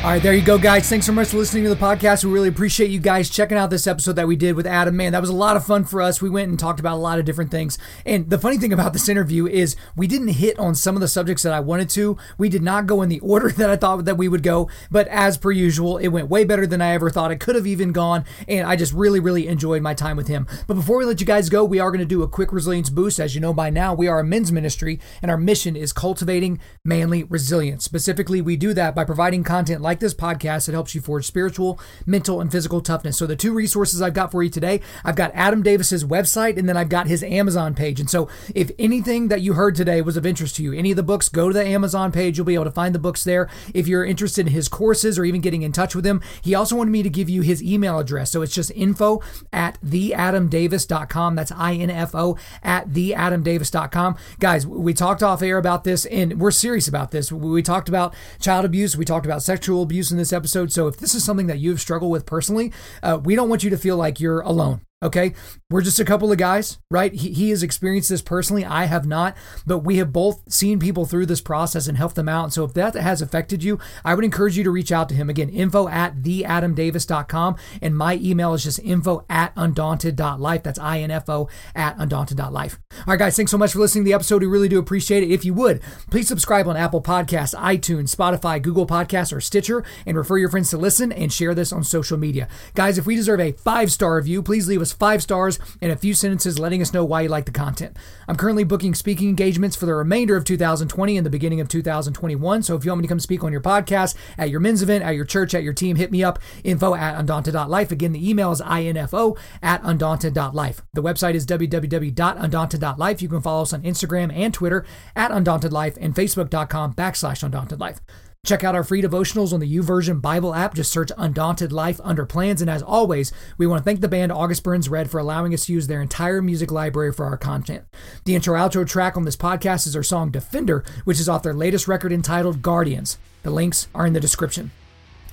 All 0.02 0.08
right, 0.08 0.22
there 0.22 0.32
you 0.32 0.40
go, 0.40 0.56
guys. 0.56 0.88
Thanks 0.88 1.04
so 1.04 1.12
much 1.12 1.28
for 1.28 1.36
listening 1.36 1.64
to 1.64 1.68
the 1.68 1.76
podcast. 1.76 2.24
We 2.24 2.32
really 2.32 2.48
appreciate 2.48 2.88
you 2.88 2.98
guys 2.98 3.28
checking 3.28 3.58
out 3.58 3.68
this 3.68 3.86
episode 3.86 4.14
that 4.14 4.26
we 4.26 4.34
did 4.34 4.56
with 4.56 4.66
Adam. 4.66 4.96
Man, 4.96 5.12
that 5.12 5.20
was 5.20 5.28
a 5.28 5.34
lot 5.34 5.58
of 5.58 5.66
fun 5.66 5.84
for 5.84 6.00
us. 6.00 6.22
We 6.22 6.30
went 6.30 6.48
and 6.48 6.58
talked 6.58 6.80
about 6.80 6.94
a 6.94 7.02
lot 7.02 7.18
of 7.18 7.26
different 7.26 7.50
things. 7.50 7.76
And 8.06 8.30
the 8.30 8.38
funny 8.38 8.56
thing 8.56 8.72
about 8.72 8.94
this 8.94 9.10
interview 9.10 9.46
is 9.46 9.76
we 9.94 10.06
didn't 10.06 10.28
hit 10.28 10.58
on 10.58 10.74
some 10.74 10.94
of 10.94 11.02
the 11.02 11.06
subjects 11.06 11.42
that 11.42 11.52
I 11.52 11.60
wanted 11.60 11.90
to. 11.90 12.16
We 12.38 12.48
did 12.48 12.62
not 12.62 12.86
go 12.86 13.02
in 13.02 13.10
the 13.10 13.20
order 13.20 13.50
that 13.58 13.68
I 13.68 13.76
thought 13.76 14.06
that 14.06 14.16
we 14.16 14.26
would 14.26 14.42
go. 14.42 14.70
But 14.90 15.06
as 15.08 15.36
per 15.36 15.50
usual, 15.50 15.98
it 15.98 16.08
went 16.08 16.30
way 16.30 16.44
better 16.44 16.66
than 16.66 16.80
I 16.80 16.94
ever 16.94 17.10
thought 17.10 17.30
it 17.30 17.38
could 17.38 17.54
have 17.54 17.66
even 17.66 17.92
gone. 17.92 18.24
And 18.48 18.66
I 18.66 18.76
just 18.76 18.94
really, 18.94 19.20
really 19.20 19.48
enjoyed 19.48 19.82
my 19.82 19.92
time 19.92 20.16
with 20.16 20.28
him. 20.28 20.46
But 20.66 20.74
before 20.74 20.96
we 20.96 21.04
let 21.04 21.20
you 21.20 21.26
guys 21.26 21.50
go, 21.50 21.62
we 21.62 21.78
are 21.78 21.90
going 21.90 21.98
to 21.98 22.06
do 22.06 22.22
a 22.22 22.28
quick 22.28 22.54
resilience 22.54 22.88
boost. 22.88 23.20
As 23.20 23.34
you 23.34 23.42
know 23.42 23.52
by 23.52 23.68
now, 23.68 23.92
we 23.92 24.08
are 24.08 24.20
a 24.20 24.24
men's 24.24 24.50
ministry, 24.50 24.98
and 25.20 25.30
our 25.30 25.36
mission 25.36 25.76
is 25.76 25.92
cultivating 25.92 26.58
manly 26.86 27.22
resilience. 27.24 27.84
Specifically, 27.84 28.40
we 28.40 28.56
do 28.56 28.72
that 28.72 28.94
by 28.94 29.04
providing 29.04 29.44
content 29.44 29.82
like 29.82 29.89
this 29.98 30.14
podcast 30.14 30.66
that 30.66 30.72
helps 30.72 30.94
you 30.94 31.00
forge 31.00 31.26
spiritual, 31.26 31.80
mental, 32.06 32.40
and 32.40 32.52
physical 32.52 32.80
toughness. 32.80 33.18
So 33.18 33.26
the 33.26 33.34
two 33.34 33.52
resources 33.52 34.00
I've 34.00 34.14
got 34.14 34.30
for 34.30 34.44
you 34.44 34.50
today, 34.50 34.80
I've 35.04 35.16
got 35.16 35.32
Adam 35.34 35.62
Davis's 35.62 36.04
website 36.04 36.56
and 36.56 36.68
then 36.68 36.76
I've 36.76 36.88
got 36.88 37.08
his 37.08 37.24
Amazon 37.24 37.74
page. 37.74 37.98
And 37.98 38.08
so 38.08 38.28
if 38.54 38.70
anything 38.78 39.28
that 39.28 39.40
you 39.40 39.54
heard 39.54 39.74
today 39.74 40.02
was 40.02 40.16
of 40.16 40.24
interest 40.24 40.56
to 40.56 40.62
you, 40.62 40.72
any 40.72 40.92
of 40.92 40.96
the 40.96 41.02
books, 41.02 41.28
go 41.28 41.48
to 41.48 41.54
the 41.54 41.66
Amazon 41.66 42.12
page. 42.12 42.36
You'll 42.36 42.46
be 42.46 42.54
able 42.54 42.64
to 42.64 42.70
find 42.70 42.94
the 42.94 42.98
books 43.00 43.24
there. 43.24 43.48
If 43.74 43.88
you're 43.88 44.04
interested 44.04 44.46
in 44.46 44.52
his 44.52 44.68
courses 44.68 45.18
or 45.18 45.24
even 45.24 45.40
getting 45.40 45.62
in 45.62 45.72
touch 45.72 45.94
with 45.94 46.06
him, 46.06 46.20
he 46.42 46.54
also 46.54 46.76
wanted 46.76 46.90
me 46.90 47.02
to 47.02 47.10
give 47.10 47.28
you 47.28 47.42
his 47.42 47.62
email 47.62 47.98
address. 47.98 48.30
So 48.30 48.42
it's 48.42 48.54
just 48.54 48.70
info 48.72 49.22
at 49.52 49.80
theadamdavis.com. 49.82 51.34
That's 51.34 51.52
I-N-F-O 51.52 52.36
at 52.62 52.90
theadamdavis.com. 52.90 54.16
Guys, 54.38 54.66
we 54.66 54.94
talked 54.94 55.22
off 55.22 55.42
air 55.42 55.58
about 55.58 55.84
this 55.84 56.04
and 56.06 56.40
we're 56.40 56.50
serious 56.50 56.88
about 56.88 57.10
this. 57.10 57.32
We 57.32 57.62
talked 57.62 57.88
about 57.88 58.14
child 58.38 58.64
abuse. 58.64 58.96
We 58.96 59.04
talked 59.04 59.26
about 59.26 59.42
sexual 59.42 59.79
abuse 59.82 60.10
in 60.10 60.18
this 60.18 60.32
episode. 60.32 60.72
So 60.72 60.86
if 60.86 60.96
this 60.96 61.14
is 61.14 61.24
something 61.24 61.46
that 61.46 61.58
you've 61.58 61.80
struggled 61.80 62.10
with 62.10 62.26
personally, 62.26 62.72
uh, 63.02 63.18
we 63.22 63.34
don't 63.34 63.48
want 63.48 63.62
you 63.64 63.70
to 63.70 63.78
feel 63.78 63.96
like 63.96 64.20
you're 64.20 64.40
alone. 64.40 64.82
Okay. 65.02 65.34
We're 65.70 65.82
just 65.82 66.00
a 66.00 66.04
couple 66.04 66.32
of 66.32 66.36
guys, 66.36 66.78
right? 66.90 67.14
He, 67.14 67.32
he 67.32 67.50
has 67.50 67.62
experienced 67.62 68.08
this 68.08 68.20
personally. 68.20 68.64
I 68.64 68.86
have 68.86 69.06
not, 69.06 69.36
but 69.64 69.78
we 69.78 69.98
have 69.98 70.12
both 70.12 70.52
seen 70.52 70.80
people 70.80 71.06
through 71.06 71.26
this 71.26 71.40
process 71.40 71.86
and 71.86 71.96
helped 71.96 72.16
them 72.16 72.28
out. 72.28 72.44
And 72.44 72.52
so 72.52 72.64
if 72.64 72.74
that 72.74 72.94
has 72.96 73.22
affected 73.22 73.62
you, 73.62 73.78
I 74.04 74.16
would 74.16 74.24
encourage 74.24 74.58
you 74.58 74.64
to 74.64 74.70
reach 74.70 74.90
out 74.90 75.08
to 75.10 75.14
him. 75.14 75.30
Again, 75.30 75.48
info 75.48 75.86
at 75.86 76.16
theadamdavis.com. 76.16 77.56
And 77.80 77.96
my 77.96 78.16
email 78.16 78.52
is 78.52 78.64
just 78.64 78.80
info 78.80 79.24
at 79.30 79.52
undaunted.life. 79.56 80.64
That's 80.64 80.78
I-N-F-O 80.78 81.48
at 81.76 81.96
undaunted.life. 81.96 82.80
All 82.92 83.04
right, 83.06 83.18
guys, 83.18 83.36
thanks 83.36 83.52
so 83.52 83.58
much 83.58 83.72
for 83.72 83.78
listening 83.78 84.04
to 84.04 84.08
the 84.08 84.14
episode. 84.14 84.42
We 84.42 84.48
really 84.48 84.68
do 84.68 84.80
appreciate 84.80 85.22
it. 85.22 85.30
If 85.30 85.44
you 85.44 85.54
would, 85.54 85.80
please 86.10 86.26
subscribe 86.26 86.66
on 86.66 86.76
Apple 86.76 87.00
Podcasts, 87.00 87.54
iTunes, 87.54 88.14
Spotify, 88.14 88.60
Google 88.60 88.88
Podcasts, 88.88 89.32
or 89.32 89.40
Stitcher, 89.40 89.84
and 90.04 90.16
refer 90.16 90.36
your 90.36 90.50
friends 90.50 90.70
to 90.70 90.78
listen 90.78 91.12
and 91.12 91.32
share 91.32 91.54
this 91.54 91.72
on 91.72 91.84
social 91.84 92.18
media. 92.18 92.48
Guys, 92.74 92.98
if 92.98 93.06
we 93.06 93.14
deserve 93.14 93.38
a 93.38 93.52
five-star 93.52 94.16
review, 94.16 94.42
please 94.42 94.66
leave 94.66 94.82
us 94.82 94.89
us 94.90 94.96
five 94.96 95.22
stars 95.22 95.58
and 95.80 95.92
a 95.92 95.96
few 95.96 96.14
sentences 96.14 96.58
letting 96.58 96.82
us 96.82 96.92
know 96.92 97.04
why 97.04 97.22
you 97.22 97.28
like 97.28 97.46
the 97.46 97.52
content. 97.52 97.96
I'm 98.28 98.36
currently 98.36 98.64
booking 98.64 98.94
speaking 98.94 99.28
engagements 99.28 99.76
for 99.76 99.86
the 99.86 99.94
remainder 99.94 100.36
of 100.36 100.44
2020 100.44 101.16
and 101.16 101.26
the 101.26 101.30
beginning 101.30 101.60
of 101.60 101.68
2021. 101.68 102.62
So 102.62 102.76
if 102.76 102.84
you 102.84 102.90
want 102.90 103.00
me 103.00 103.02
to 103.04 103.08
come 103.08 103.20
speak 103.20 103.44
on 103.44 103.52
your 103.52 103.60
podcast, 103.60 104.16
at 104.38 104.50
your 104.50 104.60
men's 104.60 104.82
event, 104.82 105.04
at 105.04 105.14
your 105.14 105.24
church, 105.24 105.54
at 105.54 105.62
your 105.62 105.72
team, 105.72 105.96
hit 105.96 106.10
me 106.10 106.22
up. 106.24 106.38
Info 106.64 106.94
at 106.94 107.18
undaunted.life. 107.18 107.92
Again, 107.92 108.12
the 108.12 108.28
email 108.28 108.52
is 108.52 108.60
info 108.60 109.36
at 109.62 109.82
undaunted.life. 109.82 110.82
The 110.92 111.02
website 111.02 111.34
is 111.34 111.46
www.undaunted.life. 111.46 113.22
You 113.22 113.28
can 113.28 113.40
follow 113.40 113.62
us 113.62 113.72
on 113.72 113.82
Instagram 113.82 114.34
and 114.34 114.52
Twitter 114.52 114.84
at 115.14 115.30
undauntedlife 115.30 115.96
and 116.00 116.14
facebook.com 116.14 116.94
backslash 116.94 117.48
undauntedlife. 117.48 117.98
Check 118.46 118.64
out 118.64 118.74
our 118.74 118.82
free 118.82 119.02
devotionals 119.02 119.52
on 119.52 119.60
the 119.60 119.76
YouVersion 119.76 120.22
Bible 120.22 120.54
app. 120.54 120.74
Just 120.74 120.90
search 120.90 121.12
Undaunted 121.18 121.72
Life 121.72 122.00
under 122.02 122.24
plans. 122.24 122.62
And 122.62 122.70
as 122.70 122.82
always, 122.82 123.32
we 123.58 123.66
want 123.66 123.80
to 123.80 123.84
thank 123.84 124.00
the 124.00 124.08
band 124.08 124.32
August 124.32 124.64
Burns 124.64 124.88
Red 124.88 125.10
for 125.10 125.18
allowing 125.18 125.52
us 125.52 125.66
to 125.66 125.74
use 125.74 125.86
their 125.86 126.00
entire 126.00 126.40
music 126.40 126.72
library 126.72 127.12
for 127.12 127.26
our 127.26 127.36
content. 127.36 127.84
The 128.24 128.34
intro 128.34 128.58
outro 128.58 128.86
track 128.88 129.16
on 129.16 129.24
this 129.24 129.36
podcast 129.36 129.86
is 129.86 129.94
our 129.94 130.02
song 130.02 130.30
Defender, 130.30 130.82
which 131.04 131.20
is 131.20 131.28
off 131.28 131.42
their 131.42 131.52
latest 131.52 131.86
record 131.86 132.12
entitled 132.12 132.62
Guardians. 132.62 133.18
The 133.42 133.50
links 133.50 133.88
are 133.94 134.06
in 134.06 134.14
the 134.14 134.20
description. 134.20 134.70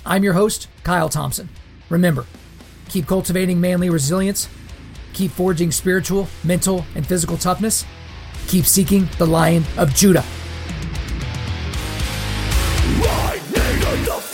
I'm 0.05 0.26
your 0.26 0.34
host, 0.34 0.68
Kyle 0.84 1.10
Thompson. 1.10 1.47
Remember, 1.89 2.26
keep 2.89 3.08
cultivating 3.08 3.62
manly 3.62 3.89
resilience, 3.89 4.49
keep 5.14 5.32
forging 5.32 5.72
spiritual, 5.72 6.28
mental, 6.43 6.86
and 6.93 7.08
physical 7.08 7.38
toughness, 7.38 7.86
keep 8.47 8.66
seeking 8.66 9.08
the 9.18 9.26
Lion 9.26 9.64
of 9.78 9.95
Judah. 9.95 10.26
I 12.89 13.39
need 13.51 14.05
the 14.05 14.26